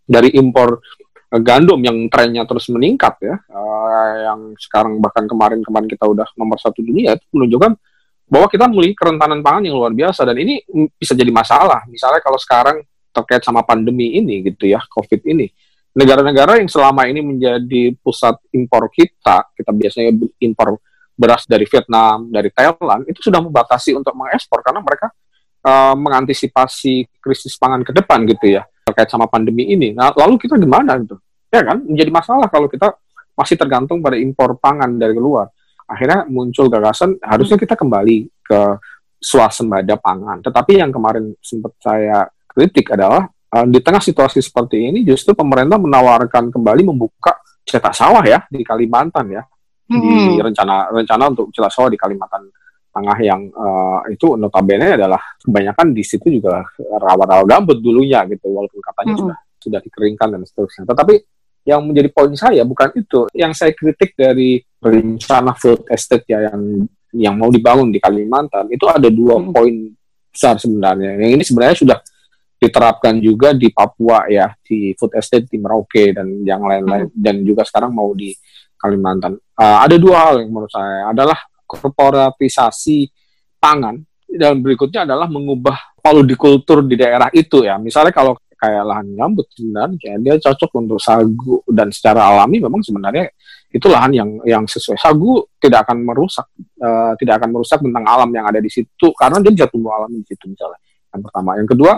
dari 0.08 0.32
impor 0.32 0.80
eh, 1.30 1.42
gandum 1.44 1.76
yang 1.84 2.08
trennya 2.08 2.48
terus 2.48 2.72
meningkat 2.72 3.14
ya, 3.20 3.36
uh, 3.52 4.10
yang 4.32 4.40
sekarang 4.56 4.98
bahkan 4.98 5.28
kemarin-kemarin 5.28 5.86
kita 5.86 6.08
udah 6.08 6.26
nomor 6.34 6.56
satu 6.56 6.80
dunia 6.80 7.14
itu 7.14 7.26
menunjukkan 7.36 7.76
bahwa 8.30 8.46
kita 8.46 8.70
memiliki 8.70 8.94
kerentanan 8.94 9.42
pangan 9.42 9.66
yang 9.66 9.74
luar 9.74 9.90
biasa 9.90 10.22
dan 10.22 10.38
ini 10.38 10.62
bisa 10.94 11.18
jadi 11.18 11.34
masalah. 11.34 11.82
Misalnya 11.90 12.22
kalau 12.22 12.38
sekarang 12.38 12.78
terkait 13.10 13.42
sama 13.42 13.66
pandemi 13.66 14.14
ini 14.14 14.46
gitu 14.46 14.70
ya, 14.70 14.78
COVID 14.86 15.26
ini. 15.26 15.50
Negara-negara 15.90 16.62
yang 16.62 16.70
selama 16.70 17.10
ini 17.10 17.18
menjadi 17.18 17.90
pusat 17.98 18.38
impor 18.54 18.86
kita, 18.94 19.50
kita 19.50 19.74
biasanya 19.74 20.14
impor 20.38 20.78
beras 21.18 21.42
dari 21.50 21.66
Vietnam, 21.66 22.30
dari 22.30 22.54
Thailand, 22.54 23.02
itu 23.10 23.18
sudah 23.18 23.42
membatasi 23.42 23.98
untuk 23.98 24.14
mengekspor 24.14 24.62
karena 24.62 24.78
mereka 24.78 25.10
uh, 25.66 25.98
mengantisipasi 25.98 27.18
krisis 27.18 27.58
pangan 27.58 27.82
ke 27.82 27.90
depan 27.90 28.22
gitu 28.30 28.54
ya, 28.54 28.62
terkait 28.86 29.10
sama 29.10 29.26
pandemi 29.26 29.74
ini. 29.74 29.90
Nah, 29.90 30.14
lalu 30.14 30.38
kita 30.38 30.54
gimana 30.54 30.94
gitu? 31.02 31.18
Ya 31.50 31.66
kan, 31.66 31.82
menjadi 31.82 32.14
masalah 32.14 32.46
kalau 32.46 32.70
kita 32.70 32.94
masih 33.34 33.58
tergantung 33.58 33.98
pada 33.98 34.14
impor 34.14 34.54
pangan 34.62 34.94
dari 34.94 35.18
luar 35.18 35.50
akhirnya 35.90 36.24
muncul 36.30 36.70
gagasan 36.70 37.18
harusnya 37.18 37.58
kita 37.58 37.74
kembali 37.74 38.30
ke 38.46 38.60
swasembada 39.18 39.98
pangan. 39.98 40.38
Tetapi 40.40 40.78
yang 40.78 40.94
kemarin 40.94 41.34
sempat 41.42 41.74
saya 41.82 42.24
kritik 42.46 42.94
adalah 42.94 43.26
uh, 43.26 43.66
di 43.66 43.82
tengah 43.82 44.00
situasi 44.00 44.38
seperti 44.38 44.88
ini 44.88 45.02
justru 45.02 45.34
pemerintah 45.34 45.76
menawarkan 45.76 46.54
kembali 46.54 46.86
membuka 46.86 47.36
cetak 47.66 47.92
sawah 47.92 48.22
ya 48.22 48.46
di 48.48 48.62
Kalimantan 48.62 49.26
ya. 49.34 49.42
Hmm. 49.90 50.00
Di 50.00 50.38
rencana 50.38 50.94
rencana 50.94 51.24
untuk 51.34 51.50
cetak 51.50 51.72
sawah 51.74 51.90
di 51.90 51.98
Kalimantan 51.98 52.46
Tengah 52.90 53.18
yang 53.22 53.46
uh, 53.54 54.02
itu 54.10 54.34
notabene 54.34 54.98
adalah 54.98 55.22
kebanyakan 55.38 55.94
di 55.94 56.02
situ 56.02 56.26
juga 56.26 56.66
rawa-rawa 56.74 57.46
gambut 57.46 57.78
dulunya 57.78 58.26
gitu 58.26 58.50
walaupun 58.50 58.82
katanya 58.82 59.14
hmm. 59.14 59.20
sudah 59.22 59.38
sudah 59.62 59.80
dikeringkan 59.86 60.28
dan 60.34 60.42
seterusnya. 60.42 60.90
Tetapi 60.90 61.14
yang 61.70 61.86
menjadi 61.86 62.10
poin 62.10 62.34
saya 62.34 62.66
bukan 62.66 62.90
itu. 62.98 63.30
Yang 63.30 63.52
saya 63.62 63.72
kritik 63.72 64.18
dari 64.18 64.58
rencana 64.82 65.54
food 65.54 65.86
estate 65.86 66.26
ya 66.26 66.50
yang 66.50 66.90
yang 67.14 67.34
mau 67.38 67.50
dibangun 67.50 67.90
di 67.90 68.02
Kalimantan 68.02 68.70
itu 68.70 68.86
ada 68.90 69.06
dua 69.06 69.38
hmm. 69.38 69.54
poin 69.54 69.74
besar 70.30 70.58
sebenarnya. 70.58 71.14
Yang 71.18 71.30
ini 71.38 71.44
sebenarnya 71.46 71.76
sudah 71.78 71.98
diterapkan 72.60 73.16
juga 73.22 73.56
di 73.56 73.72
Papua 73.72 74.28
ya 74.28 74.52
di 74.60 74.92
food 74.98 75.16
estate 75.16 75.48
di 75.48 75.56
Merauke 75.56 76.12
dan 76.12 76.44
yang 76.44 76.60
lain-lain 76.66 77.08
hmm. 77.08 77.16
dan 77.16 77.40
juga 77.46 77.62
sekarang 77.62 77.94
mau 77.94 78.10
di 78.12 78.34
Kalimantan. 78.74 79.38
Uh, 79.54 79.78
ada 79.84 79.96
dua 80.00 80.16
hal 80.28 80.34
yang 80.42 80.50
menurut 80.50 80.72
saya 80.72 81.12
adalah 81.12 81.38
korporatisasi 81.68 83.06
pangan 83.60 84.02
dan 84.26 84.58
berikutnya 84.58 85.04
adalah 85.06 85.26
mengubah 85.26 85.76
kultur 86.38 86.82
di 86.86 86.96
daerah 86.96 87.28
itu 87.30 87.62
ya. 87.62 87.76
Misalnya 87.76 88.10
kalau 88.10 88.34
kayak 88.60 88.84
lahan 88.84 89.06
gambut 89.16 89.48
sebenarnya. 89.56 90.12
Dia 90.20 90.34
cocok 90.36 90.70
untuk 90.76 91.00
sagu 91.00 91.64
dan 91.64 91.88
secara 91.88 92.28
alami 92.28 92.60
memang 92.60 92.84
sebenarnya 92.84 93.32
itu 93.72 93.86
lahan 93.88 94.12
yang 94.12 94.30
yang 94.44 94.64
sesuai. 94.68 95.00
Sagu 95.00 95.48
tidak 95.56 95.88
akan 95.88 96.04
merusak 96.04 96.44
uh, 96.84 97.16
tidak 97.16 97.40
akan 97.40 97.56
merusak 97.56 97.80
tentang 97.80 98.04
alam 98.04 98.28
yang 98.30 98.44
ada 98.44 98.60
di 98.60 98.68
situ 98.68 99.08
karena 99.16 99.40
dia 99.40 99.64
jatuh 99.64 99.80
alam 99.88 100.12
di 100.12 100.24
situ 100.28 100.44
misalnya. 100.44 100.80
Yang 101.10 101.22
pertama. 101.26 101.50
Yang 101.56 101.68
kedua 101.72 101.92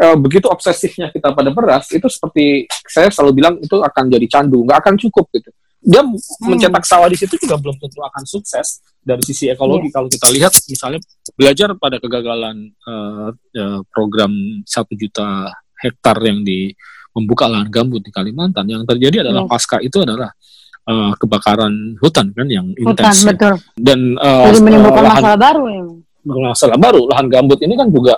uh, 0.00 0.16
begitu 0.16 0.46
obsesifnya 0.48 1.12
kita 1.12 1.36
pada 1.36 1.50
beras 1.52 1.92
itu 1.92 2.08
seperti 2.08 2.64
saya 2.88 3.12
selalu 3.12 3.32
bilang 3.36 3.54
itu 3.60 3.76
akan 3.76 4.04
jadi 4.08 4.26
candu 4.26 4.64
nggak 4.64 4.78
akan 4.80 4.94
cukup 4.96 5.28
gitu. 5.36 5.52
Dia 5.80 6.04
hmm. 6.04 6.44
mencetak 6.44 6.84
sawah 6.84 7.08
di 7.08 7.16
situ 7.16 7.40
juga 7.40 7.56
belum 7.56 7.76
tentu 7.80 8.04
akan 8.04 8.24
sukses 8.28 8.84
dari 9.00 9.24
sisi 9.24 9.48
ekologi. 9.48 9.88
Yeah. 9.88 9.94
kalau 9.96 10.08
kita 10.12 10.26
lihat 10.28 10.52
misalnya 10.68 11.00
belajar 11.32 11.68
pada 11.80 11.96
kegagalan 11.96 12.76
uh, 12.84 13.32
uh, 13.32 13.80
program 13.88 14.32
satu 14.68 14.92
juta 14.92 15.48
hektar 15.80 16.16
yang 16.22 16.44
di 16.44 16.72
membuka 17.10 17.50
lahan 17.50 17.66
gambut 17.68 18.04
di 18.04 18.10
Kalimantan 18.14 18.64
yang 18.70 18.86
terjadi 18.86 19.26
adalah 19.26 19.44
yeah. 19.44 19.50
pasca 19.50 19.76
itu 19.82 19.98
adalah 20.06 20.30
uh, 20.86 21.12
kebakaran 21.18 21.98
hutan 21.98 22.30
kan 22.30 22.46
yang 22.46 22.70
intens 22.78 23.26
ya. 23.26 23.34
betul. 23.34 23.54
dan 23.74 24.14
uh, 24.16 24.46
jadi 24.46 24.60
menimbulkan 24.62 25.02
lahan, 25.02 25.22
masalah 25.22 25.38
baru 25.38 25.62
ya 25.66 25.82
masalah 26.20 26.76
baru 26.76 27.02
lahan 27.10 27.26
gambut 27.26 27.58
ini 27.64 27.74
kan 27.74 27.88
juga 27.90 28.14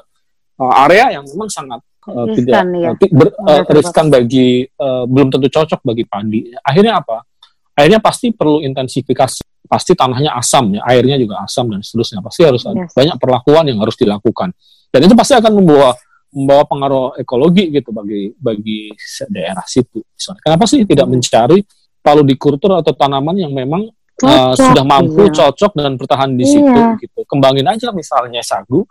uh, 0.60 0.72
area 0.86 1.18
yang 1.18 1.24
memang 1.24 1.48
sangat 1.48 1.80
uh, 2.10 2.26
riskan, 2.28 2.36
tidak 2.36 2.62
ya. 2.76 2.90
uh, 2.92 3.12
ber, 3.14 3.28
uh, 3.32 3.62
riskan 3.72 4.06
bagi 4.12 4.66
uh, 4.76 5.04
belum 5.06 5.32
tentu 5.32 5.48
cocok 5.48 5.80
bagi 5.86 6.04
padi 6.04 6.40
akhirnya 6.60 7.00
apa 7.00 7.24
akhirnya 7.72 8.00
pasti 8.02 8.34
perlu 8.34 8.60
intensifikasi 8.60 9.64
pasti 9.64 9.96
tanahnya 9.96 10.36
asam 10.36 10.76
ya 10.76 10.84
airnya 10.84 11.16
juga 11.16 11.40
asam 11.40 11.70
dan 11.72 11.80
seterusnya 11.80 12.20
pasti 12.20 12.44
harus 12.44 12.60
yes. 12.60 12.92
banyak 12.92 13.16
perlakuan 13.16 13.64
yang 13.64 13.80
harus 13.80 13.96
dilakukan 13.96 14.52
dan 14.92 15.00
itu 15.00 15.14
pasti 15.16 15.32
akan 15.38 15.52
membawa 15.56 15.96
membawa 16.32 16.64
pengaruh 16.64 17.06
ekologi 17.20 17.68
gitu 17.68 17.92
bagi 17.92 18.32
bagi 18.40 18.88
daerah 19.28 19.62
situ. 19.68 20.00
Misalnya 20.00 20.40
kenapa 20.40 20.64
sih 20.64 20.80
tidak 20.88 21.06
mencari 21.12 21.60
palu 22.00 22.24
dikultur 22.24 22.80
atau 22.80 22.92
tanaman 22.96 23.36
yang 23.36 23.52
memang 23.52 23.84
uh, 24.24 24.52
sudah 24.56 24.82
mampu 24.82 25.28
iya. 25.28 25.34
cocok 25.44 25.72
dan 25.76 25.94
bertahan 26.00 26.30
di 26.32 26.44
iya. 26.48 26.52
situ 26.56 26.80
gitu? 27.04 27.20
Kembangin 27.28 27.68
aja 27.68 27.92
misalnya 27.92 28.40
sagu 28.40 28.82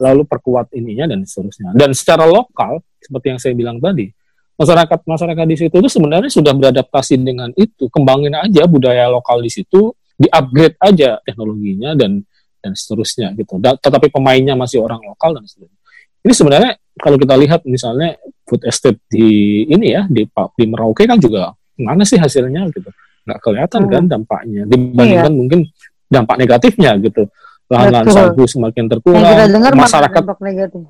lalu 0.00 0.24
perkuat 0.24 0.72
ininya 0.72 1.12
dan 1.12 1.28
seterusnya. 1.28 1.76
Dan 1.76 1.92
secara 1.92 2.24
lokal 2.24 2.80
seperti 2.98 3.26
yang 3.36 3.38
saya 3.38 3.52
bilang 3.52 3.76
tadi 3.78 4.08
masyarakat 4.58 4.98
masyarakat 5.06 5.46
di 5.46 5.56
situ 5.60 5.74
itu 5.78 5.90
sebenarnya 5.92 6.32
sudah 6.32 6.52
beradaptasi 6.56 7.14
dengan 7.20 7.52
itu. 7.52 7.92
Kembangin 7.92 8.32
aja 8.32 8.64
budaya 8.64 9.12
lokal 9.12 9.44
di 9.44 9.52
situ 9.52 9.92
di 10.18 10.26
upgrade 10.26 10.74
aja 10.80 11.20
teknologinya 11.20 11.92
dan 11.94 12.24
dan 12.58 12.72
seterusnya 12.74 13.36
gitu. 13.36 13.60
Da, 13.60 13.76
tetapi 13.76 14.08
pemainnya 14.08 14.56
masih 14.56 14.82
orang 14.82 14.98
lokal 15.04 15.36
dan 15.36 15.44
seterusnya 15.46 15.78
ini 16.24 16.32
sebenarnya 16.34 16.72
kalau 16.98 17.16
kita 17.16 17.34
lihat 17.38 17.60
misalnya 17.68 18.18
food 18.42 18.64
estate 18.66 18.98
di 19.06 19.62
ini 19.68 19.94
ya 19.94 20.02
di 20.10 20.26
di 20.28 20.64
Merauke 20.66 21.06
kan 21.06 21.20
juga 21.20 21.54
mana 21.78 22.02
sih 22.02 22.18
hasilnya 22.18 22.66
gitu 22.74 22.90
nggak 23.28 23.38
kelihatan 23.44 23.82
hmm. 23.86 23.92
kan 23.92 24.04
dampaknya 24.08 24.62
dibandingkan 24.66 25.32
iya. 25.32 25.38
mungkin 25.38 25.60
dampak 26.08 26.36
negatifnya 26.40 26.90
gitu 26.98 27.28
lahan-lahan 27.68 28.08
sagu 28.08 28.44
semakin 28.48 28.84
terkurang 28.88 29.22
masyarakat 29.76 30.22
negatif 30.40 30.82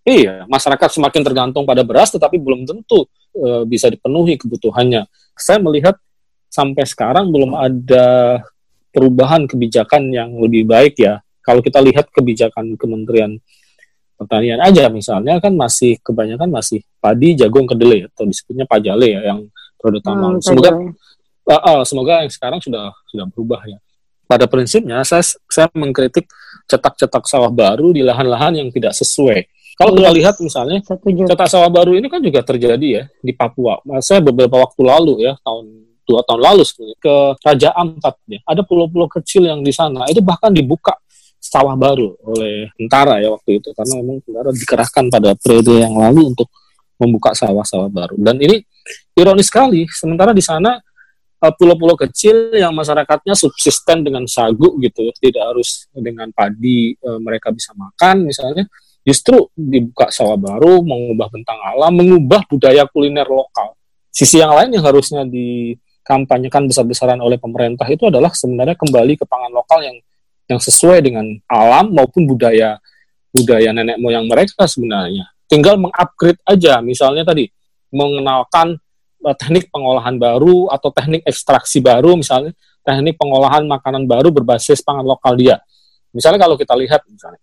Iya, 0.00 0.48
masyarakat 0.48 0.96
semakin 0.96 1.20
tergantung 1.20 1.68
pada 1.68 1.84
beras, 1.84 2.08
tetapi 2.08 2.40
belum 2.40 2.64
tentu 2.64 3.04
e, 3.36 3.68
bisa 3.68 3.92
dipenuhi 3.92 4.40
kebutuhannya. 4.40 5.04
Saya 5.36 5.60
melihat 5.60 6.00
sampai 6.48 6.88
sekarang 6.88 7.28
belum 7.28 7.52
ada 7.52 8.40
perubahan 8.96 9.44
kebijakan 9.44 10.08
yang 10.08 10.40
lebih 10.40 10.64
baik 10.64 10.96
ya. 10.96 11.20
Kalau 11.44 11.60
kita 11.60 11.84
lihat 11.84 12.08
kebijakan 12.16 12.80
Kementerian 12.80 13.36
Pertanian 14.20 14.60
aja 14.60 14.92
misalnya 14.92 15.40
kan 15.40 15.56
masih 15.56 15.96
kebanyakan 16.04 16.52
masih 16.52 16.84
padi, 17.00 17.32
jagung, 17.32 17.64
kedelai 17.64 18.04
atau 18.04 18.28
disebutnya 18.28 18.68
pajale 18.68 19.16
ya 19.16 19.32
yang 19.32 19.48
produk 19.80 20.02
tamal. 20.04 20.36
Hmm, 20.36 20.44
semoga 20.44 20.70
uh, 21.48 21.56
uh, 21.56 21.80
semoga 21.88 22.12
yang 22.20 22.28
sekarang 22.28 22.60
sudah 22.60 22.92
sudah 23.08 23.24
berubah 23.32 23.64
ya. 23.64 23.80
Pada 24.28 24.44
prinsipnya 24.44 25.00
saya 25.08 25.24
saya 25.24 25.72
mengkritik 25.72 26.28
cetak-cetak 26.68 27.24
sawah 27.24 27.48
baru 27.48 27.96
di 27.96 28.04
lahan-lahan 28.04 28.60
yang 28.60 28.68
tidak 28.68 28.92
sesuai 28.92 29.48
kalau 29.80 29.96
kita 29.96 30.12
lihat 30.12 30.36
misalnya 30.44 30.84
cetak 30.84 31.48
sawah 31.48 31.72
baru 31.72 31.96
ini 31.96 32.12
kan 32.12 32.20
juga 32.20 32.44
terjadi 32.44 32.88
ya 33.00 33.04
di 33.24 33.32
Papua. 33.32 33.80
Saya 34.04 34.20
beberapa 34.20 34.60
waktu 34.60 34.84
lalu 34.84 35.24
ya 35.24 35.32
tahun 35.40 35.88
dua 36.04 36.20
tahun 36.28 36.40
lalu 36.44 36.62
sebenarnya 36.68 36.98
ke 37.00 37.14
Raja 37.40 37.68
Ampat 37.72 38.14
ya. 38.28 38.44
Ada 38.44 38.60
pulau-pulau 38.60 39.08
kecil 39.08 39.48
yang 39.48 39.64
di 39.64 39.72
sana 39.72 40.04
itu 40.12 40.20
bahkan 40.20 40.52
dibuka 40.52 40.92
sawah 41.40 41.72
baru 41.72 42.14
oleh 42.20 42.68
tentara 42.76 43.16
ya 43.18 43.32
waktu 43.32 43.58
itu 43.58 43.72
karena 43.72 43.94
memang 44.04 44.20
tentara 44.20 44.50
dikerahkan 44.52 45.04
pada 45.08 45.30
periode 45.40 45.72
yang 45.80 45.96
lalu 45.96 46.36
untuk 46.36 46.52
membuka 47.00 47.32
sawah-sawah 47.32 47.88
baru. 47.88 48.20
Dan 48.20 48.36
ini 48.44 48.60
ironis 49.16 49.48
sekali 49.48 49.88
sementara 49.88 50.36
di 50.36 50.44
sana 50.44 50.76
eh, 51.40 51.52
pulau-pulau 51.56 51.96
kecil 51.96 52.52
yang 52.52 52.76
masyarakatnya 52.76 53.32
subsisten 53.32 54.04
dengan 54.04 54.28
sagu 54.28 54.76
gitu, 54.84 55.08
tidak 55.16 55.42
harus 55.48 55.88
dengan 55.96 56.28
padi 56.36 56.92
e, 56.92 57.10
mereka 57.24 57.48
bisa 57.48 57.72
makan 57.72 58.28
misalnya 58.28 58.68
justru 59.00 59.48
dibuka 59.56 60.12
sawah 60.12 60.36
baru, 60.36 60.84
mengubah 60.84 61.32
bentang 61.32 61.56
alam, 61.72 61.96
mengubah 61.96 62.44
budaya 62.44 62.84
kuliner 62.84 63.24
lokal. 63.24 63.72
Sisi 64.12 64.42
yang 64.42 64.52
lain 64.52 64.76
yang 64.76 64.84
harusnya 64.84 65.24
dikampanyekan 65.24 66.68
besar-besaran 66.68 67.16
oleh 67.16 67.40
pemerintah 67.40 67.88
itu 67.88 68.12
adalah 68.12 68.28
sebenarnya 68.36 68.76
kembali 68.76 69.16
ke 69.16 69.24
pangan 69.24 69.52
lokal 69.56 69.80
yang 69.80 69.96
yang 70.50 70.58
sesuai 70.58 70.98
dengan 70.98 71.24
alam 71.46 71.94
maupun 71.94 72.26
budaya 72.26 72.82
budaya 73.30 73.70
nenek 73.70 74.02
moyang 74.02 74.26
mereka 74.26 74.66
sebenarnya. 74.66 75.30
Tinggal 75.46 75.78
mengupgrade 75.78 76.42
aja, 76.42 76.82
misalnya 76.82 77.22
tadi 77.22 77.46
mengenalkan 77.94 78.74
uh, 79.22 79.36
teknik 79.38 79.70
pengolahan 79.70 80.18
baru 80.18 80.66
atau 80.74 80.90
teknik 80.90 81.22
ekstraksi 81.22 81.78
baru, 81.78 82.18
misalnya 82.18 82.50
teknik 82.82 83.14
pengolahan 83.14 83.62
makanan 83.66 84.10
baru 84.10 84.34
berbasis 84.34 84.82
pangan 84.82 85.06
lokal 85.06 85.38
dia. 85.38 85.62
Misalnya 86.10 86.42
kalau 86.42 86.58
kita 86.58 86.74
lihat 86.74 87.06
misalnya 87.06 87.38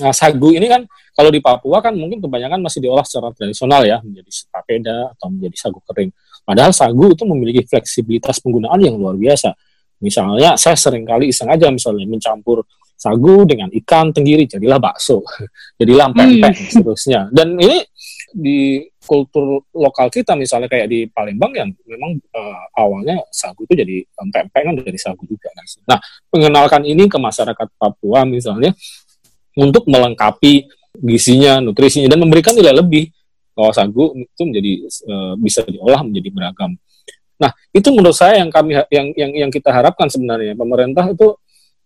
Nah, 0.00 0.08
sagu 0.08 0.48
ini 0.56 0.64
kan 0.72 0.88
kalau 1.12 1.28
di 1.28 1.44
Papua 1.44 1.84
kan 1.84 1.92
mungkin 1.92 2.16
kebanyakan 2.24 2.64
masih 2.64 2.80
diolah 2.80 3.04
secara 3.04 3.28
tradisional 3.36 3.84
ya, 3.84 4.00
menjadi 4.00 4.48
papeda 4.48 5.12
atau 5.12 5.28
menjadi 5.28 5.56
sagu 5.68 5.84
kering. 5.84 6.08
Padahal 6.48 6.72
sagu 6.72 7.12
itu 7.12 7.28
memiliki 7.28 7.68
fleksibilitas 7.68 8.40
penggunaan 8.40 8.80
yang 8.80 8.96
luar 8.96 9.20
biasa. 9.20 9.52
Misalnya 10.02 10.58
saya 10.58 10.74
sering 10.74 11.06
kali 11.06 11.30
iseng 11.30 11.48
aja 11.48 11.70
misalnya 11.70 12.04
mencampur 12.04 12.66
sagu 12.98 13.42
dengan 13.46 13.66
ikan 13.82 14.14
tenggiri 14.14 14.46
jadilah 14.46 14.78
bakso, 14.78 15.22
jadilah 15.80 16.10
pempek 16.10 16.54
hmm. 16.54 16.70
seterusnya. 16.70 17.20
Dan 17.30 17.58
ini 17.58 17.82
di 18.32 18.80
kultur 19.02 19.68
lokal 19.76 20.08
kita 20.08 20.32
misalnya 20.38 20.70
kayak 20.70 20.88
di 20.88 21.04
Palembang 21.10 21.52
yang 21.52 21.68
memang 21.84 22.16
uh, 22.32 22.64
awalnya 22.78 23.20
sagu 23.28 23.66
itu 23.66 23.74
jadi 23.76 24.06
pempek 24.14 24.62
kan 24.62 24.74
dari 24.78 24.98
sagu 24.98 25.22
juga 25.26 25.50
kan. 25.52 25.64
Nah, 25.90 25.98
mengenalkan 26.32 26.82
ini 26.86 27.10
ke 27.10 27.18
masyarakat 27.18 27.68
Papua 27.76 28.22
misalnya 28.24 28.70
untuk 29.58 29.84
melengkapi 29.90 30.70
gizinya, 30.96 31.60
nutrisinya 31.60 32.08
dan 32.08 32.20
memberikan 32.20 32.56
nilai 32.56 32.72
lebih 32.72 33.08
bahwa 33.52 33.72
sagu 33.72 34.16
itu 34.16 34.42
menjadi 34.48 34.72
e, 34.88 35.14
bisa 35.40 35.60
diolah 35.68 36.00
menjadi 36.04 36.28
beragam. 36.32 36.72
Nah, 37.42 37.50
itu 37.74 37.90
menurut 37.90 38.14
saya 38.14 38.38
yang 38.38 38.54
kami 38.54 38.78
yang 38.86 39.10
yang 39.18 39.30
yang 39.34 39.50
kita 39.50 39.74
harapkan 39.74 40.06
sebenarnya 40.06 40.54
pemerintah 40.54 41.10
itu 41.10 41.34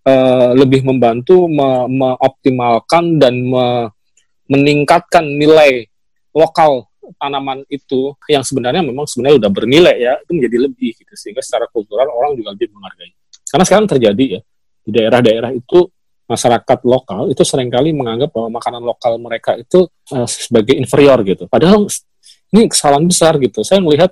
e, 0.05 0.15
lebih 0.53 0.85
membantu 0.85 1.49
me, 1.49 1.89
mengoptimalkan 1.89 3.17
dan 3.17 3.41
me, 3.41 3.89
meningkatkan 4.53 5.25
nilai 5.25 5.89
lokal 6.37 6.93
tanaman 7.17 7.65
itu 7.73 8.13
yang 8.29 8.45
sebenarnya 8.45 8.85
memang 8.85 9.09
sebenarnya 9.09 9.41
sudah 9.41 9.53
bernilai 9.55 9.97
ya 9.97 10.13
itu 10.21 10.31
menjadi 10.37 10.57
lebih 10.69 10.93
gitu 10.99 11.13
sehingga 11.17 11.41
secara 11.41 11.65
kultural 11.73 12.11
orang 12.13 12.37
juga 12.37 12.53
lebih 12.53 12.69
menghargai. 12.77 13.17
Karena 13.49 13.65
sekarang 13.65 13.87
terjadi 13.89 14.25
ya 14.37 14.41
di 14.87 14.91
daerah-daerah 14.93 15.51
itu 15.57 15.89
masyarakat 16.27 16.79
lokal 16.83 17.31
itu 17.31 17.43
sering 17.47 17.71
kali 17.71 17.95
menganggap 17.95 18.35
bahwa 18.35 18.59
makanan 18.59 18.83
lokal 18.83 19.17
mereka 19.23 19.55
itu 19.55 19.87
uh, 20.13 20.27
sebagai 20.27 20.75
inferior 20.75 21.23
gitu. 21.23 21.47
Padahal 21.47 21.87
ini 22.53 22.67
kesalahan 22.71 23.07
besar 23.07 23.39
gitu. 23.39 23.63
Saya 23.63 23.79
melihat 23.79 24.11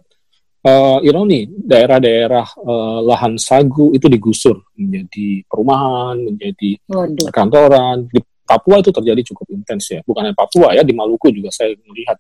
uh, 0.64 0.98
ironi 1.04 1.46
daerah-daerah 1.46 2.46
uh, 2.64 2.98
lahan 3.04 3.36
sagu 3.36 3.92
itu 3.92 4.08
digusur 4.08 4.64
menjadi 4.74 5.44
perumahan, 5.46 6.16
menjadi 6.18 6.80
Waduh. 6.88 7.28
perkantoran. 7.28 8.08
Di 8.08 8.20
Papua 8.44 8.76
itu 8.80 8.92
terjadi 8.92 9.20
cukup 9.32 9.46
intens 9.56 9.88
ya. 9.88 10.00
Bukan 10.04 10.20
hanya 10.28 10.36
Papua 10.36 10.76
ya, 10.76 10.84
di 10.84 10.92
Maluku 10.92 11.32
juga 11.32 11.48
saya 11.52 11.72
melihat. 11.88 12.16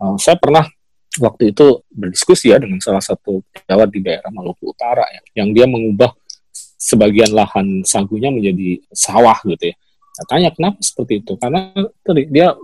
Uh, 0.00 0.16
saya 0.16 0.34
pernah 0.40 0.64
waktu 1.20 1.52
itu 1.52 1.84
berdiskusi 1.92 2.54
ya 2.54 2.56
dengan 2.56 2.80
salah 2.80 3.02
satu 3.02 3.44
pejabat 3.52 3.90
di 3.92 4.00
daerah 4.00 4.30
Maluku 4.32 4.70
Utara 4.70 5.04
ya, 5.10 5.44
yang 5.44 5.52
dia 5.52 5.66
mengubah 5.68 6.14
sebagian 6.80 7.36
lahan 7.36 7.84
sagunya 7.84 8.32
menjadi 8.32 8.80
sawah 8.90 9.36
gitu 9.44 9.70
ya. 9.70 9.76
Saya 10.16 10.26
tanya 10.26 10.48
kenapa 10.50 10.78
seperti 10.80 11.22
itu? 11.22 11.32
Karena 11.36 11.70
tadi 12.02 12.26
dia 12.32 12.56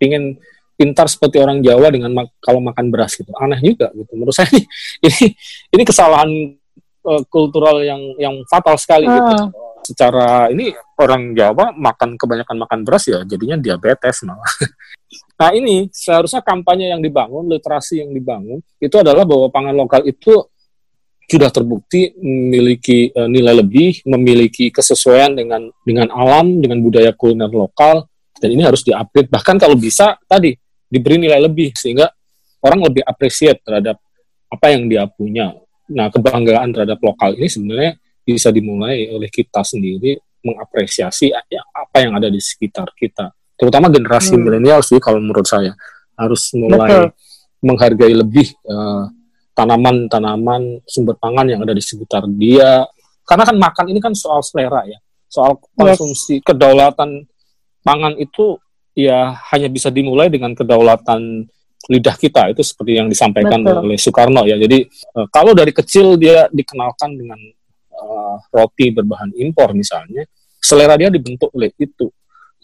ingin 0.00 0.38
pintar 0.74 1.06
seperti 1.06 1.38
orang 1.38 1.62
Jawa 1.62 1.90
dengan 1.90 2.10
mak 2.12 2.34
kalau 2.42 2.58
makan 2.60 2.90
beras 2.90 3.14
gitu. 3.14 3.30
Aneh 3.38 3.58
juga 3.62 3.90
gitu. 3.94 4.12
Menurut 4.18 4.34
saya 4.34 4.50
ini 4.54 4.62
ini, 5.06 5.26
ini 5.74 5.82
kesalahan 5.86 6.30
uh, 7.06 7.22
kultural 7.30 7.80
yang 7.82 8.02
yang 8.18 8.34
fatal 8.50 8.74
sekali 8.78 9.06
uh. 9.06 9.14
gitu. 9.14 9.34
Secara 9.84 10.48
ini 10.48 10.72
orang 10.96 11.36
Jawa 11.36 11.76
makan 11.76 12.16
kebanyakan 12.16 12.56
makan 12.56 12.78
beras 12.88 13.04
ya 13.04 13.20
jadinya 13.22 13.60
diabetes 13.60 14.24
malah. 14.24 14.48
nah 15.40 15.50
ini 15.52 15.92
seharusnya 15.92 16.40
kampanye 16.40 16.90
yang 16.94 17.02
dibangun, 17.04 17.46
literasi 17.50 18.00
yang 18.00 18.10
dibangun 18.10 18.64
itu 18.80 18.96
adalah 18.96 19.28
bahwa 19.28 19.52
pangan 19.52 19.76
lokal 19.76 20.00
itu 20.08 20.48
sudah 21.24 21.48
terbukti 21.48 22.12
memiliki 22.20 23.08
uh, 23.16 23.28
nilai 23.28 23.64
lebih, 23.64 24.04
memiliki 24.08 24.68
kesesuaian 24.68 25.32
dengan 25.32 25.68
dengan 25.84 26.08
alam, 26.12 26.60
dengan 26.60 26.80
budaya 26.84 27.16
kuliner 27.16 27.48
lokal, 27.48 28.08
dan 28.40 28.48
ini 28.52 28.62
harus 28.64 28.84
diupdate. 28.84 29.32
Bahkan 29.32 29.56
kalau 29.56 29.76
bisa 29.76 30.20
tadi 30.28 30.52
diberi 30.88 31.16
nilai 31.20 31.40
lebih 31.42 31.74
sehingga 31.74 32.08
orang 32.64 32.80
lebih 32.88 33.02
appreciate 33.04 33.60
terhadap 33.60 34.00
apa 34.48 34.66
yang 34.72 34.86
dia 34.88 35.04
punya. 35.10 35.52
Nah, 35.90 36.08
kebanggaan 36.08 36.72
terhadap 36.72 36.96
lokal 37.04 37.36
ini 37.36 37.48
sebenarnya 37.50 37.92
bisa 38.24 38.48
dimulai 38.48 39.12
oleh 39.12 39.28
kita 39.28 39.60
sendiri 39.60 40.16
mengapresiasi 40.44 41.32
apa 41.72 41.96
yang 42.00 42.16
ada 42.16 42.32
di 42.32 42.40
sekitar 42.40 42.92
kita. 42.96 43.32
Terutama 43.56 43.92
generasi 43.92 44.36
hmm. 44.36 44.42
milenial 44.42 44.80
sih 44.80 44.96
kalau 45.00 45.20
menurut 45.20 45.44
saya 45.44 45.72
harus 46.16 46.52
mulai 46.56 46.88
Betul. 46.88 47.06
menghargai 47.64 48.14
lebih 48.14 48.48
uh, 48.68 49.08
tanaman-tanaman 49.54 50.82
sumber 50.84 51.16
pangan 51.16 51.46
yang 51.48 51.60
ada 51.62 51.72
di 51.72 51.82
sekitar 51.84 52.26
dia. 52.28 52.84
Karena 53.24 53.44
kan 53.48 53.56
makan 53.56 53.86
ini 53.88 54.00
kan 54.04 54.12
soal 54.12 54.44
selera 54.44 54.84
ya, 54.84 55.00
soal 55.32 55.56
konsumsi, 55.72 56.40
yes. 56.40 56.44
kedaulatan 56.44 57.24
pangan 57.80 58.20
itu 58.20 58.60
ya 58.94 59.34
hanya 59.50 59.68
bisa 59.68 59.90
dimulai 59.90 60.30
dengan 60.30 60.54
kedaulatan 60.54 61.50
lidah 61.90 62.16
kita 62.16 62.48
itu 62.48 62.64
seperti 62.64 62.96
yang 62.96 63.08
disampaikan 63.12 63.60
Betul. 63.60 63.84
oleh 63.84 63.98
Soekarno 64.00 64.42
ya. 64.48 64.56
Jadi 64.56 64.88
uh, 65.18 65.26
kalau 65.28 65.52
dari 65.52 65.74
kecil 65.74 66.16
dia 66.16 66.48
dikenalkan 66.48 67.12
dengan 67.12 67.36
uh, 67.92 68.36
roti 68.48 68.88
berbahan 68.94 69.34
impor 69.36 69.76
misalnya, 69.76 70.24
selera 70.56 70.96
dia 70.96 71.12
dibentuk 71.12 71.52
oleh 71.52 71.68
itu. 71.76 72.08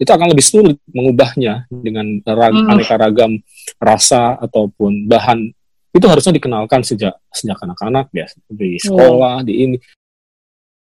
Itu 0.01 0.09
akan 0.17 0.33
lebih 0.33 0.45
sulit 0.45 0.81
mengubahnya 0.89 1.69
dengan 1.69 2.25
rag 2.25 2.57
hmm. 2.57 2.73
aneka 2.73 2.97
ragam 2.97 3.37
rasa 3.77 4.41
ataupun 4.41 5.05
bahan. 5.05 5.53
Itu 5.93 6.09
harusnya 6.09 6.33
dikenalkan 6.41 6.81
sejak 6.81 7.21
sejak 7.29 7.61
anak-anak 7.61 8.09
ya 8.17 8.25
di 8.49 8.81
sekolah, 8.81 9.45
hmm. 9.45 9.47
di 9.47 9.55
ini. 9.69 9.77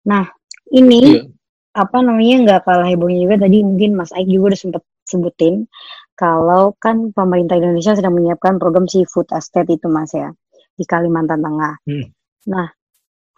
Nah, 0.07 0.31
ini 0.71 1.19
iya. 1.19 1.23
apa 1.75 1.99
namanya 1.99 2.37
nggak 2.47 2.61
kalah 2.63 2.87
hebohnya 2.87 3.27
juga 3.27 3.37
tadi 3.43 3.67
mungkin 3.67 3.99
Mas 3.99 4.15
Aik 4.15 4.31
juga 4.31 4.55
udah 4.55 4.61
sempat 4.61 4.83
sebutin 5.13 5.69
kalau 6.17 6.77
kan 6.77 7.11
pemerintah 7.13 7.59
Indonesia 7.59 7.97
sedang 7.97 8.17
menyiapkan 8.17 8.57
program 8.57 8.89
seafood 8.89 9.29
estate 9.33 9.75
itu 9.75 9.89
mas 9.89 10.13
ya 10.13 10.33
di 10.77 10.85
Kalimantan 10.89 11.41
Tengah. 11.41 11.75
Hmm. 11.85 12.07
Nah, 12.49 12.69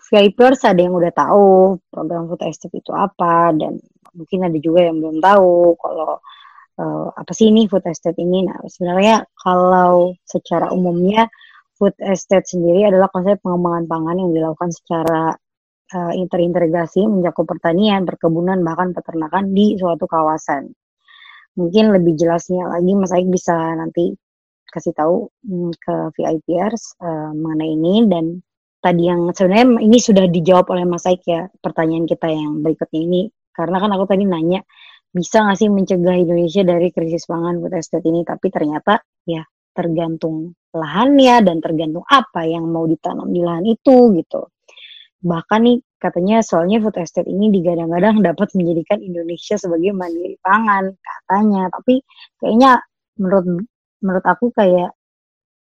VIPers 0.05 0.69
ada 0.69 0.81
yang 0.81 0.95
udah 0.95 1.13
tahu 1.17 1.81
program 1.89 2.29
food 2.29 2.43
estate 2.45 2.77
itu 2.77 2.93
apa 2.93 3.57
dan 3.57 3.81
mungkin 4.13 4.47
ada 4.47 4.59
juga 4.61 4.87
yang 4.87 5.01
belum 5.01 5.19
tahu 5.19 5.75
kalau 5.81 6.21
uh, 6.79 7.09
apa 7.15 7.33
sih 7.33 7.49
ini 7.49 7.67
food 7.67 7.89
estate 7.89 8.21
ini. 8.21 8.45
Nah, 8.45 8.61
sebenarnya 8.69 9.25
kalau 9.33 10.13
secara 10.29 10.71
umumnya 10.71 11.27
food 11.75 11.97
estate 12.05 12.47
sendiri 12.47 12.87
adalah 12.87 13.09
konsep 13.11 13.41
pengembangan 13.41 13.89
pangan 13.89 14.17
yang 14.21 14.31
dilakukan 14.31 14.71
secara 14.71 15.35
uh, 15.97 16.13
interintegrasi 16.13 17.09
mencakup 17.09 17.49
pertanian, 17.49 18.05
perkebunan 18.05 18.61
bahkan 18.61 18.93
peternakan 18.93 19.57
di 19.57 19.81
suatu 19.81 20.05
kawasan 20.05 20.69
mungkin 21.55 21.95
lebih 21.95 22.19
jelasnya 22.19 22.67
lagi 22.67 22.93
Mas 22.95 23.15
Aik 23.15 23.31
bisa 23.31 23.55
nanti 23.55 24.15
kasih 24.71 24.91
tahu 24.91 25.31
hmm, 25.47 25.71
ke 25.79 25.97
VIPers 26.19 26.99
uh, 26.99 27.31
mengenai 27.31 27.71
ini. 27.75 27.95
Dan 28.11 28.25
tadi 28.83 29.07
yang 29.07 29.31
sebenarnya 29.31 29.67
ini 29.83 29.99
sudah 30.03 30.27
dijawab 30.27 30.67
oleh 30.75 30.85
Mas 30.87 31.07
Aik 31.07 31.23
ya 31.27 31.47
pertanyaan 31.63 32.07
kita 32.11 32.27
yang 32.31 32.61
berikutnya 32.61 33.01
ini. 33.01 33.23
Karena 33.55 33.79
kan 33.79 33.91
aku 33.95 34.05
tadi 34.11 34.27
nanya 34.27 34.61
bisa 35.15 35.47
nggak 35.47 35.59
sih 35.63 35.71
mencegah 35.71 36.17
Indonesia 36.19 36.67
dari 36.67 36.91
krisis 36.91 37.31
pangan 37.31 37.63
food 37.63 37.75
estate 37.79 38.07
ini? 38.11 38.27
Tapi 38.27 38.47
ternyata 38.51 38.99
ya 39.23 39.47
tergantung 39.75 40.55
lahannya 40.75 41.43
dan 41.47 41.63
tergantung 41.63 42.03
apa 42.07 42.47
yang 42.47 42.67
mau 42.67 42.83
ditanam 42.87 43.31
di 43.31 43.43
lahan 43.43 43.63
itu 43.63 44.11
gitu. 44.19 44.51
Bahkan 45.23 45.61
nih 45.71 45.79
katanya 46.05 46.45
soalnya 46.45 46.85
food 46.85 47.01
estate 47.01 47.25
ini 47.25 47.49
digadang-gadang 47.49 48.21
dapat 48.21 48.53
menjadikan 48.53 49.01
Indonesia 49.01 49.57
sebagai 49.57 49.97
mandiri 49.97 50.37
pangan 50.45 50.93
katanya 51.01 51.73
tapi 51.73 52.05
kayaknya 52.45 52.85
menurut 53.17 53.65
menurut 54.05 54.25
aku 54.29 54.53
kayak 54.53 54.93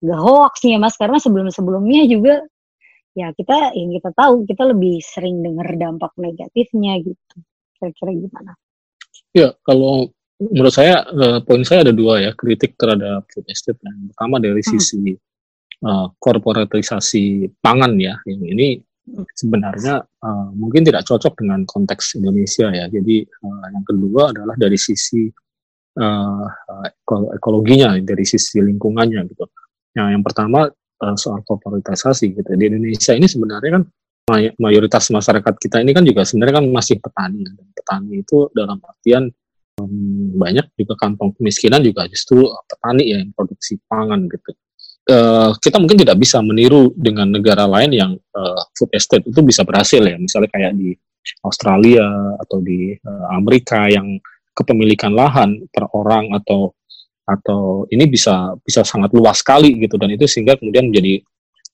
gak 0.05 0.21
hoax 0.21 0.61
nih 0.69 0.77
ya 0.77 0.79
mas 0.79 0.95
karena 1.01 1.17
sebelum-sebelumnya 1.17 2.05
juga 2.13 2.45
ya 3.17 3.33
kita 3.33 3.73
yang 3.73 3.91
kita 3.97 4.13
tahu 4.13 4.45
kita 4.45 4.69
lebih 4.69 5.01
sering 5.01 5.41
dengar 5.41 5.67
dampak 5.75 6.13
negatifnya 6.21 7.01
gitu 7.01 7.37
kira-kira 7.79 8.11
gimana? 8.15 8.53
Ya 9.33 9.55
kalau 9.65 10.11
menurut 10.39 10.75
saya 10.75 11.03
uh, 11.09 11.39
poin 11.43 11.67
saya 11.67 11.89
ada 11.89 11.95
dua 11.95 12.23
ya 12.23 12.31
kritik 12.35 12.79
terhadap 12.79 13.27
food 13.31 13.47
estate 13.51 13.79
yang 13.83 14.11
pertama 14.15 14.39
dari 14.39 14.63
hmm. 14.63 14.71
sisi 14.71 15.19
uh, 15.83 16.07
korporatisasi 16.19 17.59
pangan 17.59 17.99
ya 17.99 18.15
yang 18.27 18.43
ini 18.47 18.79
sebenarnya 19.35 20.05
uh, 20.05 20.49
mungkin 20.55 20.85
tidak 20.85 21.07
cocok 21.07 21.35
dengan 21.41 21.65
konteks 21.65 22.19
Indonesia 22.19 22.69
ya. 22.71 22.87
Jadi 22.89 23.25
uh, 23.25 23.67
yang 23.73 23.85
kedua 23.85 24.31
adalah 24.33 24.55
dari 24.59 24.79
sisi 24.79 25.29
uh, 25.99 26.47
ekologinya, 27.35 27.97
dari 28.01 28.25
sisi 28.25 28.61
lingkungannya 28.63 29.21
gitu. 29.31 29.45
Nah, 29.99 30.13
yang 30.15 30.23
pertama 30.23 30.69
uh, 30.73 31.17
soal 31.19 31.43
korporatisasi 31.43 32.35
gitu. 32.35 32.51
Di 32.55 32.65
Indonesia 32.69 33.13
ini 33.15 33.27
sebenarnya 33.27 33.81
kan 33.81 33.85
mayoritas 34.61 35.09
masyarakat 35.09 35.55
kita 35.57 35.81
ini 35.81 35.97
kan 35.97 36.05
juga 36.05 36.21
sebenarnya 36.29 36.61
kan 36.61 36.67
masih 36.69 37.01
petani 37.01 37.49
dan 37.49 37.57
petani 37.73 38.21
itu 38.21 38.53
dalam 38.53 38.77
artian 38.85 39.33
um, 39.81 40.37
banyak 40.37 40.69
juga 40.77 41.01
kantong 41.01 41.33
kemiskinan 41.41 41.81
juga 41.81 42.05
justru 42.13 42.45
petani 42.69 43.09
ya 43.09 43.25
yang 43.25 43.33
produksi 43.33 43.81
pangan 43.89 44.29
gitu 44.29 44.53
uh, 45.09 45.51
kita 45.59 45.77
mungkin 45.81 45.99
tidak 45.99 46.17
bisa 46.21 46.39
meniru 46.45 46.93
dengan 46.95 47.33
negara 47.33 47.65
lain 47.65 47.91
yang 47.91 48.13
uh, 48.37 48.63
food 48.77 48.93
estate 48.95 49.25
itu 49.25 49.41
bisa 49.43 49.65
berhasil 49.65 50.01
ya, 50.01 50.17
misalnya 50.21 50.53
kayak 50.53 50.73
di 50.77 50.95
Australia 51.45 52.07
atau 52.41 52.61
di 52.63 52.97
uh, 52.97 53.27
Amerika 53.37 53.89
yang 53.89 54.21
kepemilikan 54.53 55.13
lahan 55.15 55.65
per 55.71 55.89
orang 55.95 56.35
atau 56.35 56.75
atau 57.29 57.85
ini 57.93 58.09
bisa 58.09 58.57
bisa 58.65 58.81
sangat 58.83 59.13
luas 59.13 59.45
sekali 59.45 59.77
gitu 59.77 60.01
dan 60.01 60.09
itu 60.17 60.25
sehingga 60.25 60.57
kemudian 60.57 60.89
menjadi 60.89 61.21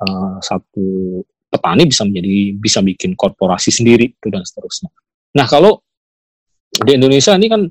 uh, 0.03 0.43
satu 0.43 1.22
petani 1.47 1.87
bisa 1.87 2.03
menjadi 2.03 2.59
bisa 2.59 2.82
bikin 2.82 3.14
korporasi 3.14 3.70
sendiri 3.70 4.11
itu 4.11 4.28
dan 4.28 4.43
seterusnya. 4.43 4.91
Nah 5.39 5.47
kalau 5.47 5.78
di 6.74 6.99
Indonesia 6.99 7.39
ini 7.39 7.47
kan 7.47 7.70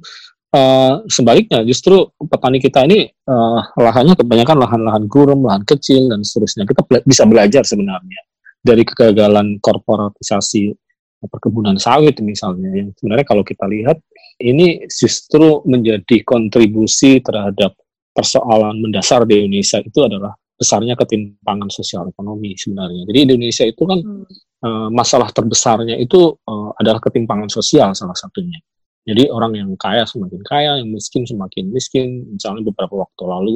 Uh, 0.54 1.02
sebaliknya 1.10 1.66
justru 1.66 2.14
petani 2.30 2.62
kita 2.62 2.86
ini 2.86 3.10
uh, 3.26 3.74
lahannya 3.74 4.14
kebanyakan 4.14 4.62
lahan-lahan 4.62 5.04
gurum, 5.10 5.42
lahan 5.50 5.66
kecil 5.66 6.14
dan 6.14 6.22
seterusnya. 6.22 6.70
Kita 6.70 6.86
bela 6.86 7.02
bisa 7.02 7.26
belajar 7.26 7.66
sebenarnya 7.66 8.22
dari 8.62 8.86
kegagalan 8.86 9.58
korporatisasi 9.58 10.78
perkebunan 11.26 11.82
sawit 11.82 12.20
misalnya 12.22 12.70
yang 12.70 12.90
sebenarnya 12.94 13.26
kalau 13.26 13.42
kita 13.42 13.66
lihat 13.66 13.98
ini 14.44 14.86
justru 14.92 15.64
menjadi 15.66 16.22
kontribusi 16.22 17.18
terhadap 17.24 17.74
persoalan 18.14 18.78
mendasar 18.78 19.26
di 19.26 19.42
Indonesia 19.42 19.82
itu 19.82 20.00
adalah 20.06 20.38
besarnya 20.54 20.94
ketimpangan 20.94 21.68
sosial 21.74 22.08
ekonomi 22.08 22.54
sebenarnya. 22.54 23.10
Jadi 23.10 23.20
Indonesia 23.26 23.66
itu 23.66 23.84
kan 23.84 24.00
hmm. 24.00 24.26
uh, 24.64 24.90
masalah 24.94 25.34
terbesarnya 25.34 25.98
itu 25.98 26.38
uh, 26.46 26.72
adalah 26.78 27.02
ketimpangan 27.02 27.50
sosial 27.50 27.92
salah 27.98 28.16
satunya. 28.16 28.62
Jadi 29.04 29.28
orang 29.28 29.52
yang 29.60 29.70
kaya 29.76 30.08
semakin 30.08 30.42
kaya, 30.48 30.80
yang 30.80 30.90
miskin 30.92 31.28
semakin 31.28 31.68
miskin. 31.72 32.24
Misalnya 32.32 32.64
beberapa 32.72 33.04
waktu 33.04 33.24
lalu 33.28 33.54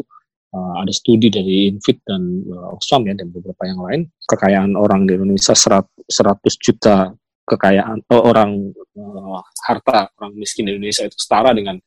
uh, 0.52 0.74
ada 0.84 0.92
studi 0.92 1.32
dari 1.32 1.72
Infit 1.72 2.04
dan 2.04 2.44
uh, 2.52 2.76
Oxfam 2.76 3.08
ya 3.08 3.16
dan 3.16 3.32
beberapa 3.32 3.64
yang 3.64 3.80
lain, 3.80 4.02
kekayaan 4.28 4.76
orang 4.76 5.08
di 5.08 5.16
Indonesia 5.16 5.56
100, 5.56 5.88
100 6.04 6.66
juta 6.66 7.16
kekayaan 7.48 8.04
uh, 8.12 8.24
orang 8.28 8.76
uh, 9.00 9.40
harta 9.64 10.12
orang 10.20 10.36
miskin 10.36 10.68
di 10.68 10.76
Indonesia 10.76 11.08
itu 11.08 11.16
setara 11.16 11.56
dengan 11.56 11.80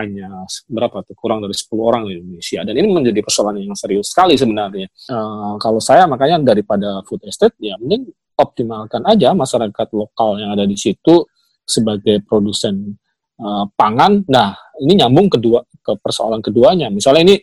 hanya 0.00 0.48
berapa 0.72 1.04
tuh 1.04 1.12
kurang 1.12 1.44
dari 1.44 1.52
10 1.52 1.68
orang 1.76 2.08
di 2.08 2.16
Indonesia. 2.16 2.64
Dan 2.64 2.74
ini 2.80 2.88
menjadi 2.88 3.20
persoalan 3.20 3.60
yang 3.60 3.76
serius 3.76 4.08
sekali 4.08 4.40
sebenarnya. 4.40 4.88
Uh, 5.12 5.60
kalau 5.60 5.84
saya 5.84 6.08
makanya 6.08 6.40
daripada 6.56 7.04
food 7.04 7.20
estate 7.28 7.52
ya 7.60 7.76
mending 7.76 8.08
optimalkan 8.40 9.04
aja 9.04 9.36
masyarakat 9.36 9.88
lokal 9.92 10.40
yang 10.40 10.56
ada 10.56 10.64
di 10.64 10.80
situ 10.80 11.28
sebagai 11.62 12.24
produsen 12.24 12.96
uh, 13.42 13.66
pangan. 13.74 14.22
Nah, 14.30 14.54
ini 14.80 15.02
nyambung 15.02 15.28
kedua 15.28 15.60
ke 15.82 15.98
persoalan 15.98 16.38
keduanya. 16.38 16.88
Misalnya 16.88 17.22
ini 17.26 17.36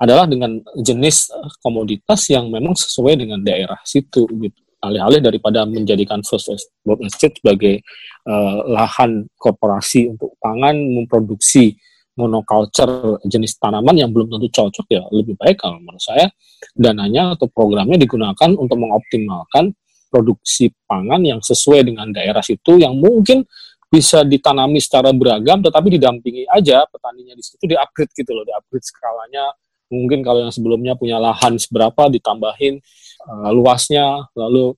adalah 0.00 0.26
dengan 0.26 0.58
jenis 0.80 1.30
komoditas 1.62 2.26
yang 2.32 2.50
memang 2.50 2.74
sesuai 2.74 3.20
dengan 3.20 3.38
daerah 3.44 3.78
situ 3.84 4.26
gitu. 4.26 4.60
Alih-alih 4.82 5.22
daripada 5.22 5.62
menjadikan 5.62 6.26
first 6.26 6.50
estate 6.50 7.38
sebagai 7.38 7.86
uh, 8.26 8.66
lahan 8.66 9.30
korporasi 9.38 10.10
untuk 10.10 10.34
pangan 10.42 10.74
memproduksi 10.74 11.78
monoculture 12.18 13.22
jenis 13.24 13.56
tanaman 13.56 13.96
yang 13.96 14.10
belum 14.12 14.28
tentu 14.36 14.48
cocok 14.52 14.86
ya 14.90 15.02
lebih 15.14 15.38
baik 15.40 15.64
kalau 15.64 15.80
menurut 15.80 16.02
saya 16.02 16.28
dananya 16.76 17.38
atau 17.38 17.48
programnya 17.48 17.96
digunakan 17.96 18.50
untuk 18.52 18.76
mengoptimalkan 18.76 19.72
produksi 20.12 20.68
pangan 20.84 21.24
yang 21.24 21.40
sesuai 21.40 21.88
dengan 21.88 22.12
daerah 22.12 22.44
situ 22.44 22.76
yang 22.76 22.92
mungkin 23.00 23.48
bisa 23.92 24.24
ditanami 24.24 24.80
secara 24.80 25.12
beragam 25.12 25.60
tetapi 25.60 26.00
didampingi 26.00 26.48
aja 26.48 26.88
petaninya 26.88 27.36
di 27.36 27.44
situ 27.44 27.68
di-upgrade 27.68 28.12
gitu 28.16 28.32
loh, 28.32 28.48
di-upgrade 28.48 28.88
skalanya. 28.88 29.52
Mungkin 29.92 30.24
kalau 30.24 30.48
yang 30.48 30.52
sebelumnya 30.54 30.96
punya 30.96 31.20
lahan 31.20 31.60
seberapa 31.60 32.08
ditambahin 32.08 32.80
uh, 33.28 33.52
luasnya 33.52 34.32
lalu 34.32 34.72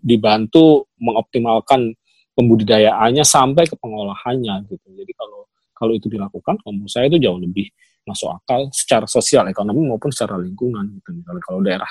dibantu 0.00 0.88
mengoptimalkan 0.96 1.92
pembudidayaannya 2.32 3.20
sampai 3.20 3.68
ke 3.68 3.76
pengolahannya 3.76 4.64
gitu. 4.72 4.86
Jadi 4.96 5.12
kalau 5.12 5.44
kalau 5.76 5.92
itu 5.92 6.08
dilakukan, 6.08 6.56
menurut 6.64 6.88
saya 6.88 7.12
itu 7.12 7.20
jauh 7.20 7.36
lebih 7.36 7.68
masuk 8.08 8.32
akal 8.32 8.72
secara 8.72 9.04
sosial, 9.04 9.44
ekonomi 9.52 9.84
maupun 9.84 10.08
secara 10.08 10.40
lingkungan 10.40 10.96
gitu. 10.96 11.12
Kalau 11.44 11.60
daerah 11.60 11.90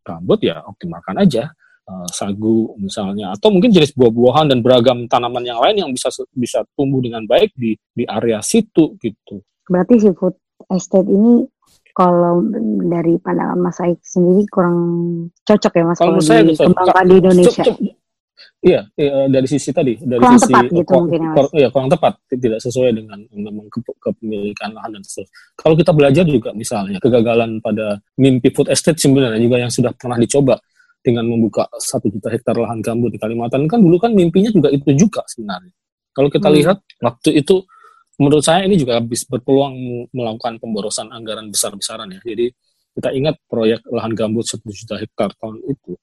gambut 0.00 0.40
ya 0.40 0.64
optimalkan 0.64 1.20
aja 1.20 1.52
uh, 1.88 2.08
sagu 2.10 2.74
misalnya 2.78 3.34
atau 3.34 3.50
mungkin 3.50 3.74
jenis 3.74 3.94
buah-buahan 3.96 4.52
dan 4.52 4.58
beragam 4.62 5.06
tanaman 5.10 5.42
yang 5.42 5.58
lain 5.58 5.86
yang 5.86 5.90
bisa 5.90 6.12
bisa 6.34 6.62
tumbuh 6.78 7.02
dengan 7.02 7.26
baik 7.26 7.54
di 7.56 7.74
di 7.94 8.04
area 8.06 8.38
situ 8.42 8.94
gitu. 9.00 9.42
Berarti 9.66 10.02
si 10.02 10.10
food 10.14 10.34
estate 10.70 11.08
ini 11.10 11.46
kalau 11.92 12.40
dari 12.88 13.20
pandangan 13.20 13.58
Mas 13.60 13.78
Aik 13.84 14.00
sendiri 14.00 14.48
kurang 14.48 14.78
cocok 15.44 15.72
ya 15.76 15.84
Mas 15.84 15.98
kalau, 16.00 16.18
kalau 16.18 16.44
dikembangkan 16.48 17.04
di 17.04 17.16
Indonesia. 17.20 17.64
Iya, 18.62 18.86
iya, 18.94 19.26
dari 19.26 19.46
sisi 19.50 19.74
tadi, 19.74 19.98
dari 19.98 20.22
kurang 20.22 20.38
sisi 20.38 20.54
tepat 20.54 20.70
gitu 20.70 20.92
mungkin 20.94 21.18
ya, 21.18 21.30
Mas. 21.34 21.50
Iya, 21.50 21.68
kurang 21.74 21.90
tepat, 21.90 22.12
tidak 22.30 22.58
sesuai 22.62 22.90
dengan 22.94 23.18
memang 23.34 23.66
ke, 23.66 23.82
kepemilikan 23.98 24.70
lahan 24.70 24.90
dan 24.98 25.02
seterusnya. 25.02 25.34
Kalau 25.58 25.74
kita 25.74 25.90
belajar 25.90 26.24
juga 26.26 26.50
misalnya 26.54 26.98
kegagalan 27.02 27.58
pada 27.58 27.98
mimpi 28.14 28.54
food 28.54 28.70
estate 28.70 29.02
sebenarnya 29.02 29.42
juga 29.42 29.58
yang 29.58 29.70
sudah 29.70 29.90
pernah 29.98 30.14
dicoba 30.14 30.62
dengan 31.02 31.26
membuka 31.26 31.66
satu 31.76 32.06
juta 32.08 32.30
hektar 32.30 32.54
lahan 32.54 32.78
gambut 32.78 33.10
di 33.10 33.18
Kalimantan 33.18 33.66
kan 33.66 33.82
dulu 33.82 33.98
kan 33.98 34.14
mimpinya 34.14 34.48
juga 34.54 34.70
itu 34.70 34.86
juga 34.94 35.26
sebenarnya. 35.26 35.74
Kalau 36.14 36.28
kita 36.30 36.48
hmm. 36.48 36.56
lihat 36.62 36.78
waktu 37.02 37.30
itu 37.42 37.66
menurut 38.22 38.44
saya 38.46 38.62
ini 38.64 38.78
juga 38.78 39.02
habis 39.02 39.26
berpeluang 39.26 39.74
melakukan 40.14 40.62
pemborosan 40.62 41.10
anggaran 41.10 41.50
besar-besaran 41.50 42.06
ya. 42.14 42.20
Jadi 42.22 42.54
kita 42.94 43.08
ingat 43.10 43.34
proyek 43.50 43.82
lahan 43.90 44.14
gambut 44.14 44.46
satu 44.46 44.70
juta 44.70 45.00
hektar 45.00 45.34
tahun 45.42 45.58
itu 45.66 45.98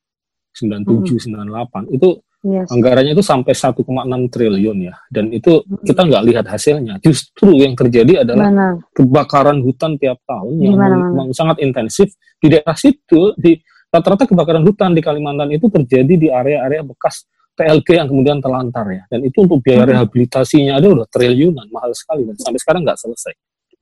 97 0.58 1.16
hmm. 1.16 1.48
98 1.48 1.96
itu 1.96 2.10
Yes. 2.40 2.72
Anggarannya 2.72 3.12
itu 3.12 3.20
sampai 3.20 3.52
1,6 3.52 3.84
triliun 4.32 4.78
ya, 4.88 4.96
dan 5.12 5.28
itu 5.28 5.60
hmm. 5.60 5.84
kita 5.84 6.08
nggak 6.08 6.24
lihat 6.24 6.46
hasilnya. 6.48 6.96
Justru 7.04 7.52
yang 7.60 7.76
terjadi 7.76 8.24
adalah 8.24 8.48
mana? 8.48 8.68
kebakaran 8.96 9.60
hutan 9.60 10.00
tiap 10.00 10.24
tahun 10.24 10.56
yang 10.56 10.80
memang 10.80 11.36
sangat 11.36 11.60
intensif 11.60 12.16
di 12.40 12.48
daerah 12.48 12.80
situ. 12.80 13.36
Di 13.36 13.60
rata-rata 13.90 14.30
kebakaran 14.30 14.64
hutan 14.66 14.94
di 14.94 15.02
Kalimantan 15.02 15.50
itu 15.54 15.66
terjadi 15.70 16.14
di 16.16 16.28
area-area 16.30 16.86
bekas 16.86 17.26
TLG 17.58 17.88
yang 18.00 18.08
kemudian 18.08 18.38
terlantar 18.40 18.88
ya, 18.88 19.04
dan 19.12 19.20
itu 19.28 19.44
untuk 19.44 19.60
biaya 19.60 19.84
hmm. 19.84 19.92
rehabilitasinya 19.92 20.80
ada 20.80 20.88
udah 20.96 21.08
triliunan, 21.12 21.68
mahal 21.74 21.92
sekali 21.92 22.24
dan 22.24 22.40
sampai 22.40 22.60
sekarang 22.62 22.82
nggak 22.88 22.96
selesai. 22.96 23.34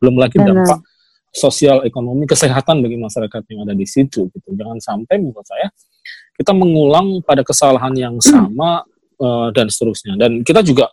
Belum 0.02 0.18
lagi 0.18 0.42
dampak 0.42 0.82
sosial, 1.30 1.86
ekonomi, 1.86 2.26
kesehatan 2.26 2.82
bagi 2.82 2.98
masyarakat 2.98 3.42
yang 3.54 3.70
ada 3.70 3.78
di 3.78 3.86
situ. 3.86 4.34
Gitu. 4.34 4.50
Jangan 4.58 4.82
sampai 4.82 5.22
menurut 5.22 5.46
saya 5.46 5.70
kita 6.38 6.54
mengulang 6.54 7.22
pada 7.22 7.46
kesalahan 7.46 7.94
yang 7.94 8.16
sama 8.22 8.82
uh, 9.22 9.50
dan 9.54 9.70
seterusnya. 9.70 10.18
Dan 10.18 10.42
kita 10.42 10.62
juga 10.66 10.90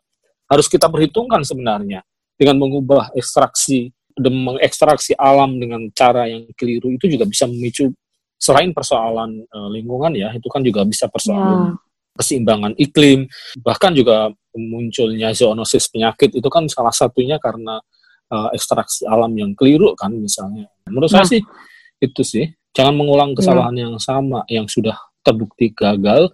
harus 0.49 0.69
kita 0.69 0.89
perhitungkan 0.89 1.41
sebenarnya 1.41 2.05
dengan 2.37 2.61
mengubah 2.61 3.12
ekstraksi 3.17 3.93
dan 4.15 4.35
mengekstraksi 4.37 5.17
alam 5.17 5.57
dengan 5.59 5.89
cara 5.91 6.29
yang 6.29 6.47
keliru 6.55 6.93
itu 6.95 7.11
juga 7.11 7.25
bisa 7.27 7.49
memicu 7.49 7.91
selain 8.45 8.76
persoalan 8.76 9.40
uh, 9.49 9.68
lingkungan 9.72 10.12
ya, 10.12 10.28
itu 10.36 10.45
kan 10.53 10.61
juga 10.61 10.84
bisa 10.84 11.09
persoalan 11.09 11.72
yeah. 11.72 12.20
keseimbangan 12.20 12.76
iklim, 12.76 13.24
bahkan 13.64 13.97
juga 13.97 14.28
munculnya 14.53 15.32
zoonosis 15.32 15.88
penyakit 15.88 16.36
itu 16.36 16.49
kan 16.53 16.68
salah 16.68 16.92
satunya 16.92 17.40
karena 17.40 17.80
uh, 18.28 18.49
ekstraksi 18.53 19.09
alam 19.09 19.32
yang 19.32 19.57
keliru 19.57 19.97
kan 19.97 20.12
misalnya. 20.12 20.68
Menurut 20.84 21.09
nah. 21.09 21.24
saya 21.24 21.40
sih 21.40 21.42
itu 22.05 22.20
sih 22.20 22.45
jangan 22.76 22.92
mengulang 23.01 23.32
kesalahan 23.32 23.72
yeah. 23.72 23.88
yang 23.88 23.97
sama 23.97 24.45
yang 24.53 24.66
sudah 24.68 24.95
terbukti 25.24 25.72
gagal, 25.72 26.28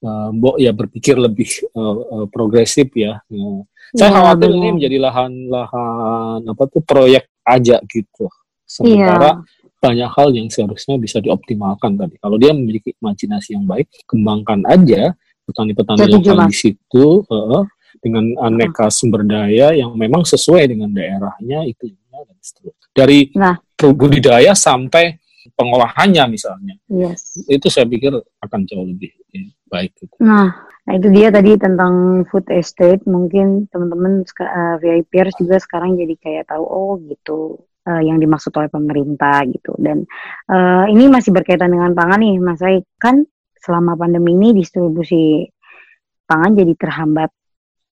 uh, 0.00 0.28
Mbok 0.32 0.56
ya 0.56 0.72
berpikir 0.72 1.20
lebih 1.20 1.50
uh, 1.76 2.24
uh, 2.24 2.26
progresif 2.32 2.88
ya. 2.96 3.20
Uh, 3.28 3.62
saya 3.92 4.08
ya, 4.08 4.16
khawatir 4.16 4.48
bener. 4.48 4.58
ini 4.58 4.68
menjadi 4.80 4.96
lahan-lahan 5.02 6.40
apa 6.46 6.62
tuh 6.70 6.82
proyek 6.82 7.28
aja 7.44 7.82
gitu. 7.90 8.30
Sementara 8.64 9.42
ya. 9.42 9.59
Banyak 9.80 10.10
hal 10.12 10.28
yang 10.36 10.52
seharusnya 10.52 11.00
bisa 11.00 11.24
dioptimalkan 11.24 11.96
tadi. 11.96 12.20
Kalau 12.20 12.36
dia 12.36 12.52
memiliki 12.52 12.92
imajinasi 13.00 13.56
yang 13.56 13.64
baik, 13.64 13.88
kembangkan 14.04 14.68
aja 14.68 15.16
petani-petani 15.48 16.06
lokal 16.06 16.46
di 16.46 16.54
situ 16.54 17.24
uh, 17.26 17.64
dengan 17.98 18.22
aneka 18.44 18.92
sumber 18.92 19.24
daya 19.24 19.72
yang 19.74 19.96
memang 19.96 20.22
sesuai 20.22 20.68
dengan 20.68 20.92
daerahnya, 20.92 21.64
iklimnya 21.66 22.20
dan 22.28 22.38
seterusnya. 22.38 22.86
Dari 22.92 23.18
nah. 23.34 23.56
budidaya 23.80 24.52
sampai 24.52 25.16
pengolahannya 25.56 26.24
misalnya. 26.28 26.76
Yes. 26.86 27.40
Itu 27.48 27.72
saya 27.72 27.88
pikir 27.88 28.12
akan 28.44 28.60
jauh 28.68 28.84
lebih 28.84 29.10
ya, 29.32 29.48
baik. 29.72 29.96
Gitu. 29.96 30.14
Nah, 30.20 30.52
nah 30.84 30.92
itu 30.92 31.08
dia 31.08 31.32
tadi 31.32 31.56
tentang 31.56 32.24
food 32.28 32.46
estate. 32.52 33.00
Mungkin 33.08 33.72
teman-teman 33.72 34.22
uh, 34.22 34.44
eh, 34.44 34.76
VIPers 34.80 35.40
juga 35.40 35.56
sekarang 35.56 35.96
jadi 35.96 36.14
kayak 36.20 36.44
tahu 36.52 36.64
oh 36.64 37.00
gitu 37.08 37.64
uh, 37.90 38.02
yang 38.02 38.22
dimaksud 38.22 38.54
oleh 38.54 38.70
pemerintah 38.70 39.42
gitu. 39.50 39.74
Dan 39.74 40.06
uh, 40.46 40.86
ini 40.86 41.10
masih 41.10 41.34
berkaitan 41.34 41.74
dengan 41.74 41.90
pangan 41.90 42.22
nih, 42.22 42.38
Mas 42.38 42.62
Aik. 42.62 42.86
Kan 43.02 43.26
selama 43.58 43.98
pandemi 43.98 44.38
ini 44.38 44.54
distribusi 44.54 45.50
pangan 46.30 46.54
jadi 46.54 46.72
terhambat 46.78 47.30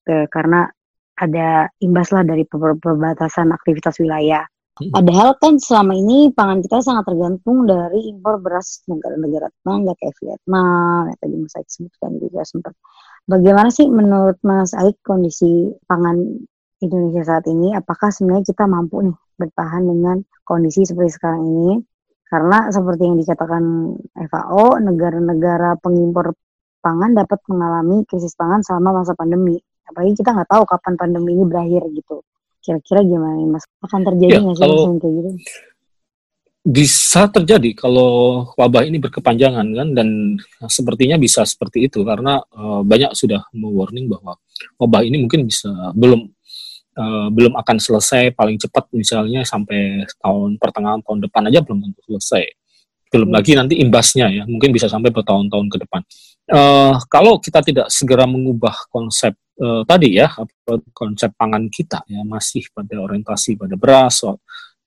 uh, 0.07 0.25
karena 0.31 0.71
ada 1.19 1.67
imbas 1.83 2.15
lah 2.15 2.23
dari 2.23 2.47
perbatasan 2.47 3.51
aktivitas 3.51 3.99
wilayah. 3.99 4.47
Padahal 4.79 5.35
kan 5.43 5.59
selama 5.59 5.91
ini 5.91 6.31
pangan 6.31 6.63
kita 6.63 6.79
sangat 6.79 7.11
tergantung 7.11 7.67
dari 7.67 8.15
impor 8.15 8.39
beras 8.39 8.79
negara-negara 8.87 9.51
tetangga 9.51 9.91
kayak 9.99 10.15
Vietnam, 10.23 11.11
yang 11.11 11.19
tadi 11.19 11.35
Mas 11.35 11.55
Aik 11.59 11.67
sebutkan 11.67 12.11
juga 12.15 12.41
sempat. 12.47 12.73
Bagaimana 13.27 13.67
sih 13.75 13.91
menurut 13.91 14.39
Mas 14.39 14.71
Aik 14.71 14.95
kondisi 15.03 15.75
pangan 15.83 16.23
Indonesia 16.79 17.27
saat 17.27 17.43
ini? 17.51 17.75
Apakah 17.75 18.07
sebenarnya 18.07 18.55
kita 18.55 18.71
mampu 18.71 19.03
nih 19.03 19.17
bertahan 19.39 19.87
dengan 19.87 20.19
kondisi 20.43 20.83
seperti 20.83 21.15
sekarang 21.15 21.47
ini? 21.47 21.79
Karena 22.29 22.69
seperti 22.69 23.09
yang 23.09 23.17
dikatakan 23.17 23.63
FAO, 24.29 24.77
negara-negara 24.77 25.81
pengimpor 25.81 26.37
pangan 26.79 27.17
dapat 27.17 27.39
mengalami 27.49 28.05
krisis 28.05 28.37
pangan 28.37 28.61
selama 28.61 29.01
masa 29.01 29.17
pandemi. 29.17 29.57
Apalagi 29.89 30.13
kita 30.13 30.37
nggak 30.37 30.49
tahu 30.51 30.63
kapan 30.69 30.93
pandemi 30.93 31.33
ini 31.33 31.43
berakhir 31.49 31.89
gitu. 31.89 32.21
Kira-kira 32.61 33.01
gimana 33.01 33.33
nih 33.33 33.49
Mas? 33.49 33.65
Akan 33.81 34.05
terjadi 34.05 34.37
ya, 34.37 34.39
nggak 34.45 34.61
ya, 34.61 34.67
sih 34.67 34.97
kayak 35.01 35.13
gitu? 35.17 35.29
Bisa 36.69 37.21
terjadi 37.31 37.69
kalau 37.73 38.45
wabah 38.53 38.85
ini 38.85 39.01
berkepanjangan 39.01 39.65
kan 39.73 39.87
dan 39.95 40.37
sepertinya 40.69 41.17
bisa 41.17 41.41
seperti 41.47 41.89
itu 41.89 42.05
karena 42.05 42.37
uh, 42.53 42.85
banyak 42.85 43.15
sudah 43.17 43.41
mewarning 43.57 44.05
bahwa 44.05 44.37
wabah 44.77 45.01
ini 45.01 45.23
mungkin 45.23 45.49
bisa 45.49 45.71
belum 45.97 46.29
uh, 46.97 47.27
belum 47.29 47.53
akan 47.59 47.77
selesai 47.77 48.33
paling 48.33 48.57
cepat 48.57 48.89
misalnya 48.95 49.45
sampai 49.45 50.07
tahun 50.21 50.57
pertengahan 50.57 51.03
tahun 51.05 51.19
depan 51.29 51.51
aja 51.51 51.59
belum 51.61 51.85
tentu 51.85 52.01
selesai. 52.09 52.45
Belum 53.09 53.29
hmm. 53.29 53.37
lagi 53.37 53.51
nanti 53.57 53.75
imbasnya 53.81 54.27
ya 54.29 54.43
mungkin 54.45 54.69
bisa 54.73 54.89
sampai 54.89 55.09
bertahun-tahun 55.13 55.67
ke 55.69 55.77
depan. 55.85 56.01
Uh, 56.49 56.97
kalau 57.09 57.37
kita 57.37 57.61
tidak 57.61 57.87
segera 57.93 58.25
mengubah 58.25 58.73
konsep 58.89 59.37
uh, 59.61 59.83
tadi 59.85 60.17
ya 60.17 60.31
konsep 60.95 61.35
pangan 61.37 61.69
kita 61.69 62.01
ya 62.09 62.25
masih 62.25 62.65
pada 62.73 62.97
orientasi 62.97 63.59
pada 63.59 63.77
beras 63.77 64.25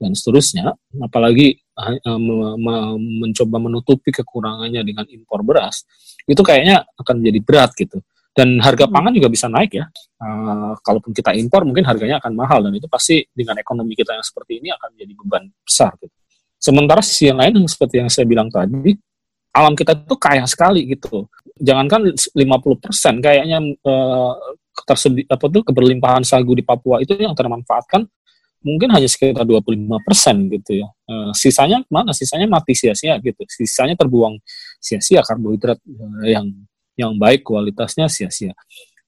dan 0.02 0.18
seterusnya 0.18 0.74
apalagi 0.98 1.54
uh, 1.78 2.18
me 2.18 2.58
me 2.58 2.74
mencoba 3.22 3.62
menutupi 3.62 4.10
kekurangannya 4.10 4.82
dengan 4.82 5.06
impor 5.06 5.46
beras 5.46 5.86
itu 6.26 6.42
kayaknya 6.42 6.82
akan 6.98 7.22
menjadi 7.22 7.40
berat 7.46 7.70
gitu 7.78 8.02
dan 8.32 8.56
harga 8.64 8.88
hmm. 8.88 8.94
pangan 8.96 9.12
juga 9.12 9.28
bisa 9.28 9.46
naik 9.48 9.76
ya 9.76 9.86
uh, 10.24 10.72
kalaupun 10.80 11.12
kita 11.12 11.36
impor 11.36 11.68
mungkin 11.68 11.84
harganya 11.84 12.16
akan 12.18 12.32
mahal 12.32 12.64
dan 12.64 12.72
itu 12.72 12.88
pasti 12.88 13.20
dengan 13.32 13.60
ekonomi 13.60 13.92
kita 13.92 14.16
yang 14.16 14.24
seperti 14.24 14.60
ini 14.64 14.72
akan 14.72 14.88
menjadi 14.96 15.12
beban 15.20 15.44
besar 15.60 15.92
gitu 16.00 16.14
sementara 16.56 17.00
sisi 17.04 17.28
yang 17.28 17.38
lain 17.38 17.60
yang 17.60 17.68
seperti 17.68 18.00
yang 18.00 18.08
saya 18.08 18.24
bilang 18.24 18.48
tadi 18.48 18.96
alam 19.52 19.76
kita 19.76 19.92
itu 19.92 20.16
kaya 20.16 20.48
sekali 20.48 20.88
gitu 20.88 21.28
jangankan 21.60 22.16
50% 22.16 23.20
kayaknya 23.20 23.58
uh, 23.84 24.32
tersedia 24.88 25.28
apa 25.28 25.44
tuh 25.52 25.62
keberlimpahan 25.68 26.24
sagu 26.24 26.56
di 26.56 26.64
Papua 26.64 27.04
itu 27.04 27.12
yang 27.20 27.36
termanfaatkan 27.36 28.08
mungkin 28.64 28.88
hanya 28.94 29.10
sekitar 29.10 29.42
25 29.44 30.06
persen 30.06 30.46
gitu 30.48 30.86
ya. 30.86 30.88
E, 31.04 31.34
sisanya 31.34 31.82
mana? 31.90 32.14
Sisanya 32.14 32.46
mati 32.46 32.72
sia-sia 32.78 33.18
gitu. 33.18 33.42
Sisanya 33.50 33.98
terbuang 33.98 34.38
sia-sia 34.78 35.20
karbohidrat 35.26 35.82
e, 35.82 36.30
yang 36.30 36.46
yang 36.96 37.16
baik 37.16 37.44
kualitasnya 37.46 38.06
sia-sia. 38.08 38.52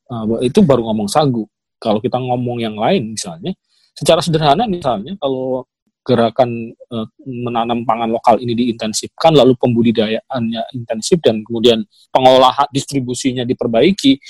E, 0.09 0.15
itu 0.49 0.61
baru 0.65 0.89
ngomong 0.91 1.09
sagu. 1.09 1.45
Kalau 1.79 2.01
kita 2.01 2.17
ngomong 2.17 2.65
yang 2.65 2.77
lain 2.81 3.13
misalnya 3.13 3.53
secara 3.95 4.19
sederhana 4.25 4.67
misalnya 4.67 5.15
kalau 5.21 5.63
gerakan 6.05 6.69
uh, 6.93 7.09
menanam 7.25 7.83
pangan 7.89 8.13
lokal 8.13 8.37
ini 8.37 8.53
diintensifkan, 8.53 9.33
lalu 9.33 9.57
pembudidayaannya 9.57 10.77
intensif 10.77 11.17
dan 11.25 11.41
kemudian 11.41 11.81
pengolahan 12.13 12.69
distribusinya 12.69 13.43
diperbaiki, 13.49 14.21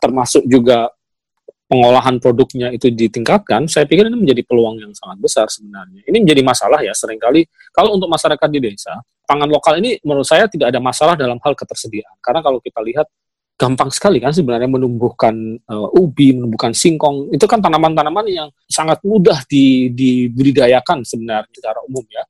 termasuk 0.00 0.48
juga 0.48 0.88
pengolahan 1.68 2.16
produknya 2.16 2.72
itu 2.72 2.88
ditingkatkan, 2.88 3.68
saya 3.68 3.84
pikir 3.84 4.08
ini 4.08 4.16
menjadi 4.16 4.42
peluang 4.48 4.80
yang 4.80 4.92
sangat 4.96 5.20
besar 5.20 5.46
sebenarnya. 5.52 6.00
Ini 6.08 6.16
menjadi 6.24 6.42
masalah 6.42 6.80
ya 6.80 6.96
sering 6.96 7.20
kali 7.20 7.44
kalau 7.76 7.94
untuk 7.94 8.08
masyarakat 8.08 8.48
di 8.48 8.58
desa, 8.58 8.96
pangan 9.28 9.52
lokal 9.52 9.76
ini 9.76 10.00
menurut 10.00 10.24
saya 10.24 10.48
tidak 10.48 10.72
ada 10.72 10.80
masalah 10.80 11.14
dalam 11.14 11.36
hal 11.44 11.52
ketersediaan. 11.52 12.16
Karena 12.24 12.40
kalau 12.40 12.58
kita 12.64 12.80
lihat 12.80 13.06
gampang 13.58 13.90
sekali 13.90 14.22
kan 14.22 14.30
sebenarnya 14.30 14.70
menumbuhkan 14.70 15.34
uh, 15.66 15.98
ubi, 15.98 16.30
menumbuhkan 16.32 16.70
singkong. 16.70 17.34
Itu 17.34 17.50
kan 17.50 17.58
tanaman-tanaman 17.58 18.24
yang 18.30 18.48
sangat 18.70 19.02
mudah 19.02 19.42
di, 19.50 19.90
dibudidayakan 19.90 21.02
sebenarnya 21.02 21.50
secara 21.50 21.82
umum 21.84 22.06
ya. 22.06 22.24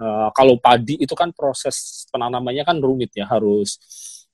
Uh, 0.00 0.32
kalau 0.32 0.56
padi 0.56 0.96
itu 0.96 1.12
kan 1.12 1.28
proses 1.36 2.08
penanamannya 2.08 2.64
kan 2.64 2.80
rumit 2.80 3.12
ya, 3.12 3.28
harus 3.28 3.76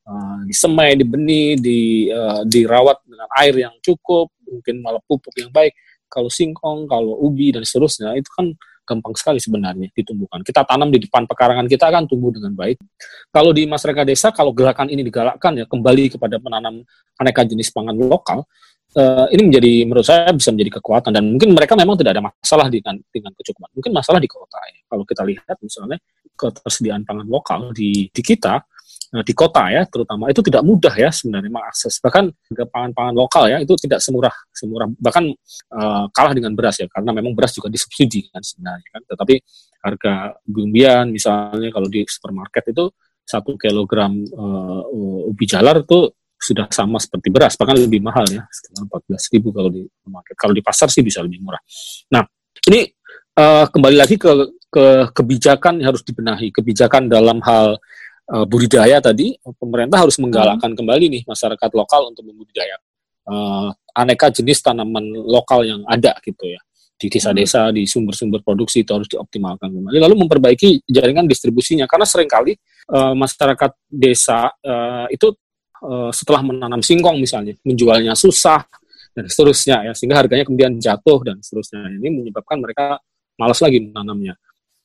uh, 0.06 0.46
disemai, 0.46 0.94
dibenih, 0.94 1.58
di, 1.58 2.06
uh, 2.14 2.46
dirawat 2.46 3.02
dengan 3.02 3.26
air 3.42 3.66
yang 3.66 3.74
cukup, 3.82 4.30
mungkin 4.48 4.80
malah 4.82 5.02
pupuk 5.04 5.34
yang 5.38 5.50
baik. 5.50 5.74
Kalau 6.06 6.30
singkong, 6.30 6.86
kalau 6.86 7.18
ubi 7.18 7.50
dan 7.50 7.66
seterusnya 7.66 8.14
itu 8.14 8.30
kan 8.30 8.54
gampang 8.86 9.14
sekali 9.18 9.42
sebenarnya 9.42 9.90
ditumbuhkan. 9.90 10.46
Kita 10.46 10.62
tanam 10.62 10.94
di 10.94 11.02
depan 11.02 11.26
pekarangan 11.26 11.66
kita 11.66 11.90
akan 11.90 12.06
tumbuh 12.06 12.30
dengan 12.30 12.54
baik. 12.54 12.78
Kalau 13.34 13.50
di 13.50 13.66
masyarakat 13.66 14.04
desa, 14.06 14.30
kalau 14.30 14.54
gerakan 14.54 14.86
ini 14.86 15.02
digalakkan 15.02 15.58
ya 15.58 15.66
kembali 15.66 16.14
kepada 16.14 16.38
penanam 16.38 16.86
aneka 17.18 17.42
jenis 17.42 17.74
pangan 17.74 17.98
lokal, 17.98 18.46
uh, 18.94 19.26
ini 19.34 19.42
menjadi 19.50 19.72
menurut 19.82 20.06
saya 20.06 20.30
bisa 20.30 20.54
menjadi 20.54 20.78
kekuatan 20.78 21.10
dan 21.10 21.24
mungkin 21.34 21.50
mereka 21.50 21.74
memang 21.74 21.98
tidak 21.98 22.14
ada 22.14 22.22
masalah 22.30 22.70
dengan 22.70 22.94
dengan 23.10 23.34
kecukupan. 23.34 23.70
Mungkin 23.74 23.90
masalah 23.90 24.22
di 24.22 24.30
kota 24.30 24.60
ya. 24.70 24.80
Kalau 24.86 25.02
kita 25.02 25.22
lihat 25.26 25.56
misalnya 25.58 25.98
ketersediaan 26.38 27.02
pangan 27.02 27.26
lokal 27.26 27.74
di 27.74 28.06
di 28.14 28.22
kita 28.22 28.62
di 29.12 29.34
kota 29.34 29.70
ya 29.70 29.82
terutama. 29.86 30.30
Itu 30.30 30.42
tidak 30.42 30.62
mudah 30.66 30.94
ya 30.94 31.10
sebenarnya 31.12 31.50
mengakses. 31.50 31.98
Bahkan 32.02 32.24
harga 32.30 32.64
pangan-pangan 32.70 33.14
lokal 33.14 33.44
ya 33.50 33.58
itu 33.62 33.74
tidak 33.78 34.02
semurah 34.02 34.34
semurah. 34.50 34.86
Bahkan 34.90 35.24
uh, 35.74 36.04
kalah 36.10 36.32
dengan 36.34 36.52
beras 36.54 36.82
ya 36.82 36.86
karena 36.90 37.10
memang 37.14 37.32
beras 37.36 37.54
juga 37.54 37.70
disubsidi 37.70 38.26
kan 38.30 38.42
sebenarnya 38.42 38.88
kan. 38.90 39.02
Tetapi 39.06 39.34
harga 39.86 40.14
bumbian 40.42 41.14
misalnya 41.14 41.70
kalau 41.70 41.86
di 41.86 42.02
supermarket 42.06 42.74
itu 42.74 42.90
satu 43.26 43.58
kilogram 43.58 44.14
uh, 44.34 45.26
ubi 45.30 45.46
jalar 45.50 45.82
itu 45.82 46.14
sudah 46.36 46.68
sama 46.68 47.00
seperti 47.00 47.32
beras 47.32 47.56
bahkan 47.56 47.74
lebih 47.74 47.98
mahal 48.04 48.22
ya 48.28 48.44
sekitar 48.52 48.84
empat 48.86 49.02
belas 49.08 49.24
ribu 49.32 49.48
kalau 49.56 49.72
di 49.72 49.82
market 50.06 50.36
kalau 50.36 50.52
di 50.52 50.62
pasar 50.62 50.86
sih 50.92 51.02
bisa 51.02 51.24
lebih 51.24 51.42
murah. 51.42 51.58
Nah 52.12 52.22
ini 52.70 52.86
uh, 53.40 53.66
kembali 53.66 53.96
lagi 53.96 54.14
ke 54.20 54.30
ke 54.66 54.86
kebijakan 55.16 55.80
yang 55.80 55.94
harus 55.94 56.04
dibenahi. 56.04 56.52
Kebijakan 56.52 57.08
dalam 57.08 57.40
hal 57.40 57.80
uh, 58.32 58.46
budidaya 58.46 58.98
tadi, 58.98 59.36
pemerintah 59.58 60.02
harus 60.02 60.16
menggalakkan 60.18 60.72
hmm. 60.72 60.78
kembali 60.78 61.04
nih 61.10 61.22
masyarakat 61.26 61.70
lokal 61.74 62.10
untuk 62.10 62.26
membudidaya 62.26 62.76
uh, 63.30 63.70
aneka 63.94 64.30
jenis 64.30 64.62
tanaman 64.62 65.04
lokal 65.26 65.66
yang 65.66 65.82
ada 65.86 66.14
gitu 66.22 66.46
ya 66.46 66.60
di 66.96 67.12
desa-desa, 67.12 67.68
hmm. 67.68 67.74
di 67.76 67.82
sumber-sumber 67.84 68.40
produksi 68.40 68.80
itu 68.80 68.90
harus 68.96 69.04
dioptimalkan 69.04 69.68
kembali. 69.68 70.00
Lalu 70.00 70.16
memperbaiki 70.16 70.88
jaringan 70.88 71.28
distribusinya 71.28 71.84
karena 71.84 72.08
sering 72.08 72.28
kali 72.28 72.56
uh, 72.88 73.12
masyarakat 73.12 73.70
desa 73.84 74.48
uh, 74.48 75.04
itu 75.12 75.28
uh, 75.84 76.08
setelah 76.08 76.40
menanam 76.40 76.80
singkong 76.80 77.20
misalnya 77.20 77.52
menjualnya 77.68 78.16
susah 78.16 78.64
dan 79.12 79.28
seterusnya 79.28 79.76
ya 79.88 79.92
sehingga 79.92 80.24
harganya 80.24 80.44
kemudian 80.48 80.80
jatuh 80.80 81.20
dan 81.20 81.36
seterusnya. 81.44 81.84
Ini 82.00 82.08
menyebabkan 82.08 82.64
mereka 82.64 82.96
malas 83.36 83.60
lagi 83.60 83.84
menanamnya. 83.84 84.32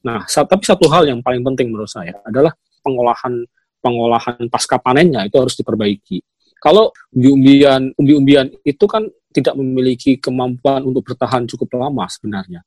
Nah, 0.01 0.25
tapi 0.27 0.63
satu 0.67 0.91
hal 0.91 1.07
yang 1.07 1.23
paling 1.23 1.45
penting 1.45 1.71
menurut 1.71 1.87
saya 1.87 2.17
adalah 2.27 2.51
pengolahan 2.81 3.45
pengolahan 3.81 4.45
pasca 4.49 4.77
panennya 4.77 5.25
itu 5.25 5.37
harus 5.41 5.57
diperbaiki. 5.57 6.21
Kalau 6.61 6.93
umbi-umbian 7.09 7.95
umbi-umbian 7.97 8.53
itu 8.61 8.85
kan 8.85 9.09
tidak 9.33 9.57
memiliki 9.57 10.21
kemampuan 10.21 10.85
untuk 10.85 11.01
bertahan 11.07 11.49
cukup 11.49 11.73
lama 11.79 12.05
sebenarnya. 12.05 12.61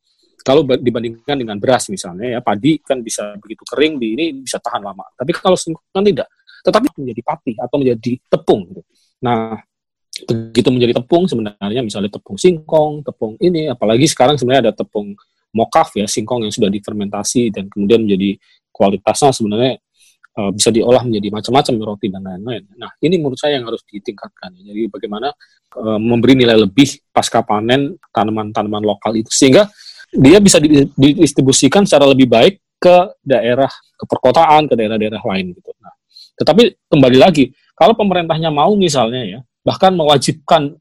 Kalau 0.44 0.66
dibandingkan 0.66 1.40
dengan 1.40 1.56
beras 1.56 1.88
misalnya 1.88 2.36
ya 2.36 2.40
padi 2.44 2.76
kan 2.82 3.00
bisa 3.00 3.32
begitu 3.40 3.64
kering 3.64 3.96
di 3.96 4.12
ini 4.18 4.24
bisa 4.42 4.58
tahan 4.60 4.82
lama. 4.82 5.06
Tapi 5.14 5.30
kalau 5.32 5.56
singkong 5.56 5.88
kan 5.94 6.04
tidak. 6.04 6.28
Tetapi 6.64 6.86
menjadi 7.00 7.22
pati 7.22 7.52
atau 7.56 7.76
menjadi 7.80 8.12
tepung. 8.28 8.60
Gitu. 8.68 8.82
Nah 9.22 9.56
begitu 10.14 10.68
menjadi 10.70 10.94
tepung 11.02 11.26
sebenarnya 11.26 11.82
misalnya 11.82 12.10
tepung 12.12 12.38
singkong, 12.38 13.02
tepung 13.02 13.34
ini 13.42 13.66
apalagi 13.70 14.06
sekarang 14.06 14.38
sebenarnya 14.38 14.70
ada 14.70 14.74
tepung 14.74 15.14
mokaf 15.54 15.94
ya 15.94 16.06
singkong 16.06 16.46
yang 16.46 16.52
sudah 16.54 16.70
difermentasi 16.70 17.54
dan 17.54 17.70
kemudian 17.70 18.02
menjadi 18.02 18.38
kualitasnya 18.74 19.30
sebenarnya 19.30 19.78
uh, 20.38 20.50
bisa 20.50 20.68
diolah 20.74 21.02
menjadi 21.06 21.28
macam-macam 21.30 21.74
roti 21.94 22.06
dan 22.10 22.22
lain-lain. 22.22 22.62
Nah, 22.78 22.90
ini 23.02 23.18
menurut 23.18 23.38
saya 23.38 23.58
yang 23.58 23.66
harus 23.70 23.82
ditingkatkan. 23.86 24.54
Jadi 24.58 24.90
bagaimana 24.90 25.30
uh, 25.78 25.98
memberi 25.98 26.34
nilai 26.38 26.58
lebih 26.58 27.00
pasca 27.14 27.42
panen 27.46 27.94
tanaman-tanaman 28.10 28.82
lokal 28.82 29.14
itu 29.14 29.30
sehingga 29.30 29.70
dia 30.14 30.38
bisa 30.38 30.62
didistribusikan 30.62 31.82
secara 31.82 32.06
lebih 32.06 32.30
baik 32.30 32.62
ke 32.78 32.96
daerah 33.24 33.70
ke 33.70 34.04
perkotaan, 34.06 34.70
ke 34.70 34.74
daerah-daerah 34.78 35.22
lain 35.22 35.54
gitu. 35.56 35.70
Nah, 35.80 35.94
tetapi 36.38 36.90
kembali 36.90 37.18
lagi, 37.18 37.50
kalau 37.74 37.94
pemerintahnya 37.98 38.50
mau 38.50 38.74
misalnya 38.78 39.22
ya, 39.24 39.40
bahkan 39.66 39.94
mewajibkan 39.96 40.76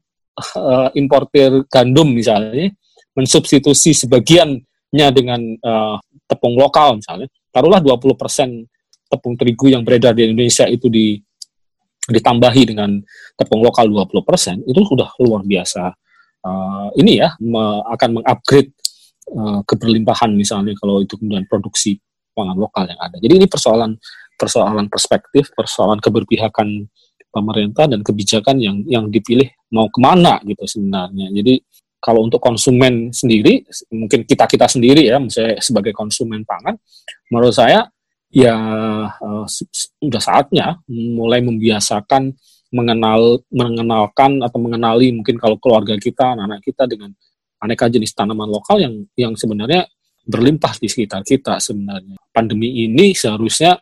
uh, 0.58 0.90
importir 0.94 1.66
gandum 1.70 2.10
misalnya 2.10 2.70
mensubstitusi 3.14 3.94
sebagiannya 3.94 5.08
dengan 5.14 5.40
uh, 5.62 5.96
tepung 6.26 6.58
lokal 6.58 6.98
misalnya, 6.98 7.30
taruhlah 7.54 7.78
20 7.78 8.18
persen 8.18 8.66
tepung 9.14 9.38
terigu 9.38 9.70
yang 9.70 9.86
beredar 9.86 10.12
di 10.12 10.26
Indonesia 10.26 10.66
itu 10.66 10.90
di 10.90 11.16
ditambahi 12.04 12.62
dengan 12.68 13.00
tepung 13.32 13.64
lokal 13.64 13.88
20%, 13.88 14.68
itu 14.68 14.80
sudah 14.84 15.08
luar 15.24 15.40
biasa. 15.40 15.88
Uh, 16.44 16.92
ini 17.00 17.24
ya 17.24 17.32
me, 17.40 17.80
akan 17.88 18.20
mengupgrade 18.20 18.68
uh, 19.32 19.64
keberlimpahan 19.64 20.28
misalnya 20.36 20.76
kalau 20.76 21.00
itu 21.00 21.16
kemudian 21.16 21.48
produksi 21.48 21.96
pangan 22.36 22.58
lokal 22.60 22.84
yang 22.84 23.00
ada. 23.00 23.16
Jadi 23.16 23.40
ini 23.40 23.46
persoalan 23.48 23.96
persoalan 24.36 24.92
perspektif, 24.92 25.48
persoalan 25.56 26.02
keberpihakan 26.04 26.84
pemerintah 27.32 27.88
dan 27.88 28.04
kebijakan 28.04 28.60
yang 28.60 28.76
yang 28.84 29.08
dipilih 29.08 29.48
mau 29.72 29.88
ke 29.88 29.98
mana 30.04 30.36
gitu 30.44 30.68
sebenarnya. 30.68 31.32
Jadi 31.32 31.64
kalau 32.04 32.28
untuk 32.28 32.36
konsumen 32.36 33.08
sendiri, 33.08 33.64
mungkin 33.88 34.28
kita 34.28 34.44
kita 34.44 34.68
sendiri 34.68 35.08
ya, 35.08 35.16
misalnya 35.16 35.56
sebagai 35.64 35.96
konsumen 35.96 36.44
pangan, 36.44 36.76
menurut 37.32 37.56
saya 37.56 37.88
ya 38.34 38.54
uh, 39.14 39.46
sudah 39.46 40.18
saatnya 40.18 40.82
mulai 40.90 41.38
membiasakan 41.38 42.34
mengenal 42.74 43.38
mengenalkan 43.54 44.42
atau 44.42 44.58
mengenali 44.58 45.14
mungkin 45.14 45.38
kalau 45.38 45.54
keluarga 45.62 45.94
kita 45.94 46.34
anak-anak 46.34 46.60
kita 46.66 46.90
dengan 46.90 47.14
aneka 47.62 47.86
jenis 47.86 48.10
tanaman 48.10 48.50
lokal 48.50 48.82
yang 48.82 49.06
yang 49.14 49.38
sebenarnya 49.38 49.86
berlimpah 50.26 50.74
di 50.82 50.90
sekitar 50.90 51.22
kita 51.22 51.62
sebenarnya. 51.62 52.18
Pandemi 52.34 52.82
ini 52.82 53.14
seharusnya 53.14 53.78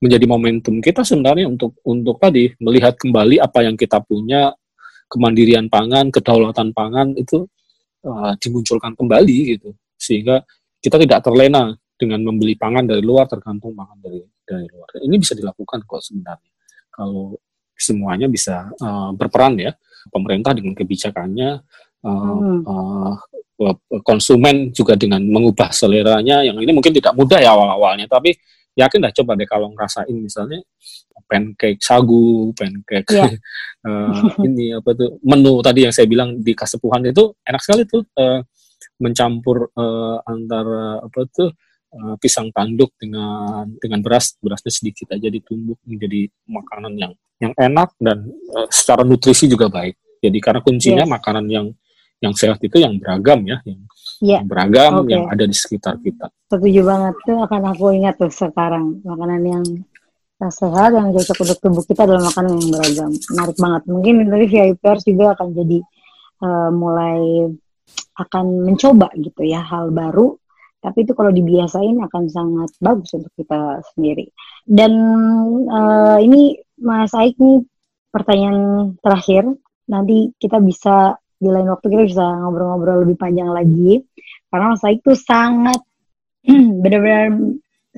menjadi 0.00 0.24
momentum 0.24 0.80
kita 0.80 1.04
sebenarnya 1.04 1.44
untuk 1.44 1.76
untuk 1.84 2.16
tadi 2.16 2.48
melihat 2.56 2.96
kembali 2.96 3.36
apa 3.36 3.68
yang 3.68 3.76
kita 3.76 4.00
punya 4.00 4.48
kemandirian 5.12 5.68
pangan 5.68 6.08
kedaulatan 6.08 6.72
pangan 6.72 7.12
itu 7.20 7.44
uh, 8.08 8.32
dimunculkan 8.40 8.96
kembali 8.96 9.60
gitu. 9.60 9.76
Sehingga 10.00 10.40
kita 10.80 10.96
tidak 10.96 11.20
terlena 11.20 11.76
dengan 12.00 12.24
membeli 12.24 12.56
pangan 12.56 12.88
dari 12.88 13.04
luar 13.04 13.28
tergantung 13.28 13.76
pangan 13.76 14.00
dari 14.00 14.24
dari 14.40 14.64
luar. 14.72 14.88
Ini 15.04 15.16
bisa 15.20 15.36
dilakukan 15.36 15.84
kok 15.84 16.00
sebenarnya 16.00 16.50
kalau 16.88 17.36
semuanya 17.76 18.28
bisa 18.28 18.68
uh, 18.80 19.12
berperan 19.12 19.56
ya 19.56 19.72
pemerintah 20.12 20.52
dengan 20.52 20.76
kebijakannya 20.76 21.50
uh, 22.04 22.08
hmm. 22.08 22.60
uh, 22.64 23.14
konsumen 24.04 24.72
juga 24.72 24.96
dengan 24.96 25.20
mengubah 25.20 25.72
seleranya 25.72 26.40
yang 26.40 26.56
ini 26.60 26.72
mungkin 26.72 26.96
tidak 26.96 27.12
mudah 27.12 27.40
ya 27.40 27.52
awal-awalnya 27.52 28.08
tapi 28.08 28.36
yakin 28.76 29.04
dah 29.04 29.12
coba 29.12 29.36
deh 29.36 29.48
kalau 29.48 29.68
ngerasain 29.76 30.16
misalnya 30.16 30.60
pancake 31.28 31.78
sagu, 31.84 32.50
pancake 32.56 33.08
yeah. 33.12 33.30
uh, 33.88 34.12
ini 34.44 34.76
apa 34.76 34.96
tuh 34.96 35.20
menu 35.24 35.60
tadi 35.60 35.86
yang 35.88 35.94
saya 35.94 36.08
bilang 36.08 36.40
di 36.40 36.52
kasepuhan 36.56 37.04
itu 37.06 37.36
enak 37.44 37.60
sekali 37.60 37.84
tuh 37.84 38.02
uh, 38.16 38.40
mencampur 39.00 39.72
uh, 39.76 40.20
antara 40.24 41.00
apa 41.04 41.20
tuh 41.32 41.52
uh, 41.94 42.14
pisang 42.18 42.50
tanduk 42.54 42.94
dengan 42.96 43.66
dengan 43.78 44.00
beras 44.00 44.38
berasnya 44.38 44.72
sedikit 44.72 45.10
aja 45.14 45.26
ditumbuk 45.26 45.78
menjadi 45.86 46.30
makanan 46.46 46.94
yang 46.96 47.12
yang 47.40 47.52
enak 47.56 47.90
dan 47.98 48.30
uh, 48.54 48.68
secara 48.70 49.02
nutrisi 49.02 49.50
juga 49.50 49.66
baik 49.66 49.98
jadi 50.20 50.38
karena 50.38 50.60
kuncinya 50.62 51.04
yes. 51.06 51.10
makanan 51.10 51.46
yang 51.50 51.66
yang 52.20 52.36
sehat 52.36 52.60
itu 52.60 52.76
yang 52.76 53.00
beragam 53.00 53.40
ya 53.48 53.58
yang, 53.64 53.80
yeah. 54.20 54.40
yang 54.44 54.48
beragam 54.48 54.92
okay. 55.02 55.16
yang 55.16 55.24
ada 55.32 55.44
di 55.48 55.56
sekitar 55.56 55.94
kita 56.04 56.28
setuju 56.52 56.80
banget 56.84 57.14
tuh 57.24 57.38
akan 57.40 57.62
aku 57.72 57.84
ingat 57.96 58.14
tuh 58.20 58.32
sekarang 58.32 59.00
makanan 59.02 59.42
yang 59.42 59.64
sehat 60.48 60.96
yang 60.96 61.12
cocok 61.12 61.36
untuk 61.44 61.58
tubuh 61.60 61.84
kita 61.84 62.08
adalah 62.08 62.32
makanan 62.32 62.56
yang 62.56 62.68
beragam 62.72 63.10
menarik 63.12 63.56
banget 63.60 63.82
mungkin 63.88 64.14
dari 64.24 64.46
VIPers 64.48 65.02
juga 65.04 65.24
akan 65.36 65.48
jadi 65.52 65.78
uh, 66.40 66.70
mulai 66.72 67.20
akan 68.16 68.44
mencoba 68.68 69.12
gitu 69.20 69.42
ya 69.44 69.60
hal 69.60 69.92
baru 69.92 70.40
tapi 70.80 71.04
itu 71.04 71.12
kalau 71.12 71.28
dibiasain 71.28 72.00
akan 72.00 72.24
sangat 72.32 72.72
bagus 72.80 73.12
untuk 73.12 73.32
kita 73.36 73.84
sendiri. 73.92 74.32
Dan 74.64 74.92
uh, 75.68 76.16
ini 76.16 76.56
Mas 76.80 77.12
Aik 77.12 77.36
nih 77.36 77.60
pertanyaan 78.08 78.96
terakhir. 79.04 79.44
Nanti 79.92 80.32
kita 80.40 80.56
bisa 80.64 81.20
di 81.36 81.48
lain 81.52 81.68
waktu 81.68 81.86
kita 81.92 82.04
bisa 82.08 82.24
ngobrol-ngobrol 82.24 83.04
lebih 83.04 83.20
panjang 83.20 83.52
lagi. 83.52 84.00
Karena 84.48 84.72
Mas 84.72 84.84
Aik 84.88 85.04
tuh 85.04 85.16
sangat 85.16 85.80
benar-benar 86.82 87.28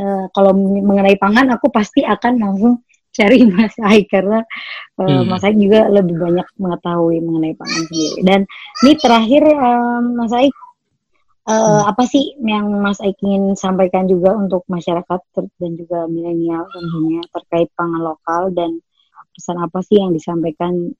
uh, 0.02 0.26
kalau 0.34 0.52
mengenai 0.58 1.14
pangan 1.22 1.54
aku 1.54 1.70
pasti 1.70 2.02
akan 2.02 2.42
langsung 2.42 2.82
cari 3.14 3.46
Mas 3.54 3.78
Aik. 3.78 4.10
Karena 4.10 4.42
uh, 4.98 5.06
hmm. 5.06 5.30
Mas 5.30 5.46
Aik 5.46 5.54
juga 5.54 5.86
lebih 5.86 6.18
banyak 6.18 6.50
mengetahui 6.58 7.22
mengenai 7.22 7.54
pangan 7.54 7.82
sendiri. 7.86 8.18
Dan 8.26 8.40
ini 8.82 8.92
terakhir 8.98 9.42
um, 9.54 10.18
Mas 10.18 10.34
Aik 10.34 10.50
Uh, 11.42 11.58
hmm. 11.58 11.90
apa 11.90 12.06
sih 12.06 12.38
yang 12.38 12.70
Mas 12.78 13.02
Aik 13.02 13.18
ingin 13.18 13.58
sampaikan 13.58 14.06
juga 14.06 14.30
untuk 14.38 14.62
masyarakat 14.70 15.20
dan 15.34 15.72
juga 15.74 16.06
milenial 16.06 16.70
tentunya 16.70 17.18
terkait 17.34 17.66
pangan 17.74 17.98
lokal 17.98 18.54
dan 18.54 18.78
pesan 19.34 19.58
apa 19.58 19.82
sih 19.82 19.98
yang 19.98 20.14
disampaikan 20.14 20.94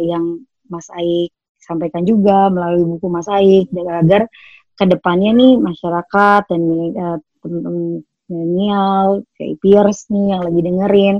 yang 0.00 0.40
Mas 0.72 0.88
Aik 0.96 1.36
sampaikan 1.60 2.08
juga 2.08 2.48
melalui 2.48 2.96
buku 2.96 3.12
Mas 3.12 3.28
Aik 3.28 3.68
agar 3.76 4.24
ke 4.72 4.84
depannya 4.88 5.36
nih 5.36 5.60
masyarakat 5.60 6.42
dan 6.48 6.62
uh, 6.96 7.18
teman-teman 7.44 8.00
milenial, 8.32 9.20
kayak 9.36 9.60
peers 9.60 10.08
nih 10.08 10.32
yang 10.32 10.42
lagi 10.48 10.60
dengerin 10.64 11.16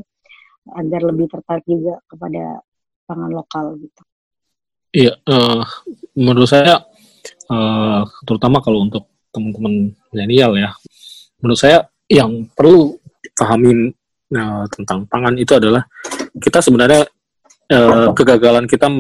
agar 0.72 1.01
lebih 1.05 1.26
tertarik 1.28 1.66
juga 1.68 2.01
kepada 2.09 2.64
pangan 3.05 3.30
lokal 3.35 3.76
gitu. 3.76 4.03
Iya, 4.93 5.12
uh, 5.28 5.64
menurut 6.16 6.49
saya 6.49 6.80
uh, 7.49 8.03
terutama 8.26 8.61
kalau 8.61 8.84
untuk 8.84 9.09
teman-teman 9.32 9.97
milenial 10.12 10.53
ya, 10.55 10.70
menurut 11.40 11.59
saya 11.59 11.88
yang 12.07 12.47
perlu 12.53 13.01
pahami 13.38 13.90
uh, 14.36 14.64
tentang 14.68 15.09
pangan 15.09 15.34
itu 15.40 15.57
adalah 15.57 15.82
kita 16.36 16.61
sebenarnya 16.61 17.09
uh, 17.72 18.12
kegagalan 18.12 18.68
kita 18.68 18.93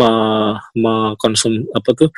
mengkonsum 0.72 1.68
apa 1.76 1.90
tuh 1.92 2.08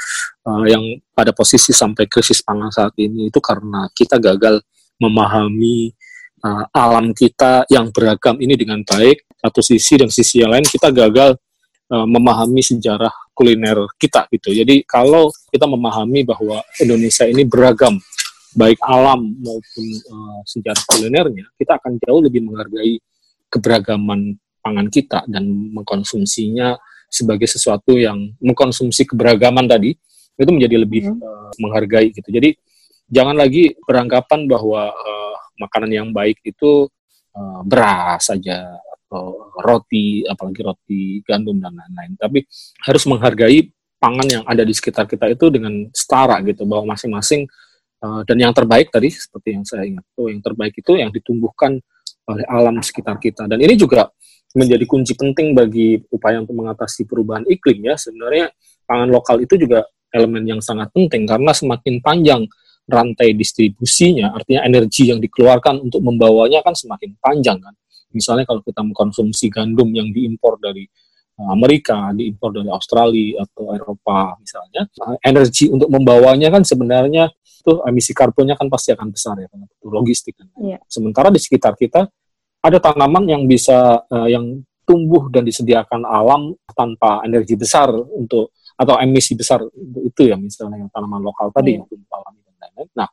uh, 0.46 0.64
yang 0.70 0.82
pada 1.10 1.34
posisi 1.34 1.74
sampai 1.74 2.06
krisis 2.06 2.40
pangan 2.46 2.70
saat 2.70 2.94
ini 2.98 3.28
itu 3.28 3.38
karena 3.42 3.90
kita 3.90 4.22
gagal 4.22 4.62
memahami 5.02 5.90
uh, 6.44 6.64
alam 6.70 7.10
kita 7.10 7.66
yang 7.72 7.90
beragam 7.90 8.38
ini 8.38 8.54
dengan 8.54 8.80
baik. 8.86 9.26
Satu 9.44 9.60
sisi 9.60 10.00
dan 10.00 10.08
sisi 10.08 10.40
yang 10.40 10.56
lain 10.56 10.64
kita 10.64 10.88
gagal 10.88 11.36
uh, 11.90 12.06
memahami 12.06 12.62
sejarah 12.64 13.12
kuliner 13.34 13.76
kita 13.98 14.30
gitu. 14.30 14.54
Jadi 14.54 14.86
kalau 14.86 15.28
kita 15.50 15.66
memahami 15.66 16.22
bahwa 16.22 16.62
Indonesia 16.78 17.26
ini 17.26 17.42
beragam, 17.42 17.98
baik 18.54 18.78
alam 18.86 19.34
maupun 19.42 19.86
uh, 20.12 20.40
sejarah 20.46 20.82
kulinernya, 20.86 21.44
kita 21.58 21.76
akan 21.76 21.98
jauh 21.98 22.22
lebih 22.22 22.46
menghargai 22.46 23.02
keberagaman 23.50 24.38
pangan 24.64 24.88
kita 24.88 25.26
dan 25.28 25.44
mengkonsumsinya 25.74 26.78
sebagai 27.12 27.46
sesuatu 27.46 27.94
yang 27.94 28.32
mengkonsumsi 28.40 29.06
keberagaman 29.06 29.68
tadi 29.68 29.94
itu 30.34 30.50
menjadi 30.50 30.82
lebih 30.82 31.14
hmm. 31.14 31.20
uh, 31.20 31.52
menghargai 31.62 32.10
gitu. 32.10 32.26
Jadi 32.30 32.58
jangan 33.06 33.38
lagi 33.38 33.74
beranggapan 33.86 34.50
bahwa 34.50 34.90
uh, 34.90 35.36
makanan 35.60 35.90
yang 35.90 36.08
baik 36.10 36.42
itu 36.42 36.90
uh, 37.36 37.60
beras 37.62 38.26
saja 38.26 38.66
roti, 39.60 40.22
apalagi 40.26 40.60
roti 40.64 41.02
gandum 41.24 41.58
dan 41.62 41.74
lain-lain. 41.74 42.18
Tapi 42.18 42.42
harus 42.84 43.04
menghargai 43.06 43.70
pangan 43.98 44.26
yang 44.28 44.44
ada 44.44 44.62
di 44.66 44.74
sekitar 44.76 45.08
kita 45.08 45.32
itu 45.32 45.48
dengan 45.48 45.88
setara 45.94 46.40
gitu, 46.44 46.68
bahwa 46.68 46.92
masing-masing 46.92 47.48
uh, 48.04 48.20
dan 48.28 48.36
yang 48.36 48.52
terbaik 48.52 48.92
tadi 48.92 49.08
seperti 49.08 49.56
yang 49.56 49.64
saya 49.64 49.88
ingat, 49.88 50.04
oh 50.18 50.28
yang 50.28 50.42
terbaik 50.44 50.74
itu 50.76 50.92
yang 50.98 51.08
ditumbuhkan 51.08 51.80
oleh 52.28 52.44
alam 52.48 52.80
sekitar 52.80 53.16
kita. 53.20 53.48
Dan 53.48 53.60
ini 53.60 53.76
juga 53.76 54.08
menjadi 54.54 54.84
kunci 54.86 55.18
penting 55.18 55.52
bagi 55.52 55.98
upaya 56.14 56.38
untuk 56.38 56.54
mengatasi 56.54 57.04
perubahan 57.10 57.42
iklim 57.50 57.90
ya. 57.90 57.98
Sebenarnya 57.98 58.54
pangan 58.86 59.10
lokal 59.10 59.42
itu 59.42 59.58
juga 59.58 59.84
elemen 60.14 60.46
yang 60.46 60.60
sangat 60.62 60.94
penting 60.94 61.26
karena 61.26 61.50
semakin 61.50 61.98
panjang 61.98 62.46
rantai 62.84 63.32
distribusinya, 63.32 64.36
artinya 64.36 64.62
energi 64.62 65.08
yang 65.08 65.18
dikeluarkan 65.18 65.80
untuk 65.88 66.04
membawanya 66.04 66.60
kan 66.60 66.76
semakin 66.76 67.16
panjang 67.18 67.58
kan. 67.58 67.74
Misalnya 68.14 68.46
kalau 68.46 68.62
kita 68.62 68.80
mengkonsumsi 68.80 69.50
gandum 69.50 69.90
yang 69.90 70.08
diimpor 70.14 70.56
dari 70.62 70.86
eh, 71.34 71.48
Amerika, 71.50 72.14
diimpor 72.14 72.54
dari 72.54 72.70
Australia 72.70 73.42
atau 73.42 73.74
Eropa 73.74 74.38
misalnya, 74.38 74.86
eh, 74.86 75.16
energi 75.26 75.68
untuk 75.68 75.90
membawanya 75.90 76.54
kan 76.54 76.62
sebenarnya 76.62 77.28
itu 77.64 77.80
emisi 77.88 78.12
karbonnya 78.12 78.60
kan 78.60 78.68
pasti 78.68 78.92
akan 78.92 79.08
besar 79.08 79.40
ya 79.40 79.48
karena 79.48 79.64
itu 79.64 79.88
logistik. 79.88 80.36
Yeah. 80.60 80.84
Sementara 80.84 81.32
di 81.32 81.40
sekitar 81.40 81.72
kita 81.80 82.04
ada 82.60 82.78
tanaman 82.80 83.24
yang 83.24 83.48
bisa 83.48 84.04
uh, 84.04 84.28
yang 84.28 84.60
tumbuh 84.84 85.32
dan 85.32 85.48
disediakan 85.48 86.04
alam 86.04 86.52
tanpa 86.76 87.24
energi 87.24 87.56
besar 87.56 87.88
untuk 87.92 88.52
atau 88.76 89.00
emisi 89.00 89.32
besar 89.32 89.64
itu 90.04 90.22
ya 90.28 90.36
misalnya 90.36 90.84
yang 90.84 90.90
tanaman 90.92 91.24
lokal 91.24 91.48
tadi 91.56 91.80
yeah. 91.80 91.88
yang 91.88 92.04
alami 92.12 92.40
dan 92.44 92.54
lain-lain. 92.60 92.88
Nah, 92.92 93.08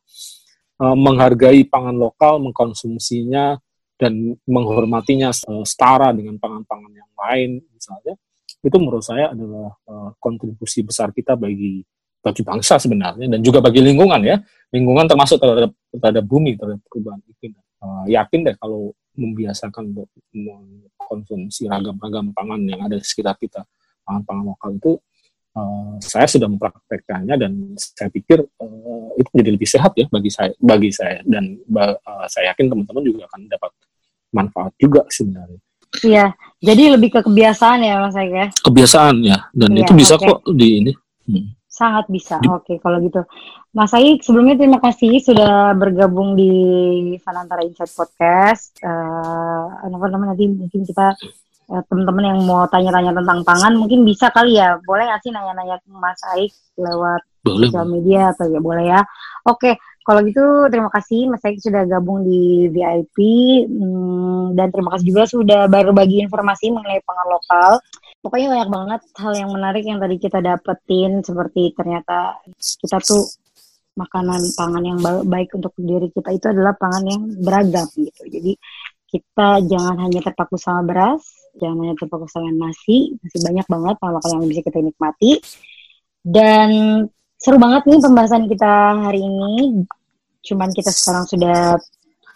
uh, 0.84 0.96
menghargai 1.00 1.64
pangan 1.72 1.96
lokal, 1.96 2.44
mengkonsumsinya 2.44 3.56
dan 4.02 4.34
menghormatinya 4.50 5.30
setara 5.62 6.10
dengan 6.10 6.42
pangan-pangan 6.42 6.90
yang 6.90 7.12
lain 7.14 7.62
misalnya 7.70 8.18
itu 8.62 8.78
menurut 8.78 9.02
saya 9.02 9.34
adalah 9.34 9.74
uh, 9.90 10.10
kontribusi 10.22 10.86
besar 10.86 11.10
kita 11.14 11.34
bagi 11.34 11.82
bagi 12.22 12.46
bangsa 12.46 12.78
sebenarnya 12.78 13.26
dan 13.26 13.42
juga 13.42 13.58
bagi 13.66 13.82
lingkungan 13.82 14.22
ya. 14.22 14.38
Lingkungan 14.70 15.10
termasuk 15.10 15.42
terhadap 15.42 15.74
terhadap 15.90 16.24
bumi 16.24 16.54
terhadap 16.54 16.82
perubahan 16.86 17.22
iklim. 17.26 17.58
Uh, 17.82 18.06
yakin 18.06 18.46
deh 18.46 18.56
kalau 18.62 18.94
membiasakan 19.18 19.90
untuk 19.92 20.08
mengkonsumsi 20.32 21.66
ragam-ragam 21.66 22.30
pangan 22.32 22.62
yang 22.70 22.86
ada 22.86 22.96
di 22.96 23.04
sekitar 23.04 23.36
kita 23.42 23.66
pangan-pangan 24.06 24.44
lokal 24.54 24.70
itu 24.78 24.92
uh, 25.58 25.98
saya 26.00 26.30
sudah 26.30 26.48
mempraktekkannya 26.48 27.36
dan 27.42 27.52
saya 27.76 28.14
pikir 28.14 28.46
uh, 28.46 29.08
itu 29.18 29.28
menjadi 29.34 29.52
lebih 29.58 29.70
sehat 29.70 29.92
ya 29.98 30.06
bagi 30.14 30.30
saya 30.30 30.54
bagi 30.62 30.94
saya. 30.94 31.26
Dan 31.26 31.58
uh, 31.74 31.98
saya 32.30 32.54
yakin 32.54 32.70
teman-teman 32.70 33.02
juga 33.02 33.26
akan 33.34 33.50
dapat 33.50 33.72
manfaat 34.32 34.74
juga 34.80 35.06
sebenarnya. 35.12 35.60
Iya, 36.02 36.32
jadi 36.64 36.96
lebih 36.96 37.12
ke 37.12 37.20
kebiasaan 37.20 37.84
ya 37.84 38.00
Mas 38.00 38.16
ya? 38.16 38.48
Kebiasaan 38.64 39.16
ya, 39.28 39.38
dan 39.52 39.76
iya, 39.76 39.84
itu 39.84 39.92
bisa 39.92 40.16
okay. 40.16 40.32
kok 40.32 40.40
di 40.56 40.68
ini. 40.80 40.92
Hmm. 41.28 41.52
Sangat 41.68 42.06
bisa, 42.08 42.40
oke 42.48 42.64
okay, 42.64 42.76
kalau 42.80 43.04
gitu. 43.04 43.20
Mas 43.76 43.92
Aik, 43.96 44.24
sebelumnya 44.24 44.60
terima 44.60 44.80
kasih 44.80 45.20
sudah 45.24 45.76
bergabung 45.76 46.36
di 46.36 46.52
Fanantara 47.24 47.64
Insight 47.64 47.92
Podcast. 47.96 48.76
Uh, 48.84 49.68
apa-apa 49.84 50.32
nanti 50.32 50.48
mungkin 50.48 50.84
kita 50.84 51.16
uh, 51.72 51.84
teman-teman 51.88 52.36
yang 52.36 52.40
mau 52.44 52.68
tanya-tanya 52.68 53.16
tentang 53.16 53.40
pangan 53.44 53.74
mungkin 53.76 54.04
bisa 54.08 54.32
kali 54.32 54.60
ya, 54.60 54.80
boleh 54.84 55.08
nggak 55.08 55.22
sih 55.24 55.32
nanya-nanya 55.32 55.80
ke 55.80 55.88
Mas 55.92 56.20
Aik 56.36 56.52
lewat 56.80 57.24
sosial 57.44 57.88
media 57.88 58.32
atau 58.32 58.48
ya 58.48 58.60
boleh 58.64 58.86
ya? 58.88 59.02
Oke, 59.48 59.72
okay. 59.72 59.74
Kalau 60.02 60.26
gitu 60.26 60.46
terima 60.74 60.90
kasih 60.90 61.30
Mas 61.30 61.46
Eki 61.46 61.62
sudah 61.62 61.86
gabung 61.86 62.26
di 62.26 62.66
VIP 62.74 63.18
hmm, 63.70 64.58
dan 64.58 64.74
terima 64.74 64.98
kasih 64.98 65.06
juga 65.14 65.24
sudah 65.30 65.62
baru 65.70 65.94
bagi 65.94 66.26
informasi 66.26 66.74
mengenai 66.74 67.06
pangan 67.06 67.28
lokal. 67.30 67.72
Pokoknya 68.26 68.48
banyak 68.50 68.70
banget 68.70 69.02
hal 69.18 69.34
yang 69.38 69.50
menarik 69.54 69.86
yang 69.86 70.02
tadi 70.02 70.18
kita 70.18 70.42
dapetin 70.42 71.22
seperti 71.22 71.78
ternyata 71.78 72.42
kita 72.82 72.98
tuh 73.02 73.30
makanan 73.94 74.42
pangan 74.58 74.84
yang 74.84 75.00
baik 75.28 75.54
untuk 75.54 75.74
diri 75.78 76.10
kita 76.10 76.30
itu 76.34 76.46
adalah 76.50 76.74
pangan 76.74 77.04
yang 77.06 77.22
beragam 77.38 77.88
gitu. 77.94 78.22
Jadi 78.26 78.52
kita 79.12 79.60
jangan 79.68 79.96
hanya 80.08 80.20
terpaku 80.24 80.56
sama 80.56 80.82
beras, 80.88 81.22
jangan 81.60 81.78
hanya 81.84 81.96
terpaku 82.00 82.26
sama 82.32 82.50
nasi, 82.50 83.14
masih 83.20 83.40
banyak 83.44 83.68
banget 83.68 83.96
pangan 84.00 84.40
yang 84.40 84.50
bisa 84.50 84.62
kita 84.64 84.80
nikmati. 84.80 85.32
Dan 86.22 86.70
seru 87.42 87.58
banget 87.58 87.90
nih 87.90 88.00
pembahasan 88.00 88.46
kita 88.46 88.74
hari 89.10 89.26
ini. 89.26 89.82
Cuman 90.46 90.70
kita 90.70 90.94
sekarang 90.94 91.26
sudah 91.26 91.82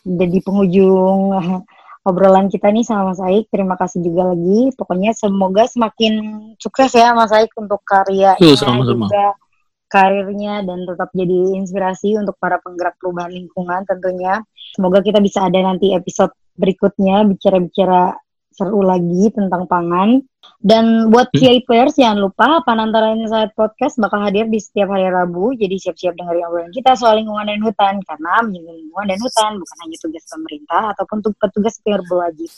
di 0.05 0.39
penghujung 0.41 1.37
obrolan 2.09 2.49
kita 2.49 2.73
nih 2.73 2.81
sama 2.81 3.13
Mas 3.13 3.21
Aik. 3.21 3.45
Terima 3.53 3.77
kasih 3.77 4.01
juga 4.01 4.33
lagi. 4.33 4.73
Pokoknya 4.73 5.13
semoga 5.13 5.69
semakin 5.69 6.13
sukses 6.57 6.89
ya 6.97 7.13
Mas 7.13 7.29
Aik 7.29 7.53
untuk 7.53 7.85
ya, 8.09 8.33
-sama. 8.57 8.81
juga 8.81 9.37
karirnya 9.85 10.65
dan 10.65 10.83
tetap 10.89 11.13
jadi 11.13 11.61
inspirasi 11.61 12.17
untuk 12.17 12.35
para 12.41 12.57
penggerak 12.59 12.97
perubahan 12.97 13.29
lingkungan 13.29 13.85
tentunya. 13.85 14.41
Semoga 14.73 15.05
kita 15.05 15.21
bisa 15.21 15.45
ada 15.45 15.61
nanti 15.61 15.93
episode 15.93 16.33
berikutnya 16.57 17.23
bicara-bicara 17.29 18.17
seru 18.55 18.79
lagi 18.79 19.27
tentang 19.35 19.67
pangan. 19.67 20.23
Dan 20.63 21.11
buat 21.11 21.29
hmm. 21.33 21.41
VI 21.41 21.59
players 21.67 21.99
jangan 21.99 22.23
lupa 22.25 22.63
Panantara 22.63 23.11
Insight 23.11 23.51
Podcast 23.53 23.99
bakal 23.99 24.23
hadir 24.23 24.47
di 24.47 24.57
setiap 24.57 24.95
hari 24.95 25.11
Rabu. 25.11 25.51
Jadi 25.53 25.75
siap-siap 25.75 26.15
dengerin 26.15 26.47
obrolan 26.47 26.71
kita 26.71 26.95
soal 26.95 27.19
lingkungan 27.19 27.45
dan 27.45 27.59
hutan 27.61 27.95
karena 28.07 28.33
menjaga 28.45 28.71
lingkungan 28.73 29.07
dan 29.11 29.19
hutan 29.19 29.51
bukan 29.59 29.77
hanya 29.83 29.97
tugas 29.99 30.23
pemerintah 30.31 30.81
ataupun 30.95 31.17
petugas 31.37 31.75
yang 31.83 32.01
berwajib. 32.07 32.51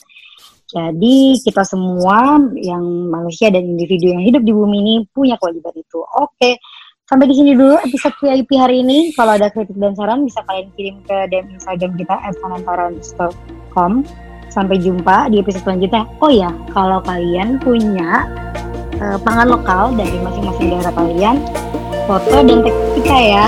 Jadi 0.67 1.17
kita 1.47 1.63
semua 1.63 2.43
yang 2.59 2.83
manusia 3.07 3.47
dan 3.47 3.63
individu 3.63 4.11
yang 4.11 4.23
hidup 4.23 4.43
di 4.43 4.51
bumi 4.51 4.77
ini 4.83 4.95
punya 5.15 5.39
kewajiban 5.39 5.71
itu. 5.79 6.03
Oke, 6.19 6.59
sampai 7.07 7.25
di 7.31 7.35
sini 7.39 7.55
dulu 7.55 7.79
episode 7.79 8.15
VIP 8.19 8.51
hari 8.59 8.83
ini. 8.83 9.15
Kalau 9.15 9.39
ada 9.39 9.47
kritik 9.47 9.79
dan 9.79 9.95
saran 9.95 10.27
bisa 10.27 10.43
kalian 10.43 10.67
kirim 10.75 10.99
ke 11.07 11.31
DM 11.31 11.55
Instagram 11.55 11.91
kita 11.95 12.15
@sanantara_com. 12.43 14.03
Sampai 14.49 14.81
jumpa 14.81 15.29
di 15.29 15.43
episode 15.43 15.63
selanjutnya. 15.67 16.07
Oh 16.23 16.31
ya, 16.31 16.49
kalau 16.73 17.03
kalian 17.03 17.61
punya 17.61 18.25
uh, 19.03 19.17
pangan 19.21 19.47
lokal 19.53 19.93
dari 19.93 20.17
masing-masing 20.23 20.73
daerah 20.73 20.93
kalian, 20.95 21.35
foto 22.09 22.37
dan 22.41 22.63
tag 22.63 22.75
kita 22.97 23.17
ya. 23.17 23.45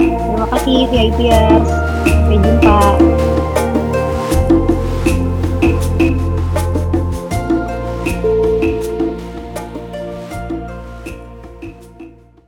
Terima 0.00 0.46
kasih 0.56 0.76
VIPers. 0.90 1.68
Sampai 2.04 2.36
jumpa. 2.40 2.80